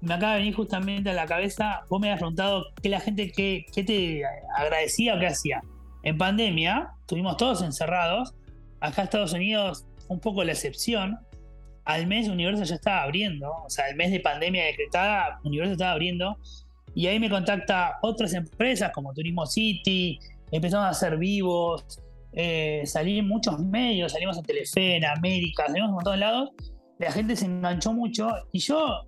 me 0.00 0.14
acaba 0.14 0.32
de 0.32 0.40
venir 0.40 0.54
justamente 0.54 1.10
a 1.10 1.14
la 1.14 1.26
cabeza, 1.26 1.82
vos 1.88 2.00
me 2.00 2.10
has 2.10 2.18
preguntado 2.18 2.66
qué 2.82 2.88
la 2.88 3.00
gente, 3.00 3.30
qué, 3.30 3.66
qué 3.72 3.84
te 3.84 4.22
agradecía 4.56 5.14
o 5.14 5.18
qué 5.18 5.28
hacía. 5.28 5.62
En 6.02 6.18
pandemia, 6.18 6.90
estuvimos 7.00 7.36
todos 7.36 7.62
encerrados, 7.62 8.34
acá 8.82 9.04
Estados 9.04 9.32
Unidos 9.32 9.86
un 10.08 10.20
poco 10.20 10.44
la 10.44 10.52
excepción, 10.52 11.18
al 11.84 12.06
mes 12.06 12.28
Universo 12.28 12.64
ya 12.64 12.74
estaba 12.74 13.02
abriendo, 13.02 13.50
o 13.64 13.70
sea, 13.70 13.88
el 13.88 13.96
mes 13.96 14.10
de 14.10 14.20
pandemia 14.20 14.64
decretada, 14.66 15.40
Universo 15.44 15.72
estaba 15.72 15.92
abriendo, 15.92 16.36
y 16.94 17.06
ahí 17.06 17.18
me 17.18 17.30
contacta 17.30 17.98
otras 18.02 18.34
empresas 18.34 18.92
como 18.92 19.14
Turismo 19.14 19.46
City, 19.46 20.18
empezamos 20.50 20.86
a 20.86 20.90
hacer 20.90 21.16
vivos, 21.16 21.84
eh, 22.32 22.82
salí 22.84 23.18
en 23.18 23.28
muchos 23.28 23.58
medios, 23.60 24.12
salimos 24.12 24.36
en 24.36 24.44
Telefe, 24.44 24.96
en 24.96 25.04
América, 25.06 25.64
salimos 25.66 25.86
en 25.86 25.90
un 25.90 25.94
montón 25.94 26.14
de 26.14 26.18
lados, 26.18 26.50
la 26.98 27.10
gente 27.10 27.36
se 27.36 27.46
enganchó 27.46 27.92
mucho 27.92 28.28
y 28.52 28.58
yo 28.58 29.04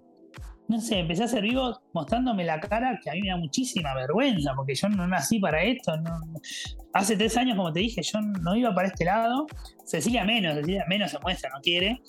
no 0.74 0.80
sé, 0.80 0.98
empecé 0.98 1.22
a 1.22 1.26
hacer 1.26 1.42
vivos 1.42 1.80
mostrándome 1.92 2.44
la 2.44 2.58
cara 2.58 2.98
que 3.02 3.10
a 3.10 3.12
mí 3.14 3.22
me 3.22 3.28
da 3.28 3.36
muchísima 3.36 3.94
vergüenza, 3.94 4.52
porque 4.56 4.74
yo 4.74 4.88
no 4.88 5.06
nací 5.06 5.38
para 5.38 5.62
esto. 5.62 5.94
Hace 6.92 7.16
tres 7.16 7.36
años, 7.36 7.56
como 7.56 7.72
te 7.72 7.80
dije, 7.80 8.02
yo 8.02 8.20
no 8.20 8.56
iba 8.56 8.74
para 8.74 8.88
este 8.88 9.04
lado. 9.04 9.46
Cecilia 9.84 10.24
menos, 10.24 10.54
Cecilia 10.56 10.84
menos 10.88 11.12
se 11.12 11.18
muestra, 11.20 11.50
no 11.54 11.60
quiere. 11.60 12.00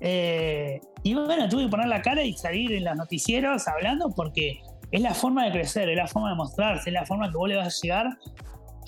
Eh, 0.00 0.80
y 1.02 1.14
bueno, 1.14 1.48
tuve 1.48 1.64
que 1.64 1.68
poner 1.68 1.88
la 1.88 2.02
cara 2.02 2.22
y 2.22 2.34
salir 2.34 2.72
en 2.72 2.84
los 2.84 2.96
noticieros 2.96 3.66
hablando 3.68 4.10
porque 4.14 4.60
es 4.90 5.00
la 5.00 5.14
forma 5.14 5.46
de 5.46 5.52
crecer, 5.52 5.88
es 5.88 5.96
la 5.96 6.06
forma 6.06 6.30
de 6.30 6.36
mostrarse, 6.36 6.90
es 6.90 6.94
la 6.94 7.06
forma 7.06 7.30
que 7.30 7.36
vos 7.36 7.48
le 7.48 7.56
vas 7.56 7.68
a 7.68 7.80
llegar 7.82 8.18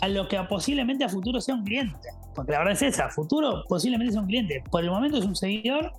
a 0.01 0.09
lo 0.09 0.29
que 0.29 0.39
posiblemente 0.49 1.05
a 1.05 1.09
futuro 1.09 1.41
sea 1.41 1.55
un 1.55 1.65
cliente. 1.65 2.09
Porque 2.35 2.53
la 2.53 2.59
verdad 2.59 2.75
es 2.75 2.83
esa, 2.83 3.09
futuro 3.09 3.65
posiblemente 3.69 4.13
sea 4.13 4.21
un 4.21 4.27
cliente. 4.27 4.63
Por 4.71 4.83
el 4.83 4.91
momento 4.91 5.19
es 5.19 5.25
un 5.25 5.37
seguidor 5.37 5.93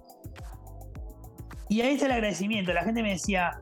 y 1.74 1.82
ahí 1.82 1.93
está 1.95 2.05
el 2.05 2.11
agradecimiento. 2.11 2.71
La 2.71 2.84
gente 2.84 3.01
me 3.01 3.11
decía, 3.11 3.59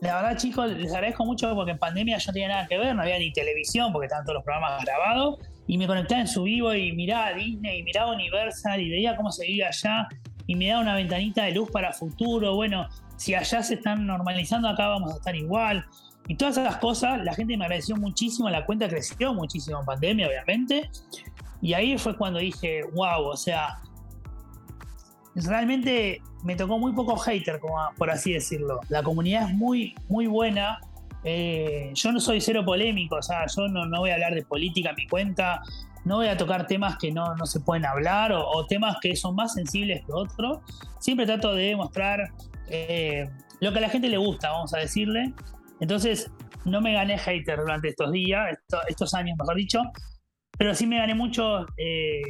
la 0.00 0.16
verdad, 0.16 0.38
chicos, 0.38 0.72
les 0.72 0.94
agradezco 0.94 1.26
mucho 1.26 1.54
porque 1.54 1.72
en 1.72 1.78
pandemia 1.78 2.16
yo 2.16 2.28
no 2.28 2.32
tenía 2.32 2.48
nada 2.48 2.66
que 2.66 2.78
ver, 2.78 2.94
no 2.96 3.02
había 3.02 3.18
ni 3.18 3.30
televisión 3.32 3.92
porque 3.92 4.06
estaban 4.06 4.24
todos 4.24 4.36
los 4.36 4.44
programas 4.44 4.82
grabados. 4.82 5.40
Y 5.66 5.76
me 5.76 5.86
conectaba 5.86 6.22
en 6.22 6.26
su 6.26 6.44
vivo 6.44 6.72
y 6.72 6.92
miraba 6.92 7.34
Disney 7.34 7.80
y 7.80 7.82
miraba 7.82 8.12
Universal 8.12 8.80
y 8.80 8.88
veía 8.88 9.14
cómo 9.14 9.30
se 9.30 9.46
vivía 9.46 9.68
allá 9.68 10.08
y 10.46 10.56
me 10.56 10.68
daba 10.68 10.80
una 10.80 10.94
ventanita 10.94 11.44
de 11.44 11.52
luz 11.52 11.70
para 11.70 11.92
futuro. 11.92 12.54
Bueno, 12.54 12.88
si 13.18 13.34
allá 13.34 13.62
se 13.62 13.74
están 13.74 14.06
normalizando, 14.06 14.66
acá 14.66 14.88
vamos 14.88 15.12
a 15.12 15.16
estar 15.16 15.36
igual. 15.36 15.84
Y 16.28 16.36
todas 16.36 16.56
esas 16.56 16.78
cosas, 16.78 17.22
la 17.22 17.34
gente 17.34 17.58
me 17.58 17.66
agradeció 17.66 17.94
muchísimo, 17.94 18.48
la 18.48 18.64
cuenta 18.64 18.88
creció 18.88 19.34
muchísimo 19.34 19.80
en 19.80 19.84
pandemia, 19.84 20.28
obviamente. 20.28 20.90
Y 21.60 21.74
ahí 21.74 21.98
fue 21.98 22.16
cuando 22.16 22.38
dije, 22.38 22.84
wow, 22.94 23.22
o 23.26 23.36
sea, 23.36 23.82
realmente 25.34 26.22
me 26.44 26.56
tocó 26.56 26.78
muy 26.78 26.92
poco 26.92 27.16
hater, 27.16 27.60
por 27.96 28.10
así 28.10 28.32
decirlo. 28.32 28.80
La 28.88 29.02
comunidad 29.02 29.48
es 29.48 29.54
muy, 29.54 29.94
muy 30.08 30.26
buena. 30.26 30.80
eh, 31.22 31.90
yo 31.94 32.12
no 32.12 32.20
soy 32.20 32.40
cero 32.40 32.64
polémico, 32.64 33.16
o 33.16 33.22
sea, 33.22 33.44
yo 33.54 33.68
no, 33.68 33.84
no 33.84 34.00
voy 34.00 34.10
a 34.10 34.14
hablar 34.14 34.34
de 34.34 34.42
política 34.42 34.90
en 34.90 34.96
mi 34.96 35.06
cuenta, 35.06 35.60
no 36.04 36.16
voy 36.16 36.28
a 36.28 36.36
tocar 36.36 36.66
temas 36.66 36.96
que 36.96 37.12
no, 37.12 37.34
no 37.36 37.46
se 37.46 37.60
pueden 37.60 37.84
hablar 37.84 38.32
o, 38.32 38.66
temas 38.66 38.96
que 39.00 39.14
son 39.16 39.34
más 39.34 39.54
sensibles 39.54 40.04
que 40.04 40.12
otros. 40.12 40.60
Siempre 40.98 41.26
trato 41.26 41.54
de 41.54 41.76
mostrar 41.76 42.32
eh, 42.68 43.28
lo 43.60 43.72
que 43.72 43.78
a 43.78 43.82
la 43.82 43.88
gente 43.90 44.08
le 44.08 44.16
gusta, 44.16 44.50
vamos 44.50 44.72
a 44.74 44.78
decirle. 44.78 45.34
Entonces, 45.80 46.30
no 46.64 46.80
me 46.80 46.94
gané 46.94 47.18
hater 47.18 47.58
durante 47.58 47.88
estos 47.88 48.12
días, 48.12 48.58
estos 48.88 49.14
años, 49.14 49.36
mejor 49.38 49.56
dicho, 49.56 49.82
pero 50.58 50.74
sí 50.74 50.86
me 50.86 50.98
gané 50.98 51.14
muchos, 51.14 51.66
eh, 51.76 52.20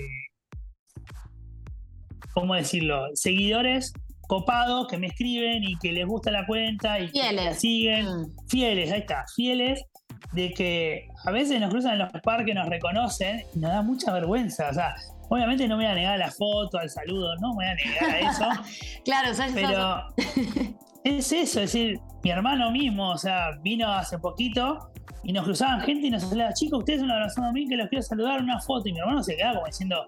¿cómo 2.35 2.55
decirlo? 2.55 3.07
Seguidores 3.15 3.93
copados 4.27 4.87
que 4.87 4.97
me 4.97 5.09
escriben 5.09 5.65
y 5.65 5.77
que 5.79 5.91
les 5.91 6.07
gusta 6.07 6.31
la 6.31 6.47
cuenta 6.47 7.01
y 7.01 7.09
fieles. 7.09 7.49
que 7.49 7.55
siguen. 7.55 8.07
Mm. 8.07 8.37
Fieles, 8.49 8.93
ahí 8.93 9.01
está, 9.01 9.25
fieles 9.35 9.85
de 10.33 10.53
que 10.53 11.09
a 11.25 11.31
veces 11.31 11.61
nos 11.61 11.71
cruzan 11.71 11.95
en 11.95 11.99
los 11.99 12.13
parques, 12.23 12.55
nos 12.55 12.69
reconocen 12.69 13.43
y 13.55 13.59
nos 13.59 13.73
da 13.73 13.83
mucha 13.83 14.13
vergüenza. 14.13 14.69
O 14.71 14.75
sea, 14.75 14.95
obviamente 15.29 15.67
no 15.67 15.77
me 15.77 15.85
voy 15.85 15.93
a 15.93 15.95
negar 15.95 16.19
la 16.19 16.31
foto, 16.31 16.79
al 16.79 16.89
saludo, 16.91 17.35
no 17.37 17.51
me 17.51 17.55
voy 17.55 17.65
a 17.65 17.75
negar 17.75 18.05
a 18.05 18.19
eso. 18.21 18.45
claro, 19.05 19.35
¿sabes? 19.35 19.53
Pero 19.55 20.05
es 21.05 21.33
eso, 21.33 21.61
es 21.61 21.73
decir, 21.73 21.99
mi 22.23 22.31
hermano 22.31 22.71
mismo, 22.71 23.11
o 23.11 23.19
sea, 23.19 23.59
vino 23.63 23.93
hace 23.93 24.19
poquito 24.19 24.91
y 25.25 25.33
nos 25.33 25.45
cruzaban 25.45 25.81
gente 25.81 26.07
y 26.07 26.11
nos 26.11 26.25
hablaba, 26.25 26.53
chicos, 26.53 26.79
ustedes 26.79 27.01
son 27.01 27.11
abrazando 27.11 27.51
a 27.51 27.53
mí 27.53 27.67
que 27.67 27.77
los 27.77 27.89
quiero 27.89 28.03
saludar 28.03 28.41
una 28.41 28.61
foto. 28.61 28.89
Y 28.89 28.93
mi 28.93 29.01
hermano 29.01 29.23
se 29.23 29.37
quedaba 29.37 29.55
como 29.55 29.67
diciendo, 29.67 30.07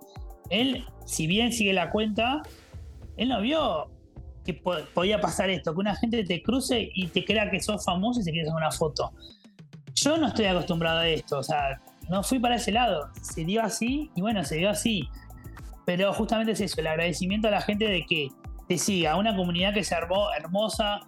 él, 0.50 0.84
si 1.06 1.26
bien 1.26 1.52
sigue 1.52 1.72
la 1.72 1.90
cuenta, 1.90 2.42
él 3.16 3.28
no 3.28 3.40
vio 3.40 3.90
que 4.44 4.54
podía 4.54 5.20
pasar 5.20 5.50
esto, 5.50 5.72
que 5.72 5.80
una 5.80 5.94
gente 5.94 6.24
te 6.24 6.42
cruce 6.42 6.90
y 6.94 7.06
te 7.08 7.24
crea 7.24 7.50
que 7.50 7.60
sos 7.60 7.84
famoso 7.84 8.20
y 8.20 8.24
se 8.24 8.32
quiere 8.32 8.48
hacer 8.48 8.56
una 8.56 8.70
foto. 8.70 9.12
Yo 9.94 10.16
no 10.16 10.28
estoy 10.28 10.46
acostumbrado 10.46 11.00
a 11.00 11.08
esto, 11.08 11.38
o 11.38 11.42
sea, 11.42 11.80
no 12.08 12.22
fui 12.22 12.38
para 12.38 12.56
ese 12.56 12.72
lado. 12.72 13.10
Se 13.20 13.44
dio 13.44 13.62
así 13.62 14.10
y 14.14 14.20
bueno, 14.20 14.42
se 14.44 14.56
dio 14.56 14.70
así. 14.70 15.08
Pero 15.84 16.12
justamente 16.12 16.52
es 16.52 16.60
eso, 16.60 16.80
el 16.80 16.86
agradecimiento 16.86 17.48
a 17.48 17.50
la 17.50 17.60
gente 17.60 17.86
de 17.86 18.04
que 18.06 18.28
te 18.68 18.78
siga, 18.78 19.16
una 19.16 19.36
comunidad 19.36 19.74
que 19.74 19.84
se 19.84 19.94
armó 19.94 20.32
hermosa. 20.32 21.00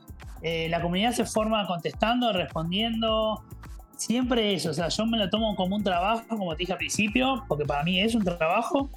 Eh, 0.42 0.68
la 0.68 0.80
comunidad 0.80 1.12
se 1.12 1.24
forma 1.24 1.66
contestando, 1.66 2.32
respondiendo. 2.32 3.42
Siempre 3.96 4.54
eso, 4.54 4.70
o 4.70 4.74
sea, 4.74 4.88
yo 4.88 5.06
me 5.06 5.16
lo 5.16 5.30
tomo 5.30 5.54
como 5.54 5.76
un 5.76 5.84
trabajo, 5.84 6.24
como 6.28 6.52
te 6.52 6.60
dije 6.60 6.72
al 6.72 6.78
principio, 6.78 7.44
porque 7.48 7.64
para 7.64 7.84
mí 7.84 8.00
es 8.00 8.14
un 8.14 8.24
trabajo. 8.24 8.90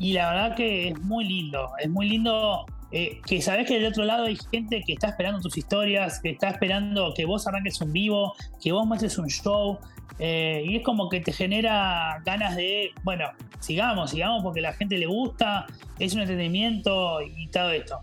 Y 0.00 0.14
la 0.14 0.32
verdad 0.32 0.56
que 0.56 0.88
es 0.88 1.00
muy 1.02 1.26
lindo, 1.26 1.72
es 1.78 1.90
muy 1.90 2.08
lindo 2.08 2.64
eh, 2.90 3.20
que 3.26 3.42
sabes 3.42 3.68
que 3.68 3.74
del 3.74 3.86
otro 3.86 4.04
lado 4.04 4.24
hay 4.24 4.36
gente 4.50 4.82
que 4.84 4.94
está 4.94 5.08
esperando 5.08 5.40
tus 5.40 5.58
historias, 5.58 6.20
que 6.20 6.30
está 6.30 6.48
esperando 6.48 7.12
que 7.14 7.26
vos 7.26 7.46
arranques 7.46 7.80
un 7.82 7.92
vivo, 7.92 8.34
que 8.62 8.72
vos 8.72 8.86
muestres 8.86 9.18
un 9.18 9.28
show, 9.28 9.78
eh, 10.18 10.64
y 10.66 10.76
es 10.76 10.82
como 10.82 11.10
que 11.10 11.20
te 11.20 11.32
genera 11.32 12.20
ganas 12.24 12.56
de, 12.56 12.92
bueno, 13.04 13.26
sigamos, 13.60 14.10
sigamos 14.10 14.42
porque 14.42 14.62
la 14.62 14.72
gente 14.72 14.96
le 14.96 15.04
gusta, 15.04 15.66
es 15.98 16.14
un 16.14 16.20
entretenimiento 16.22 17.20
y 17.20 17.48
todo 17.48 17.70
esto. 17.70 18.00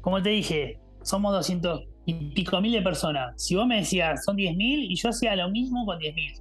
Como 0.00 0.22
te 0.22 0.30
dije, 0.30 0.78
somos 1.02 1.32
200 1.32 1.82
y 2.06 2.14
pico 2.30 2.60
mil 2.60 2.70
de 2.72 2.82
personas. 2.82 3.34
Si 3.42 3.56
vos 3.56 3.66
me 3.66 3.78
decías 3.78 4.24
son 4.24 4.36
10 4.36 4.56
mil 4.56 4.90
y 4.90 4.94
yo 4.94 5.08
hacía 5.08 5.34
lo 5.34 5.50
mismo 5.50 5.84
con 5.84 5.98
10 5.98 6.14
mil. 6.14 6.32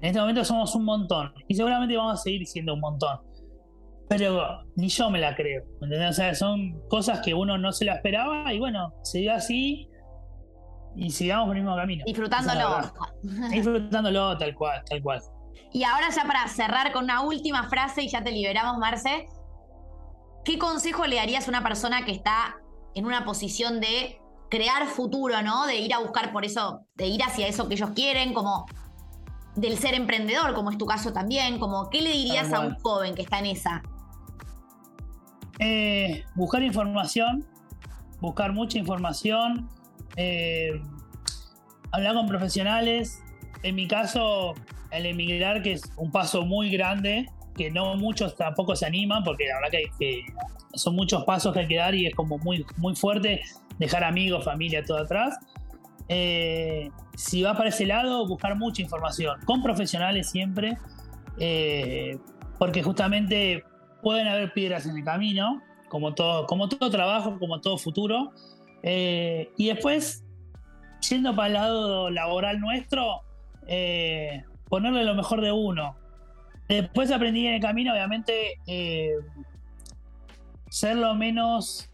En 0.00 0.08
este 0.08 0.20
momento 0.20 0.44
somos 0.44 0.74
un 0.74 0.84
montón 0.84 1.32
y 1.46 1.54
seguramente 1.54 1.96
vamos 1.96 2.18
a 2.18 2.22
seguir 2.22 2.44
siendo 2.48 2.74
un 2.74 2.80
montón 2.80 3.20
pero 4.16 4.64
ni 4.76 4.88
yo 4.88 5.08
me 5.08 5.18
la 5.18 5.34
creo. 5.34 5.62
¿entendés? 5.80 6.10
O 6.10 6.12
sea, 6.12 6.34
son 6.34 6.78
cosas 6.88 7.20
que 7.20 7.32
uno 7.32 7.56
no 7.56 7.72
se 7.72 7.86
la 7.86 7.94
esperaba 7.94 8.52
y 8.52 8.58
bueno, 8.58 8.92
se 9.02 9.20
dio 9.20 9.32
así 9.32 9.88
y 10.94 11.10
sigamos 11.10 11.46
por 11.46 11.56
el 11.56 11.62
mismo 11.62 11.76
camino. 11.76 12.04
Disfrutándolo. 12.04 12.92
Disfrutándolo 13.50 14.36
tal 14.36 14.54
cual, 14.54 14.82
tal 14.88 15.02
cual. 15.02 15.22
Y 15.72 15.84
ahora 15.84 16.10
ya 16.10 16.24
para 16.24 16.46
cerrar 16.48 16.92
con 16.92 17.04
una 17.04 17.22
última 17.22 17.68
frase 17.70 18.02
y 18.02 18.08
ya 18.08 18.22
te 18.22 18.30
liberamos, 18.30 18.76
Marce, 18.76 19.28
¿qué 20.44 20.58
consejo 20.58 21.06
le 21.06 21.16
darías 21.16 21.46
a 21.46 21.50
una 21.50 21.62
persona 21.62 22.04
que 22.04 22.12
está 22.12 22.56
en 22.94 23.06
una 23.06 23.24
posición 23.24 23.80
de 23.80 24.20
crear 24.50 24.86
futuro, 24.88 25.40
¿no? 25.40 25.66
De 25.66 25.76
ir 25.76 25.94
a 25.94 26.00
buscar 26.00 26.30
por 26.32 26.44
eso, 26.44 26.86
de 26.96 27.06
ir 27.06 27.22
hacia 27.22 27.46
eso 27.46 27.66
que 27.68 27.74
ellos 27.74 27.90
quieren, 27.94 28.34
como 28.34 28.66
del 29.56 29.78
ser 29.78 29.94
emprendedor, 29.94 30.52
como 30.52 30.70
es 30.70 30.76
tu 30.76 30.84
caso 30.84 31.14
también, 31.14 31.58
como 31.58 31.88
¿qué 31.88 32.02
le 32.02 32.10
dirías 32.10 32.52
a 32.52 32.60
un 32.60 32.74
joven 32.80 33.14
que 33.14 33.22
está 33.22 33.38
en 33.38 33.46
esa? 33.46 33.82
Eh, 35.64 36.24
buscar 36.34 36.60
información, 36.64 37.46
buscar 38.20 38.52
mucha 38.52 38.78
información, 38.78 39.68
eh, 40.16 40.82
hablar 41.92 42.14
con 42.14 42.26
profesionales. 42.26 43.22
En 43.62 43.76
mi 43.76 43.86
caso, 43.86 44.54
el 44.90 45.06
emigrar, 45.06 45.62
que 45.62 45.74
es 45.74 45.82
un 45.96 46.10
paso 46.10 46.44
muy 46.44 46.68
grande, 46.70 47.26
que 47.56 47.70
no 47.70 47.94
muchos 47.94 48.34
tampoco 48.34 48.74
se 48.74 48.86
animan, 48.86 49.22
porque 49.22 49.46
la 49.46 49.60
verdad 49.60 49.78
que, 50.00 50.24
son 50.74 50.96
muchos 50.96 51.22
pasos 51.24 51.52
que 51.52 51.60
hay 51.60 51.68
que 51.68 51.76
dar 51.76 51.94
y 51.94 52.06
es 52.06 52.14
como 52.14 52.38
muy, 52.38 52.64
muy 52.78 52.96
fuerte 52.96 53.42
dejar 53.78 54.02
amigos, 54.02 54.44
familia, 54.44 54.82
todo 54.82 54.98
atrás. 54.98 55.38
Eh, 56.08 56.90
si 57.14 57.44
vas 57.44 57.56
para 57.56 57.68
ese 57.68 57.86
lado, 57.86 58.26
buscar 58.26 58.56
mucha 58.58 58.82
información, 58.82 59.38
con 59.44 59.62
profesionales 59.62 60.28
siempre, 60.30 60.76
porque 62.58 62.82
justamente 62.82 63.62
pueden 64.02 64.26
haber 64.28 64.52
piedras 64.52 64.84
en 64.86 64.96
el 64.96 65.04
camino, 65.04 65.62
como 65.88 66.14
todo, 66.14 66.46
como 66.46 66.68
todo 66.68 66.90
trabajo, 66.90 67.38
como 67.38 67.60
todo 67.60 67.78
futuro. 67.78 68.32
Eh, 68.82 69.50
y 69.56 69.68
después, 69.68 70.24
yendo 71.08 71.34
para 71.34 71.46
el 71.46 71.52
lado 71.54 72.10
laboral 72.10 72.60
nuestro, 72.60 73.20
eh, 73.66 74.44
ponerle 74.68 75.04
lo 75.04 75.14
mejor 75.14 75.40
de 75.40 75.52
uno. 75.52 75.96
Después 76.68 77.10
aprendí 77.10 77.46
en 77.46 77.54
el 77.54 77.60
camino, 77.60 77.92
obviamente, 77.92 78.58
eh, 78.66 79.12
ser 80.68 80.96
lo 80.96 81.14
menos, 81.14 81.88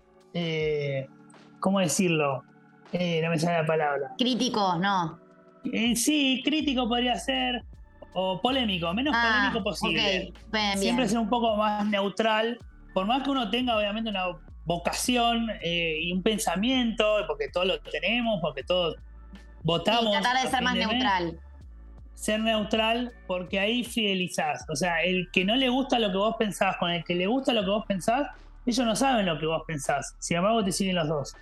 ¿cómo 1.61 1.81
decirlo? 1.81 2.45
no 2.93 3.31
me 3.31 3.39
sale 3.39 3.59
la 3.59 3.67
palabra. 3.67 4.15
Crítico, 4.17 4.77
no. 4.79 5.19
sí, 5.95 6.41
crítico 6.45 6.89
podría 6.89 7.17
ser, 7.17 7.65
o 8.21 8.41
polémico, 8.41 8.93
menos 8.95 9.15
ah, 9.17 9.51
polémico 9.51 9.63
posible. 9.63 10.33
Siempre 10.77 11.09
ser 11.09 11.19
un 11.19 11.29
poco 11.29 11.57
más 11.57 11.87
neutral, 11.87 12.59
por 12.93 13.07
más 13.07 13.23
que 13.23 13.31
uno 13.31 13.49
tenga 13.49 13.77
obviamente 13.77 14.11
una 14.11 14.25
vocación 14.65 15.49
eh, 15.63 15.99
y 16.01 16.13
un 16.13 16.25
pensamiento, 16.25 17.05
porque 17.29 17.49
todos 17.53 17.69
lo 17.69 17.81
tenemos, 17.81 18.41
porque 18.41 18.65
todos 18.65 18.97
votamos. 19.63 20.09
Y 20.09 20.21
tratar 20.21 20.43
de 20.43 20.51
ser 20.51 20.63
más 20.63 20.75
neutral. 20.75 21.39
Ser 22.15 22.41
neutral, 22.41 23.13
porque 23.29 23.61
ahí 23.61 23.85
fidelizás. 23.85 24.65
O 24.69 24.75
sea, 24.75 25.05
el 25.05 25.29
que 25.33 25.45
no 25.45 25.55
le 25.55 25.69
gusta 25.69 26.01
lo 26.01 26.11
que 26.11 26.17
vos 26.17 26.35
pensás 26.37 26.77
con 26.79 26.91
el 26.91 27.05
que 27.05 27.15
le 27.15 27.29
gusta 27.29 27.53
lo 27.53 27.63
que 27.63 27.71
vos 27.71 27.85
pensás, 27.87 28.27
ellos 28.67 28.85
no 28.85 28.97
saben 28.97 29.27
lo 29.27 29.39
que 29.39 29.47
vos 29.47 29.63
pensás. 29.65 30.17
Sin 30.19 30.39
embargo, 30.39 30.65
te 30.65 30.73
siguen 30.73 30.97
los 30.97 31.07
dos. 31.07 31.37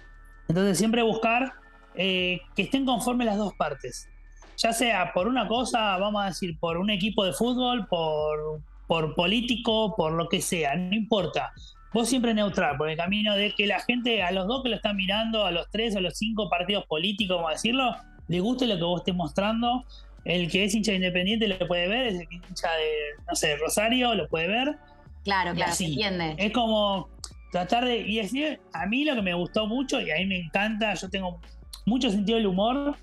Entonces, 0.47 0.77
siempre 0.77 1.03
buscar 1.03 1.55
eh, 1.95 2.43
que 2.55 2.64
estén 2.64 2.85
conformes 2.85 3.27
las 3.29 3.39
dos 3.39 3.55
partes 3.55 4.11
ya 4.57 4.73
sea 4.73 5.13
por 5.13 5.29
una 5.29 5.47
cosa, 5.47 5.97
vamos 5.99 6.23
a 6.23 6.27
decir, 6.27 6.59
por 6.59 6.77
un 6.77 6.91
equipo 6.91 7.25
de 7.25 7.33
fútbol, 7.33 7.87
por, 7.89 8.61
por 8.87 9.15
político, 9.15 9.95
por 9.97 10.13
lo 10.13 10.29
que 10.29 10.41
sea, 10.41 10.75
no 10.77 10.95
importa. 10.95 11.53
Vos 11.93 12.09
siempre 12.09 12.35
neutral, 12.35 12.77
por 12.77 12.91
el 12.91 12.97
camino 12.97 13.35
de 13.35 13.53
que 13.55 13.67
la 13.67 13.81
gente, 13.81 14.23
a 14.23 14.31
los 14.31 14.47
dos 14.47 14.63
que 14.63 14.69
lo 14.69 14.77
están 14.77 14.97
mirando, 14.97 15.45
a 15.45 15.51
los 15.51 15.71
tres 15.71 15.97
o 15.97 16.01
los 16.01 16.17
cinco 16.19 16.49
partidos 16.51 16.85
políticos, 16.87 17.37
vamos 17.37 17.51
a 17.51 17.55
decirlo, 17.55 17.97
le 18.29 18.41
guste 18.41 18.67
lo 18.67 18.77
que 18.77 18.85
vos 18.85 19.01
estés 19.01 19.15
mostrando. 19.15 19.85
El 20.25 20.51
que 20.51 20.65
es 20.65 20.75
hincha 20.75 20.93
independiente 20.93 21.47
lo 21.47 21.67
puede 21.69 21.89
ver, 21.89 22.07
el 22.09 22.29
que 22.29 22.37
es 22.37 22.51
hincha 22.51 22.69
de, 22.73 23.25
no 23.29 23.35
sé, 23.37 23.57
Rosario 23.57 24.15
lo 24.15 24.29
puede 24.29 24.49
ver. 24.49 24.77
Claro, 25.25 25.55
claro, 25.55 25.73
se 25.73 25.87
entiende. 25.87 26.35
Es 26.37 26.53
como 26.53 27.09
tratar 27.53 27.85
de. 27.85 27.99
Y 27.99 28.17
decir, 28.17 28.61
a 28.73 28.87
mí 28.87 29.05
lo 29.05 29.15
que 29.15 29.23
me 29.23 29.35
gustó 29.35 29.67
mucho, 29.67 30.01
y 30.01 30.11
a 30.11 30.17
mí 30.17 30.27
me 30.27 30.39
encanta, 30.39 30.95
yo 30.95 31.09
tengo 31.09 31.41
mucho 31.85 32.11
sentido 32.11 32.37
del 32.37 32.49
humor, 32.49 32.97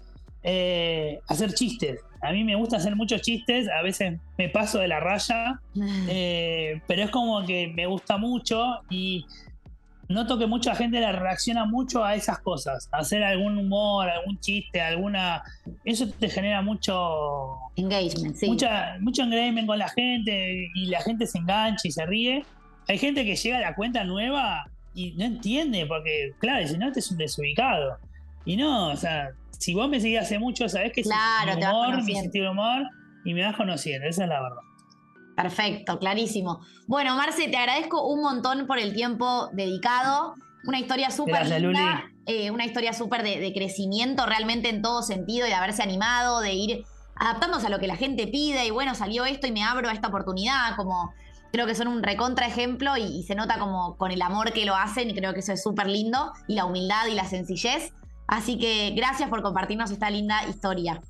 eh, 0.43 1.19
hacer 1.27 1.53
chistes. 1.53 1.99
A 2.21 2.31
mí 2.31 2.43
me 2.43 2.55
gusta 2.55 2.77
hacer 2.77 2.95
muchos 2.95 3.21
chistes, 3.21 3.67
a 3.69 3.81
veces 3.81 4.19
me 4.37 4.49
paso 4.49 4.79
de 4.79 4.87
la 4.87 4.99
raya, 4.99 5.59
eh, 6.09 6.81
pero 6.87 7.03
es 7.03 7.09
como 7.09 7.45
que 7.45 7.67
me 7.67 7.85
gusta 7.85 8.17
mucho 8.17 8.79
y 8.89 9.25
noto 10.09 10.37
que 10.37 10.47
mucha 10.47 10.75
gente 10.75 10.99
le 10.99 11.11
reacciona 11.11 11.65
mucho 11.65 12.03
a 12.03 12.15
esas 12.15 12.39
cosas, 12.39 12.89
hacer 12.91 13.23
algún 13.23 13.57
humor, 13.57 14.09
algún 14.09 14.39
chiste, 14.39 14.81
alguna... 14.81 15.43
Eso 15.83 16.07
te 16.07 16.29
genera 16.29 16.61
mucho... 16.61 17.57
Engagement, 17.75 18.35
sí. 18.35 18.47
Mucha, 18.47 18.97
mucho 18.99 19.23
engagement 19.23 19.67
con 19.67 19.79
la 19.79 19.89
gente 19.89 20.69
y 20.75 20.85
la 20.87 21.01
gente 21.01 21.25
se 21.25 21.39
engancha 21.39 21.87
y 21.87 21.91
se 21.91 22.05
ríe. 22.05 22.45
Hay 22.87 22.97
gente 22.97 23.25
que 23.25 23.35
llega 23.35 23.57
a 23.57 23.61
la 23.61 23.75
cuenta 23.75 24.03
nueva 24.03 24.69
y 24.93 25.11
no 25.13 25.25
entiende, 25.25 25.85
porque 25.85 26.33
claro, 26.39 26.67
si 26.67 26.77
no, 26.77 26.87
este 26.87 26.99
es 26.99 27.11
un 27.11 27.17
desubicado. 27.17 27.97
Y 28.45 28.57
no, 28.57 28.89
o 28.89 28.95
sea, 28.95 29.29
si 29.57 29.73
vos 29.73 29.89
me 29.89 29.99
seguís 29.99 30.19
hace 30.19 30.39
mucho, 30.39 30.67
sabés 30.67 30.91
que 30.93 31.03
claro, 31.03 31.55
mi 31.55 31.63
humor, 31.63 32.03
mi 32.03 32.15
sentido 32.15 32.45
de 32.45 32.51
humor, 32.51 32.81
y 33.25 33.33
me 33.33 33.43
vas 33.43 33.55
conociendo, 33.55 34.07
esa 34.07 34.23
es 34.23 34.29
la 34.29 34.41
verdad. 34.41 34.61
Perfecto, 35.35 35.97
clarísimo. 35.99 36.61
Bueno, 36.87 37.15
Marce, 37.15 37.47
te 37.47 37.57
agradezco 37.57 38.07
un 38.07 38.21
montón 38.21 38.67
por 38.67 38.77
el 38.77 38.93
tiempo 38.93 39.49
dedicado. 39.53 40.35
Una 40.65 40.79
historia 40.79 41.09
súper 41.09 41.47
linda. 41.47 42.03
eh, 42.25 42.51
una 42.51 42.65
historia 42.65 42.93
súper 42.93 43.23
de, 43.23 43.39
de, 43.39 43.51
crecimiento 43.51 44.25
realmente 44.25 44.69
en 44.69 44.81
todo 44.81 45.01
sentido 45.01 45.45
y 45.47 45.49
de 45.49 45.55
haberse 45.55 45.81
animado, 45.81 46.39
de 46.39 46.53
ir 46.53 46.83
adaptándose 47.15 47.67
a 47.67 47.69
lo 47.69 47.79
que 47.79 47.87
la 47.87 47.95
gente 47.95 48.27
pide 48.27 48.65
y 48.65 48.71
bueno, 48.71 48.95
salió 48.95 49.25
esto 49.25 49.47
y 49.47 49.51
me 49.51 49.63
abro 49.63 49.89
a 49.89 49.93
esta 49.93 50.07
oportunidad, 50.07 50.75
como 50.75 51.13
creo 51.51 51.67
que 51.67 51.75
son 51.75 51.87
un 51.87 52.01
recontra 52.01 52.47
ejemplo 52.47 52.97
y, 52.97 53.23
se 53.23 53.35
nota 53.35 53.59
como 53.59 53.95
con 53.97 54.11
el 54.11 54.21
amor 54.21 54.51
que 54.53 54.65
lo 54.65 54.75
hacen 54.75 55.11
y 55.11 55.13
creo 55.13 55.33
que 55.33 55.41
eso 55.41 55.53
es 55.53 55.61
súper 55.61 55.87
lindo 55.87 56.33
y 56.47 56.55
la 56.55 56.65
humildad 56.65 57.05
y 57.07 57.13
la 57.13 57.25
sencillez. 57.25 57.93
Así 58.27 58.57
que 58.57 58.91
gracias 58.95 59.29
por 59.29 59.41
compartirnos 59.41 59.91
esta 59.91 60.09
linda 60.09 60.47
historia. 60.47 61.01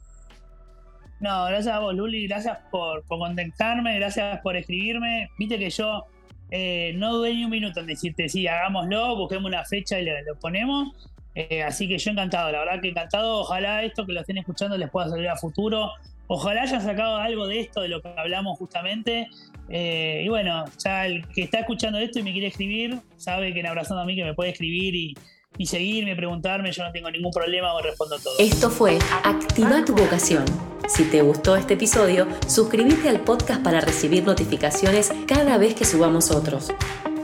No, 1.19 1.45
gracias 1.45 1.73
a 1.73 1.79
vos, 1.79 1.95
Luli, 1.95 2.27
gracias 2.27 2.57
por, 2.69 3.03
por 3.05 3.19
contactarme, 3.19 3.95
gracias 3.95 4.41
por 4.41 4.57
escribirme. 4.57 5.29
Viste 5.37 5.57
que 5.57 5.69
yo 5.69 6.05
eh, 6.51 6.93
no 6.97 7.13
dudé 7.13 7.33
ni 7.33 7.45
un 7.45 7.49
minuto 7.49 7.79
en 7.79 7.87
decirte, 7.87 8.29
sí, 8.29 8.45
hagámoslo, 8.45 9.15
busquemos 9.15 9.45
una 9.45 9.65
fecha 9.65 9.99
y 9.99 10.05
lo, 10.05 10.35
ponemos. 10.39 10.89
Eh, 11.33 11.63
así 11.63 11.87
que 11.87 11.97
yo 11.97 12.11
encantado, 12.11 12.51
la 12.51 12.59
verdad 12.59 12.81
que 12.81 12.89
encantado. 12.89 13.39
Ojalá 13.39 13.83
esto 13.83 14.05
que 14.05 14.13
lo 14.13 14.21
estén 14.21 14.37
escuchando 14.37 14.77
les 14.77 14.89
pueda 14.89 15.09
salir 15.09 15.27
a 15.29 15.35
futuro. 15.35 15.91
Ojalá 16.27 16.61
hayan 16.61 16.81
sacado 16.81 17.17
algo 17.17 17.47
de 17.47 17.61
esto, 17.61 17.81
de 17.81 17.87
lo 17.87 18.01
que 18.01 18.13
hablamos 18.15 18.57
justamente. 18.59 19.27
Eh, 19.69 20.21
y 20.25 20.27
bueno, 20.27 20.65
ya 20.83 21.07
el 21.07 21.27
que 21.29 21.41
está 21.43 21.59
escuchando 21.59 21.97
esto 21.97 22.19
y 22.19 22.23
me 22.23 22.33
quiere 22.33 22.47
escribir, 22.47 22.99
sabe 23.17 23.51
que 23.53 23.61
en 23.61 23.67
Abrazando 23.67 24.03
a 24.03 24.05
mí 24.05 24.15
que 24.15 24.23
me 24.23 24.33
puede 24.35 24.51
escribir 24.51 24.93
y, 24.93 25.15
y 25.57 25.67
seguirme, 25.67 26.15
preguntarme, 26.15 26.71
yo 26.71 26.83
no 26.83 26.91
tengo 26.91 27.11
ningún 27.11 27.31
problema, 27.31 27.75
me 27.75 27.81
respondo 27.81 28.17
todo. 28.19 28.33
Esto 28.39 28.69
fue 28.69 28.97
Activa 29.23 29.85
tu 29.85 29.93
vocación. 29.93 30.45
Si 30.87 31.03
te 31.05 31.21
gustó 31.21 31.55
este 31.55 31.75
episodio, 31.75 32.27
suscríbete 32.47 33.07
al 33.09 33.21
podcast 33.21 33.61
para 33.63 33.79
recibir 33.79 34.25
notificaciones 34.25 35.11
cada 35.27 35.57
vez 35.57 35.75
que 35.75 35.85
subamos 35.85 36.31
otros. 36.31 36.71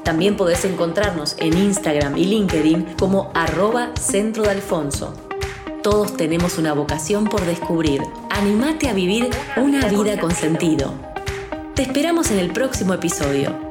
También 0.03 0.37
podés 0.37 0.65
encontrarnos 0.65 1.35
en 1.39 1.57
Instagram 1.57 2.17
y 2.17 2.25
LinkedIn 2.25 2.95
como 2.97 3.31
arroba 3.35 3.91
centro 3.99 4.43
de 4.43 4.51
Alfonso. 4.51 5.13
Todos 5.83 6.17
tenemos 6.17 6.57
una 6.57 6.73
vocación 6.73 7.25
por 7.25 7.45
descubrir. 7.45 8.01
Animate 8.29 8.89
a 8.89 8.93
vivir 8.93 9.29
una 9.55 9.87
vida 9.87 10.19
con 10.19 10.31
sentido. 10.31 10.93
Te 11.75 11.83
esperamos 11.83 12.31
en 12.31 12.39
el 12.39 12.51
próximo 12.51 12.93
episodio. 12.93 13.68